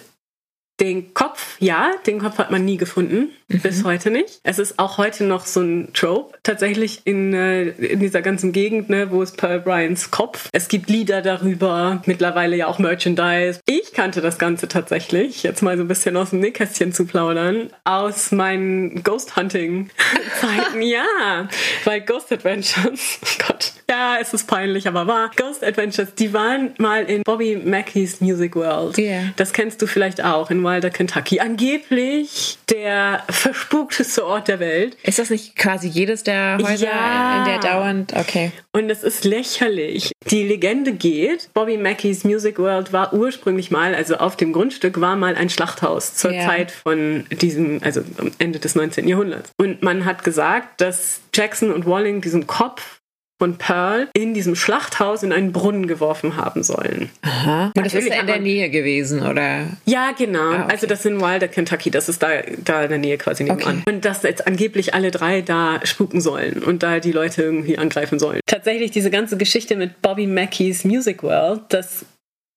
Den 0.79 1.13
Kopf, 1.15 1.57
ja, 1.59 1.91
den 2.05 2.19
Kopf 2.19 2.37
hat 2.37 2.51
man 2.51 2.63
nie 2.63 2.77
gefunden, 2.77 3.31
mhm. 3.47 3.61
bis 3.61 3.83
heute 3.83 4.11
nicht. 4.11 4.39
Es 4.43 4.59
ist 4.59 4.77
auch 4.77 4.99
heute 4.99 5.23
noch 5.23 5.45
so 5.47 5.61
ein 5.61 5.89
Trope, 5.93 6.37
tatsächlich 6.43 7.01
in, 7.05 7.33
äh, 7.33 7.69
in 7.69 7.99
dieser 7.99 8.21
ganzen 8.21 8.51
Gegend, 8.51 8.87
ne, 8.89 9.09
wo 9.09 9.23
ist 9.23 9.37
Pearl 9.37 9.59
Bryans 9.59 10.11
Kopf. 10.11 10.49
Es 10.51 10.67
gibt 10.67 10.89
Lieder 10.89 11.23
darüber, 11.23 12.03
mittlerweile 12.05 12.55
ja 12.55 12.67
auch 12.67 12.77
Merchandise. 12.77 13.59
Ich 13.65 13.93
kannte 13.93 14.21
das 14.21 14.37
Ganze 14.37 14.67
tatsächlich, 14.67 15.41
jetzt 15.41 15.63
mal 15.63 15.77
so 15.77 15.83
ein 15.83 15.87
bisschen 15.87 16.15
aus 16.15 16.29
dem 16.29 16.41
Nähkästchen 16.41 16.93
zu 16.93 17.05
plaudern, 17.05 17.71
aus 17.83 18.31
meinen 18.31 19.01
Ghost 19.01 19.35
Hunting 19.35 19.89
Zeiten, 20.39 20.83
ja. 20.83 21.47
Weil 21.85 22.01
Ghost 22.01 22.31
Adventures, 22.31 23.19
oh 23.23 23.45
Gott, 23.47 23.73
ja, 23.89 24.17
es 24.21 24.33
ist 24.33 24.47
peinlich, 24.47 24.87
aber 24.87 25.07
wahr. 25.07 25.31
Ghost 25.35 25.63
Adventures, 25.63 26.13
die 26.13 26.33
waren 26.33 26.75
mal 26.77 27.03
in 27.05 27.23
Bobby 27.23 27.55
Mackeys 27.55 28.21
Music 28.21 28.55
World. 28.55 28.97
Yeah. 28.97 29.33
Das 29.37 29.53
kennst 29.53 29.81
du 29.81 29.87
vielleicht 29.87 30.23
auch 30.23 30.51
in 30.51 30.66
Wilder, 30.67 30.89
Kentucky. 30.89 31.39
Angeblich 31.39 32.57
der 32.69 33.23
verspukteste 33.29 34.25
Ort 34.25 34.47
der 34.47 34.59
Welt. 34.59 34.97
Ist 35.03 35.19
das 35.19 35.29
nicht 35.29 35.55
quasi 35.55 35.87
jedes 35.87 36.23
der 36.23 36.57
Häuser, 36.61 36.85
Ja. 36.87 37.39
in 37.39 37.45
der 37.45 37.59
dauernd, 37.59 38.13
okay. 38.15 38.51
Und 38.73 38.89
es 38.89 39.03
ist 39.03 39.23
lächerlich. 39.25 40.11
Die 40.29 40.43
Legende 40.43 40.91
geht, 40.93 41.49
Bobby 41.53 41.77
Mackeys 41.77 42.23
Music 42.23 42.59
World 42.59 42.93
war 42.93 43.13
ursprünglich 43.13 43.71
mal, 43.71 43.95
also 43.95 44.17
auf 44.17 44.35
dem 44.35 44.53
Grundstück 44.53 44.99
war 45.01 45.15
mal 45.15 45.35
ein 45.35 45.49
Schlachthaus 45.49 46.15
zur 46.15 46.31
Ja. 46.31 46.45
Zeit 46.45 46.71
von 46.71 47.25
diesem, 47.31 47.81
also 47.83 48.01
am 48.17 48.31
Ende 48.39 48.59
des 48.59 48.75
19. 48.75 49.07
Jahrhunderts. 49.07 49.51
Und 49.57 49.81
man 49.81 50.05
hat 50.05 50.23
gesagt, 50.23 50.81
dass 50.81 51.21
Jackson 51.33 51.71
und 51.71 51.85
Walling 51.85 52.21
diesen 52.21 52.47
Kopf 52.47 52.96
von 53.39 53.57
Pearl 53.57 54.09
in 54.13 54.33
diesem 54.33 54.55
Schlachthaus 54.55 55.23
in 55.23 55.31
einen 55.31 55.51
Brunnen 55.51 55.87
geworfen 55.87 56.37
haben 56.37 56.63
sollen. 56.63 57.09
Aha. 57.21 57.71
Und 57.75 57.85
das 57.85 57.93
ist 57.93 58.07
ja 58.07 58.19
in 58.19 58.27
der 58.27 58.39
Nähe 58.39 58.69
gewesen, 58.69 59.21
oder? 59.25 59.67
Ja, 59.85 60.11
genau. 60.17 60.39
Ah, 60.39 60.63
okay. 60.63 60.71
Also 60.71 60.87
das 60.87 61.05
in 61.05 61.21
Wilder, 61.21 61.47
Kentucky. 61.47 61.91
Das 61.91 62.09
ist 62.09 62.23
da, 62.23 62.29
da 62.63 62.83
in 62.83 62.89
der 62.89 62.97
Nähe 62.97 63.17
quasi 63.17 63.43
nebenan. 63.43 63.81
Okay. 63.81 63.93
Und 63.93 64.05
dass 64.05 64.23
jetzt 64.23 64.47
angeblich 64.47 64.93
alle 64.93 65.11
drei 65.11 65.41
da 65.41 65.79
spuken 65.83 66.19
sollen 66.19 66.63
und 66.63 66.81
da 66.81 66.99
die 66.99 67.11
Leute 67.11 67.43
irgendwie 67.43 67.77
angreifen 67.77 68.17
sollen. 68.17 68.39
Tatsächlich 68.47 68.91
diese 68.91 69.11
ganze 69.11 69.37
Geschichte 69.37 69.75
mit 69.75 70.01
Bobby 70.01 70.25
Mackeys 70.25 70.83
Music 70.83 71.21
World, 71.21 71.61
das 71.69 72.05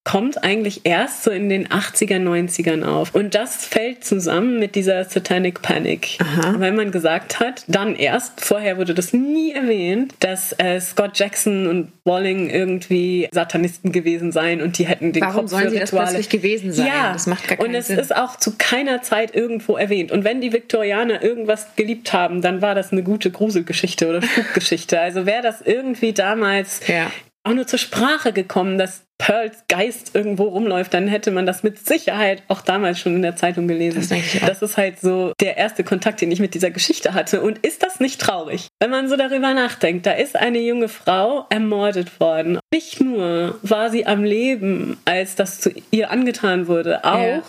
kommt 0.03 0.43
eigentlich 0.43 0.81
erst 0.85 1.25
so 1.25 1.31
in 1.31 1.49
den 1.51 1.69
80er, 1.69 2.17
90ern 2.19 2.85
auf. 2.85 3.15
Und 3.15 3.35
das 3.35 3.67
fällt 3.67 4.03
zusammen 4.03 4.59
mit 4.59 4.75
dieser 4.75 5.05
Satanic 5.05 5.61
Panic. 5.61 6.17
Aha. 6.21 6.55
Weil 6.59 6.73
man 6.73 6.91
gesagt 6.91 7.39
hat, 7.39 7.65
dann 7.69 7.95
erst, 7.95 8.41
vorher 8.41 8.79
wurde 8.79 8.95
das 8.95 9.13
nie 9.13 9.53
erwähnt, 9.53 10.15
dass 10.21 10.55
äh, 10.59 10.81
Scott 10.81 11.19
Jackson 11.19 11.67
und 11.67 11.93
Walling 12.05 12.49
irgendwie 12.49 13.29
Satanisten 13.31 13.93
gewesen 13.93 14.33
seien 14.33 14.63
und 14.63 14.79
die 14.79 14.87
hätten 14.87 15.13
den 15.13 15.23
Warum 15.23 15.43
Kopf 15.43 15.51
sollen 15.51 15.65
für 15.65 15.71
sie 15.71 15.79
das 15.81 15.93
Rituale. 15.93 16.07
plötzlich 16.09 16.29
gewesen 16.31 16.73
sein? 16.73 16.87
Ja, 16.87 17.13
Das 17.13 17.27
macht 17.27 17.47
gar 17.47 17.59
und 17.61 17.67
keinen 17.67 17.75
es 17.77 17.89
Sinn. 17.89 17.99
ist 17.99 18.17
auch 18.17 18.37
zu 18.37 18.55
keiner 18.57 19.03
Zeit 19.03 19.35
irgendwo 19.37 19.77
erwähnt. 19.77 20.11
Und 20.13 20.25
wenn 20.25 20.41
die 20.41 20.53
Viktorianer 20.55 21.23
irgendwas 21.23 21.77
geliebt 21.77 22.13
haben, 22.15 22.41
dann 22.41 22.63
war 22.63 22.75
das 22.75 22.91
eine 22.91 23.03
gute 23.03 23.31
Gruselgeschichte 23.31 24.09
oder 24.09 24.23
Spukgeschichte. 24.23 24.99
Also 24.99 25.27
wäre 25.27 25.43
das 25.43 25.61
irgendwie 25.61 26.15
damals 26.15 26.81
Ja. 26.89 27.11
Auch 27.45 27.55
nur 27.55 27.67
zur 27.67 27.79
Sprache 27.79 28.33
gekommen, 28.33 28.79
dass 28.79 29.05
Pearls 29.19 29.65
Geist 29.69 30.15
irgendwo 30.15 30.45
rumläuft, 30.45 30.95
dann 30.95 31.07
hätte 31.07 31.31
man 31.31 31.45
das 31.45 31.63
mit 31.63 31.87
Sicherheit 31.87 32.43
auch 32.49 32.63
damals 32.63 32.99
schon 32.99 33.15
in 33.17 33.23
der 33.23 33.37
Zeitung 33.37 33.69
gelesen. 33.69 33.99
Das 34.01 34.09
denke 34.09 34.27
ich 34.27 34.43
auch. 34.43 34.47
Das 34.47 34.63
ist 34.63 34.79
halt 34.79 34.99
so 34.99 35.35
der 35.41 35.59
erste 35.59 35.85
Kontakt, 35.85 36.23
den 36.23 36.33
ich 36.33 36.41
mit 36.41 36.55
dieser 36.55 36.71
Geschichte 36.71 37.13
hatte. 37.13 37.43
Und 37.43 37.59
ist 37.59 37.83
das 37.83 38.01
nicht 38.01 38.19
traurig? 38.21 38.69
Wenn 38.81 38.91
man 38.91 39.09
so 39.11 39.17
darüber 39.17 39.53
nachdenkt, 39.53 40.07
da 40.07 40.13
ist 40.13 40.37
eine 40.37 40.59
junge 40.61 40.89
Frau 40.89 41.47
ermordet 41.51 42.19
worden. 42.19 42.59
Nicht 42.73 43.01
nur 43.01 43.59
war 43.63 43.91
sie 43.91 44.07
am 44.07 44.25
Leben, 44.25 44.99
als 45.05 45.35
das 45.35 45.61
zu 45.61 45.71
ihr 45.91 46.11
angetan 46.11 46.67
wurde, 46.67 47.05
auch 47.05 47.19
Ja. 47.19 47.43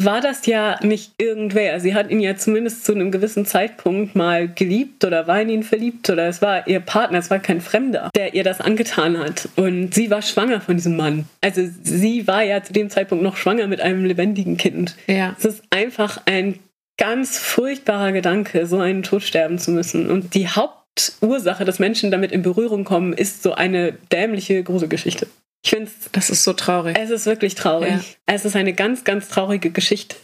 War 0.00 0.20
das 0.20 0.46
ja 0.46 0.78
nicht 0.82 1.12
irgendwer. 1.18 1.80
Sie 1.80 1.94
hat 1.94 2.10
ihn 2.10 2.20
ja 2.20 2.36
zumindest 2.36 2.84
zu 2.84 2.92
einem 2.92 3.10
gewissen 3.10 3.46
Zeitpunkt 3.46 4.16
mal 4.16 4.48
geliebt 4.48 5.04
oder 5.04 5.26
war 5.26 5.40
in 5.40 5.48
ihn 5.48 5.62
verliebt 5.62 6.08
oder 6.10 6.26
es 6.26 6.42
war 6.42 6.66
ihr 6.66 6.80
Partner, 6.80 7.18
es 7.18 7.30
war 7.30 7.38
kein 7.38 7.60
Fremder, 7.60 8.10
der 8.16 8.34
ihr 8.34 8.44
das 8.44 8.60
angetan 8.60 9.18
hat. 9.18 9.48
Und 9.56 9.94
sie 9.94 10.10
war 10.10 10.22
schwanger 10.22 10.60
von 10.60 10.76
diesem 10.76 10.96
Mann. 10.96 11.26
Also 11.40 11.62
sie 11.82 12.26
war 12.26 12.42
ja 12.42 12.62
zu 12.62 12.72
dem 12.72 12.90
Zeitpunkt 12.90 13.22
noch 13.22 13.36
schwanger 13.36 13.66
mit 13.66 13.80
einem 13.80 14.04
lebendigen 14.04 14.56
Kind. 14.56 14.96
Ja. 15.06 15.36
Es 15.38 15.44
ist 15.44 15.62
einfach 15.70 16.22
ein 16.26 16.58
ganz 16.98 17.38
furchtbarer 17.38 18.12
Gedanke, 18.12 18.66
so 18.66 18.78
einen 18.78 19.02
Tod 19.02 19.22
sterben 19.22 19.58
zu 19.58 19.70
müssen. 19.70 20.10
Und 20.10 20.34
die 20.34 20.48
Hauptursache, 20.48 21.64
dass 21.64 21.78
Menschen 21.78 22.10
damit 22.10 22.32
in 22.32 22.42
Berührung 22.42 22.84
kommen, 22.84 23.12
ist 23.12 23.42
so 23.42 23.54
eine 23.54 23.92
dämliche 24.10 24.62
Gruselgeschichte. 24.62 25.26
Ich 25.64 25.70
finde 25.70 25.86
es 25.86 26.10
Das 26.12 26.30
ist 26.30 26.42
so 26.44 26.52
traurig. 26.52 26.96
es 26.98 27.10
ist 27.10 27.26
wirklich 27.26 27.54
traurig. 27.54 27.90
Ja. 27.90 28.00
Es 28.26 28.44
ist 28.44 28.56
eine 28.56 28.72
ganz, 28.72 29.04
ganz 29.04 29.28
traurige 29.28 29.70
Geschichte. 29.70 30.16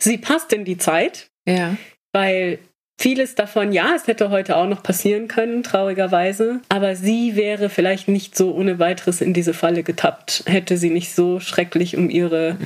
Sie 0.00 0.18
passt 0.18 0.52
in 0.52 0.64
die 0.64 0.78
Zeit, 0.78 1.30
Ja. 1.46 1.76
weil 2.12 2.58
vieles 3.00 3.34
davon, 3.34 3.72
ja, 3.72 3.94
es 3.96 4.06
hätte 4.06 4.30
heute 4.30 4.56
auch 4.56 4.68
noch 4.68 4.82
passieren 4.82 5.26
können, 5.28 5.62
traurigerweise. 5.62 6.60
Aber 6.68 6.94
sie 6.96 7.36
wäre 7.36 7.68
vielleicht 7.68 8.06
nicht 8.08 8.36
so 8.36 8.54
ohne 8.54 8.78
weiteres 8.78 9.20
in 9.20 9.32
diese 9.34 9.54
Falle 9.54 9.82
getappt, 9.82 10.44
hätte 10.46 10.76
sie 10.76 10.90
nicht 10.90 11.12
so 11.14 11.40
schrecklich 11.40 11.96
um 11.96 12.10
ihre 12.10 12.56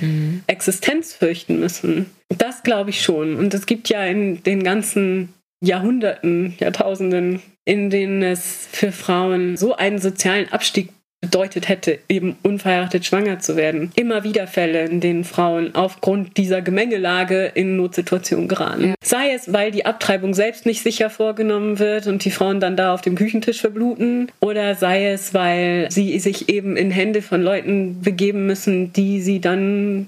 Existenz 0.47 1.15
fürchten 1.15 1.59
müssen. 1.61 2.07
Das 2.29 2.63
glaube 2.63 2.91
ich 2.91 3.03
schon. 3.03 3.37
Und 3.37 3.55
es 3.55 3.67
gibt 3.67 3.89
ja 3.89 4.05
in 4.05 4.43
den 4.43 4.63
ganzen 4.63 5.33
Jahrhunderten, 5.63 6.55
Jahrtausenden, 6.59 7.41
in 7.65 7.89
denen 7.91 8.23
es 8.23 8.69
für 8.71 8.93
Frauen 8.93 9.57
so 9.57 9.75
einen 9.77 9.99
sozialen 9.99 10.51
Abstieg 10.53 10.91
bedeutet 11.27 11.69
hätte, 11.69 11.99
eben 12.09 12.37
unverheiratet 12.45 13.05
schwanger 13.05 13.41
zu 13.41 13.57
werden. 13.57 13.91
Immer 13.97 14.23
wieder 14.23 14.47
Fälle, 14.47 14.85
in 14.85 15.01
denen 15.01 15.25
Frauen 15.25 15.75
aufgrund 15.75 16.37
dieser 16.37 16.63
Gemengelage 16.63 17.51
in 17.55 17.77
Notsituationen 17.77 18.47
geraten. 18.47 18.89
Ja. 18.91 18.95
Sei 19.03 19.33
es, 19.33 19.53
weil 19.53 19.73
die 19.73 19.87
Abtreibung 19.87 20.35
selbst 20.35 20.67
nicht 20.67 20.83
sicher 20.83 21.11
vorgenommen 21.11 21.81
wird 21.81 22.07
und 22.07 22.25
die 22.25 22.31
Frauen 22.31 22.61
dann 22.61 22.77
da 22.77 22.95
auf 22.95 23.01
dem 23.01 23.17
Küchentisch 23.17 23.61
verbluten, 23.61 24.31
oder 24.41 24.77
sei 24.77 25.11
es, 25.11 25.35
weil 25.35 25.89
sie 25.91 26.17
sich 26.21 26.49
eben 26.49 26.77
in 26.77 26.93
Hände 26.93 27.23
von 27.23 27.43
Leuten 27.43 28.03
begeben 28.03 28.47
müssen, 28.47 28.93
die 28.93 29.21
sie 29.21 29.41
dann 29.41 30.07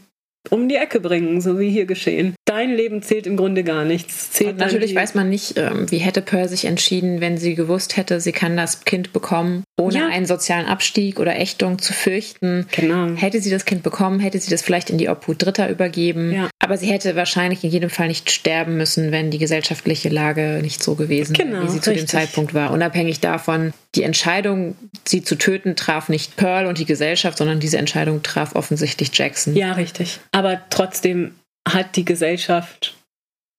um 0.51 0.69
die 0.69 0.77
Ecke 0.77 1.01
bringen, 1.01 1.41
so 1.41 1.59
wie 1.59 1.71
hier 1.71 1.85
geschehen. 1.85 2.35
Dein 2.45 2.75
Leben 2.75 3.03
zählt 3.03 3.27
im 3.27 3.37
Grunde 3.37 3.65
gar 3.65 3.85
nichts. 3.85 4.31
Zählt 4.31 4.53
Und 4.53 4.59
natürlich 4.59 4.95
weiß 4.95 5.15
man 5.15 5.29
nicht, 5.29 5.59
ähm, 5.59 5.91
wie 5.91 5.99
hätte 5.99 6.23
Pearl 6.23 6.49
sich 6.49 6.65
entschieden, 6.65 7.21
wenn 7.21 7.39
sie 7.39 7.55
gewusst 7.55 7.97
hätte, 7.97 8.21
sie 8.21 8.33
kann 8.33 8.57
das 8.57 8.85
Kind 8.85 9.13
bekommen, 9.13 9.65
ohne 9.79 9.95
Ja. 9.95 10.07
einen 10.09 10.27
sozialen 10.27 10.67
Abstieg 10.67 11.21
oder 11.21 11.39
Ächtung 11.39 11.79
zu 11.79 11.93
fürchten. 11.93 12.67
Genau. 12.73 13.15
Hätte 13.17 13.41
sie 13.41 13.51
das 13.51 13.65
Kind 13.65 13.83
bekommen, 13.83 14.21
hätte 14.21 14.39
sie 14.39 14.51
das 14.51 14.63
vielleicht 14.63 14.91
in 14.91 14.99
die 14.99 15.09
Obhut 15.09 15.43
Dritter 15.43 15.71
übergeben. 15.71 16.33
Ja. 16.33 16.51
Aber 16.59 16.77
sie 16.77 16.87
hätte 16.89 17.15
wahrscheinlich 17.17 17.63
in 17.65 17.71
jedem 17.71 17.89
Fall 17.89 18.09
nicht 18.09 18.31
sterben 18.31 18.77
müssen, 18.77 19.13
wenn 19.13 19.31
die 19.31 19.39
gesellschaftliche 19.39 20.09
Lage 20.09 20.59
nicht 20.63 20.83
so 20.83 20.95
gewesen 20.97 21.33
Genau, 21.35 21.53
wäre, 21.53 21.65
wie 21.65 21.69
sie 21.69 21.81
zu 21.81 21.91
dem 21.91 21.95
richtig. 22.01 22.11
Zeitpunkt 22.11 22.55
war. 22.55 22.73
Unabhängig 22.73 23.21
davon, 23.21 23.73
die 23.95 24.03
Entscheidung, 24.03 24.77
sie 25.07 25.23
zu 25.23 25.37
töten, 25.37 25.77
traf 25.77 26.09
nicht 26.09 26.37
Pearl 26.37 26.67
und 26.67 26.79
die 26.79 26.85
Gesellschaft, 26.85 27.39
sondern 27.39 27.61
diese 27.61 27.79
Entscheidung 27.79 28.23
traf 28.23 28.55
offensichtlich 28.57 29.11
Jackson. 29.17 29.55
Ja, 29.57 29.73
richtig. 29.73 30.19
Aber 30.33 30.61
trotzdem 30.71 31.37
hat 31.67 31.97
die 31.97 32.05
Gesellschaft 32.05 32.97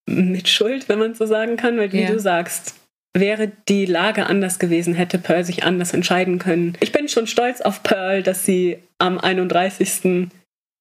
mit 0.05 0.49
Schuld, 0.49 0.89
wenn 0.89 0.99
man 0.99 1.13
so 1.15 1.25
sagen 1.25 1.55
kann, 1.55 1.77
weil 1.77 1.91
wie 1.93 2.01
Ja. 2.01 2.09
du 2.11 2.19
sagst, 2.19 2.73
wäre 3.13 3.51
die 3.67 3.85
Lage 3.85 4.27
anders 4.27 4.59
gewesen, 4.59 4.93
hätte 4.93 5.17
Pearl 5.17 5.43
sich 5.43 5.63
anders 5.63 5.93
entscheiden 5.93 6.39
können. 6.39 6.77
Ich 6.79 6.91
bin 6.91 7.07
schon 7.09 7.27
stolz 7.27 7.61
auf 7.61 7.83
Pearl, 7.83 8.23
dass 8.23 8.45
sie 8.45 8.79
am 8.99 9.17
31. 9.17 10.29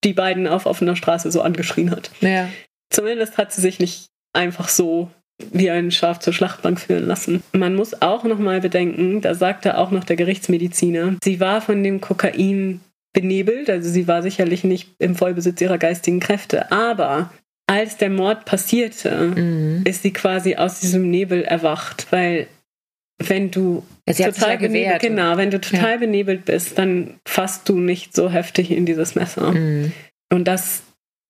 die 0.04 0.12
beiden 0.12 0.46
auf 0.46 0.66
offener 0.66 0.96
Straße 0.96 1.30
so 1.32 1.40
angeschrien 1.42 1.90
hat. 1.90 2.10
Ja. 2.20 2.48
Zumindest 2.90 3.38
hat 3.38 3.52
sie 3.52 3.60
sich 3.60 3.78
nicht 3.78 4.06
einfach 4.32 4.68
so 4.68 5.10
wie 5.52 5.70
ein 5.70 5.90
Schaf 5.90 6.18
zur 6.18 6.32
Schlachtbank 6.32 6.80
führen 6.80 7.06
lassen. 7.06 7.42
Man 7.52 7.74
muss 7.76 8.02
auch 8.02 8.24
noch 8.24 8.38
mal 8.38 8.60
bedenken, 8.60 9.20
da 9.20 9.34
sagte 9.34 9.78
auch 9.78 9.90
noch 9.90 10.04
der 10.04 10.16
Gerichtsmediziner, 10.16 11.16
sie 11.22 11.38
war 11.40 11.60
von 11.60 11.82
dem 11.82 12.00
Kokain 12.00 12.80
benebelt, 13.12 13.70
also 13.70 13.88
sie 13.88 14.08
war 14.08 14.22
sicherlich 14.22 14.64
nicht 14.64 14.90
im 14.98 15.14
Vollbesitz 15.14 15.60
ihrer 15.60 15.78
geistigen 15.78 16.20
Kräfte, 16.20 16.72
aber 16.72 17.30
als 17.68 17.96
der 17.98 18.10
Mord 18.10 18.44
passierte, 18.44 19.32
Mhm. 19.36 19.82
ist 19.84 20.02
sie 20.02 20.12
quasi 20.12 20.56
aus 20.56 20.80
diesem 20.80 21.10
Nebel 21.10 21.44
erwacht, 21.44 22.06
weil 22.10 22.46
wenn 23.18 23.50
du 23.50 23.84
Ja, 24.08 24.14
sie 24.14 24.22
sich 24.24 24.42
ja 24.42 24.56
benebelt, 24.56 25.02
genau, 25.02 25.36
wenn 25.36 25.50
du 25.50 25.60
total 25.60 25.98
benebelt 25.98 26.44
bist, 26.44 26.78
dann 26.78 27.14
fasst 27.26 27.68
du 27.68 27.78
nicht 27.78 28.14
so 28.14 28.30
heftig 28.30 28.70
in 28.70 28.86
dieses 28.86 29.14
Messer. 29.16 29.52
Mhm. 29.52 29.92
Und 30.32 30.46
das, 30.46 30.82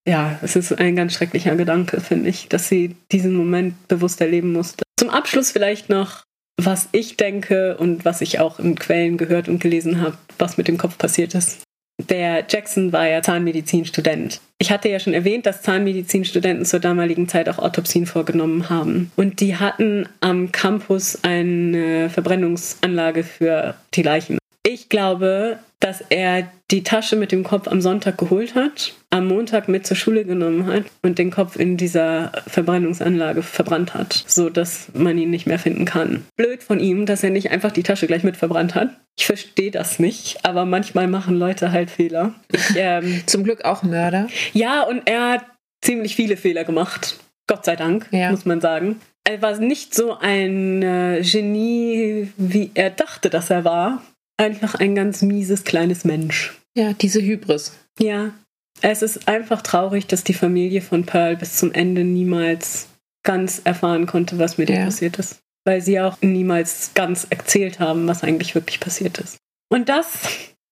ja, 0.07 0.39
es 0.41 0.55
ist 0.55 0.71
ein 0.73 0.95
ganz 0.95 1.13
schrecklicher 1.13 1.55
Gedanke, 1.55 1.99
finde 1.99 2.29
ich, 2.29 2.47
dass 2.47 2.69
sie 2.69 2.95
diesen 3.11 3.33
Moment 3.35 3.87
bewusst 3.87 4.21
erleben 4.21 4.53
musste. 4.53 4.83
Zum 4.99 5.09
Abschluss 5.09 5.51
vielleicht 5.51 5.89
noch, 5.89 6.23
was 6.61 6.89
ich 6.91 7.17
denke 7.17 7.77
und 7.77 8.05
was 8.05 8.21
ich 8.21 8.39
auch 8.39 8.59
in 8.59 8.75
Quellen 8.75 9.17
gehört 9.17 9.49
und 9.49 9.59
gelesen 9.59 10.01
habe, 10.01 10.17
was 10.37 10.57
mit 10.57 10.67
dem 10.67 10.77
Kopf 10.77 10.97
passiert 10.97 11.33
ist. 11.33 11.63
Der 12.07 12.45
Jackson 12.49 12.93
war 12.93 13.07
ja 13.07 13.21
Zahnmedizinstudent. 13.21 14.39
Ich 14.57 14.71
hatte 14.71 14.89
ja 14.89 14.99
schon 14.99 15.13
erwähnt, 15.13 15.45
dass 15.45 15.61
Zahnmedizinstudenten 15.61 16.65
zur 16.65 16.79
damaligen 16.79 17.27
Zeit 17.27 17.49
auch 17.49 17.59
Autopsien 17.59 18.05
vorgenommen 18.05 18.69
haben. 18.69 19.11
Und 19.15 19.41
die 19.41 19.57
hatten 19.57 20.07
am 20.21 20.51
Campus 20.51 21.19
eine 21.23 22.09
Verbrennungsanlage 22.09 23.23
für 23.23 23.75
die 23.93 24.03
Leichen. 24.03 24.37
Ich 24.65 24.89
glaube, 24.89 25.59
dass 25.81 26.01
er 26.09 26.51
die 26.71 26.83
Tasche 26.83 27.15
mit 27.15 27.31
dem 27.31 27.43
Kopf 27.43 27.67
am 27.67 27.79
Sonntag 27.81 28.17
geholt 28.17 28.53
hat, 28.53 28.93
am 29.11 29.27
Montag 29.27 29.69
mit 29.69 29.87
zur 29.87 29.95
Schule 29.95 30.25
genommen 30.25 30.67
hat 30.67 30.83
und 31.01 31.17
den 31.17 31.31
Kopf 31.31 31.55
in 31.55 31.77
dieser 31.77 32.31
Verbrennungsanlage 32.47 33.41
verbrannt 33.43 33.93
hat, 33.93 34.23
so 34.27 34.49
dass 34.49 34.89
man 34.93 35.17
ihn 35.17 35.29
nicht 35.29 35.47
mehr 35.47 35.57
finden 35.59 35.85
kann. 35.85 36.25
Blöd 36.35 36.61
von 36.63 36.79
ihm, 36.79 37.05
dass 37.05 37.23
er 37.23 37.29
nicht 37.29 37.51
einfach 37.51 37.71
die 37.71 37.83
Tasche 37.83 38.07
gleich 38.07 38.23
mit 38.23 38.37
verbrannt 38.37 38.75
hat. 38.75 38.89
Ich 39.17 39.25
verstehe 39.25 39.71
das 39.71 39.99
nicht, 39.99 40.45
aber 40.45 40.65
manchmal 40.65 41.07
machen 41.07 41.35
Leute 41.37 41.71
halt 41.71 41.89
Fehler. 41.89 42.33
Ich, 42.51 42.75
ähm, 42.75 43.23
Zum 43.25 43.43
Glück 43.43 43.63
auch 43.65 43.83
Mörder. 43.83 44.27
ja, 44.53 44.83
und 44.83 45.03
er 45.05 45.29
hat 45.31 45.45
ziemlich 45.81 46.15
viele 46.15 46.35
Fehler 46.37 46.65
gemacht. 46.65 47.17
Gott 47.47 47.65
sei 47.65 47.75
Dank, 47.75 48.07
Ja. 48.11 48.31
muss 48.31 48.45
man 48.45 48.61
sagen. 48.61 48.99
Er 49.23 49.41
war 49.41 49.57
nicht 49.57 49.93
so 49.95 50.17
ein 50.19 50.81
äh, 50.83 51.21
Genie, 51.23 52.29
wie 52.37 52.71
er 52.73 52.89
dachte, 52.89 53.29
dass 53.29 53.49
er 53.49 53.63
war. 53.63 54.01
Einfach 54.39 54.75
ein 54.75 54.95
ganz 54.95 55.21
mieses 55.21 55.65
kleines 55.65 56.05
Mensch. 56.05 56.53
Ja, 56.73 56.93
diese 56.93 57.21
Hybris. 57.21 57.73
Ja, 57.99 58.31
es 58.81 59.01
ist 59.01 59.27
einfach 59.27 59.61
traurig, 59.61 60.07
dass 60.07 60.23
die 60.23 60.33
Familie 60.33 60.81
von 60.81 61.05
Pearl 61.05 61.35
bis 61.35 61.57
zum 61.57 61.73
Ende 61.73 62.05
niemals 62.05 62.87
ganz 63.23 63.59
erfahren 63.65 64.05
konnte, 64.05 64.39
was 64.39 64.57
mit 64.57 64.69
ihr 64.69 64.77
Ja. 64.77 64.85
passiert 64.85 65.19
ist. 65.19 65.39
Weil 65.65 65.81
sie 65.81 65.99
auch 65.99 66.21
niemals 66.21 66.91
ganz 66.95 67.27
erzählt 67.29 67.79
haben, 67.81 68.07
was 68.07 68.23
eigentlich 68.23 68.55
wirklich 68.55 68.79
passiert 68.79 69.17
ist. 69.17 69.37
Und 69.69 69.89
das, 69.89 70.19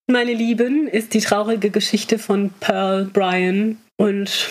meine 0.09 0.33
Lieben, 0.33 0.87
ist 0.87 1.13
die 1.13 1.19
traurige 1.19 1.69
Geschichte 1.69 2.19
von 2.19 2.51
Pearl 2.61 3.03
Bryan 3.05 3.77
und 3.97 4.47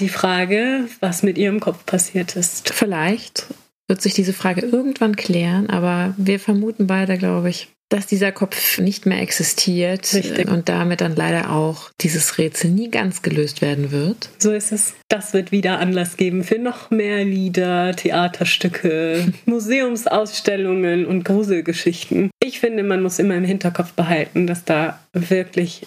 die 0.00 0.08
Frage, 0.08 0.88
was 0.98 1.22
mit 1.22 1.38
ihrem 1.38 1.60
Kopf 1.60 1.86
passiert 1.86 2.34
ist. 2.34 2.68
Vielleicht 2.70 3.46
wird 3.88 4.02
sich 4.02 4.14
diese 4.14 4.32
Frage 4.32 4.62
irgendwann 4.62 5.16
klären, 5.16 5.70
aber 5.70 6.14
wir 6.16 6.40
vermuten 6.40 6.86
beide, 6.86 7.18
glaube 7.18 7.50
ich, 7.50 7.68
dass 7.88 8.06
dieser 8.06 8.32
Kopf 8.32 8.78
nicht 8.78 9.06
mehr 9.06 9.20
existiert 9.20 10.12
Richtig. 10.12 10.48
und 10.48 10.68
damit 10.68 11.00
dann 11.00 11.14
leider 11.14 11.52
auch 11.52 11.90
dieses 12.00 12.36
Rätsel 12.36 12.70
nie 12.70 12.90
ganz 12.90 13.22
gelöst 13.22 13.62
werden 13.62 13.92
wird. 13.92 14.28
So 14.38 14.50
ist 14.50 14.72
es. 14.72 14.94
Das 15.08 15.32
wird 15.32 15.52
wieder 15.52 15.78
Anlass 15.78 16.16
geben 16.16 16.42
für 16.42 16.58
noch 16.58 16.90
mehr 16.90 17.24
Lieder, 17.24 17.94
Theaterstücke, 17.94 19.32
Museumsausstellungen 19.46 21.06
und 21.06 21.24
Gruselgeschichten. 21.24 22.30
Ich 22.42 22.58
finde, 22.58 22.82
man 22.82 23.02
muss 23.02 23.20
immer 23.20 23.36
im 23.36 23.44
Hinterkopf 23.44 23.92
behalten, 23.92 24.48
dass 24.48 24.64
da 24.64 24.98
wirklich 25.12 25.86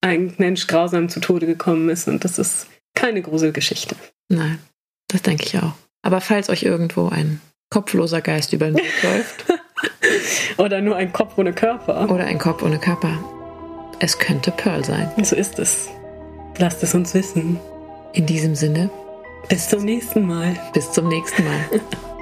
ein 0.00 0.34
Mensch 0.38 0.68
grausam 0.68 1.08
zu 1.08 1.18
Tode 1.18 1.46
gekommen 1.46 1.88
ist 1.88 2.06
und 2.06 2.24
das 2.24 2.38
ist 2.38 2.68
keine 2.94 3.22
Gruselgeschichte. 3.22 3.96
Nein, 4.28 4.58
das 5.08 5.22
denke 5.22 5.44
ich 5.46 5.58
auch. 5.58 5.72
Aber 6.04 6.20
falls 6.20 6.48
euch 6.50 6.62
irgendwo 6.62 7.08
ein 7.08 7.40
kopfloser 7.70 8.20
Geist 8.20 8.52
über 8.52 8.66
den 8.66 8.76
Weg 8.76 9.02
läuft 9.02 9.44
Oder 10.58 10.80
nur 10.80 10.94
ein 10.96 11.12
Kopf 11.12 11.36
ohne 11.38 11.52
Körper. 11.52 12.08
oder 12.10 12.24
ein 12.26 12.38
Kopf 12.38 12.62
ohne 12.62 12.78
Körper, 12.78 13.18
es 13.98 14.18
könnte 14.18 14.52
Pearl 14.52 14.84
sein. 14.84 15.10
So 15.24 15.34
ist 15.34 15.58
es. 15.58 15.88
Lasst 16.58 16.82
es 16.84 16.94
uns 16.94 17.14
wissen. 17.14 17.58
In 18.12 18.26
diesem 18.26 18.54
Sinne, 18.54 18.90
Bis 19.48 19.68
zum 19.68 19.82
nächsten 19.84 20.26
Mal. 20.26 20.54
bis 20.72 20.92
zum 20.92 21.08
nächsten 21.08 21.42
Mal. 21.44 21.60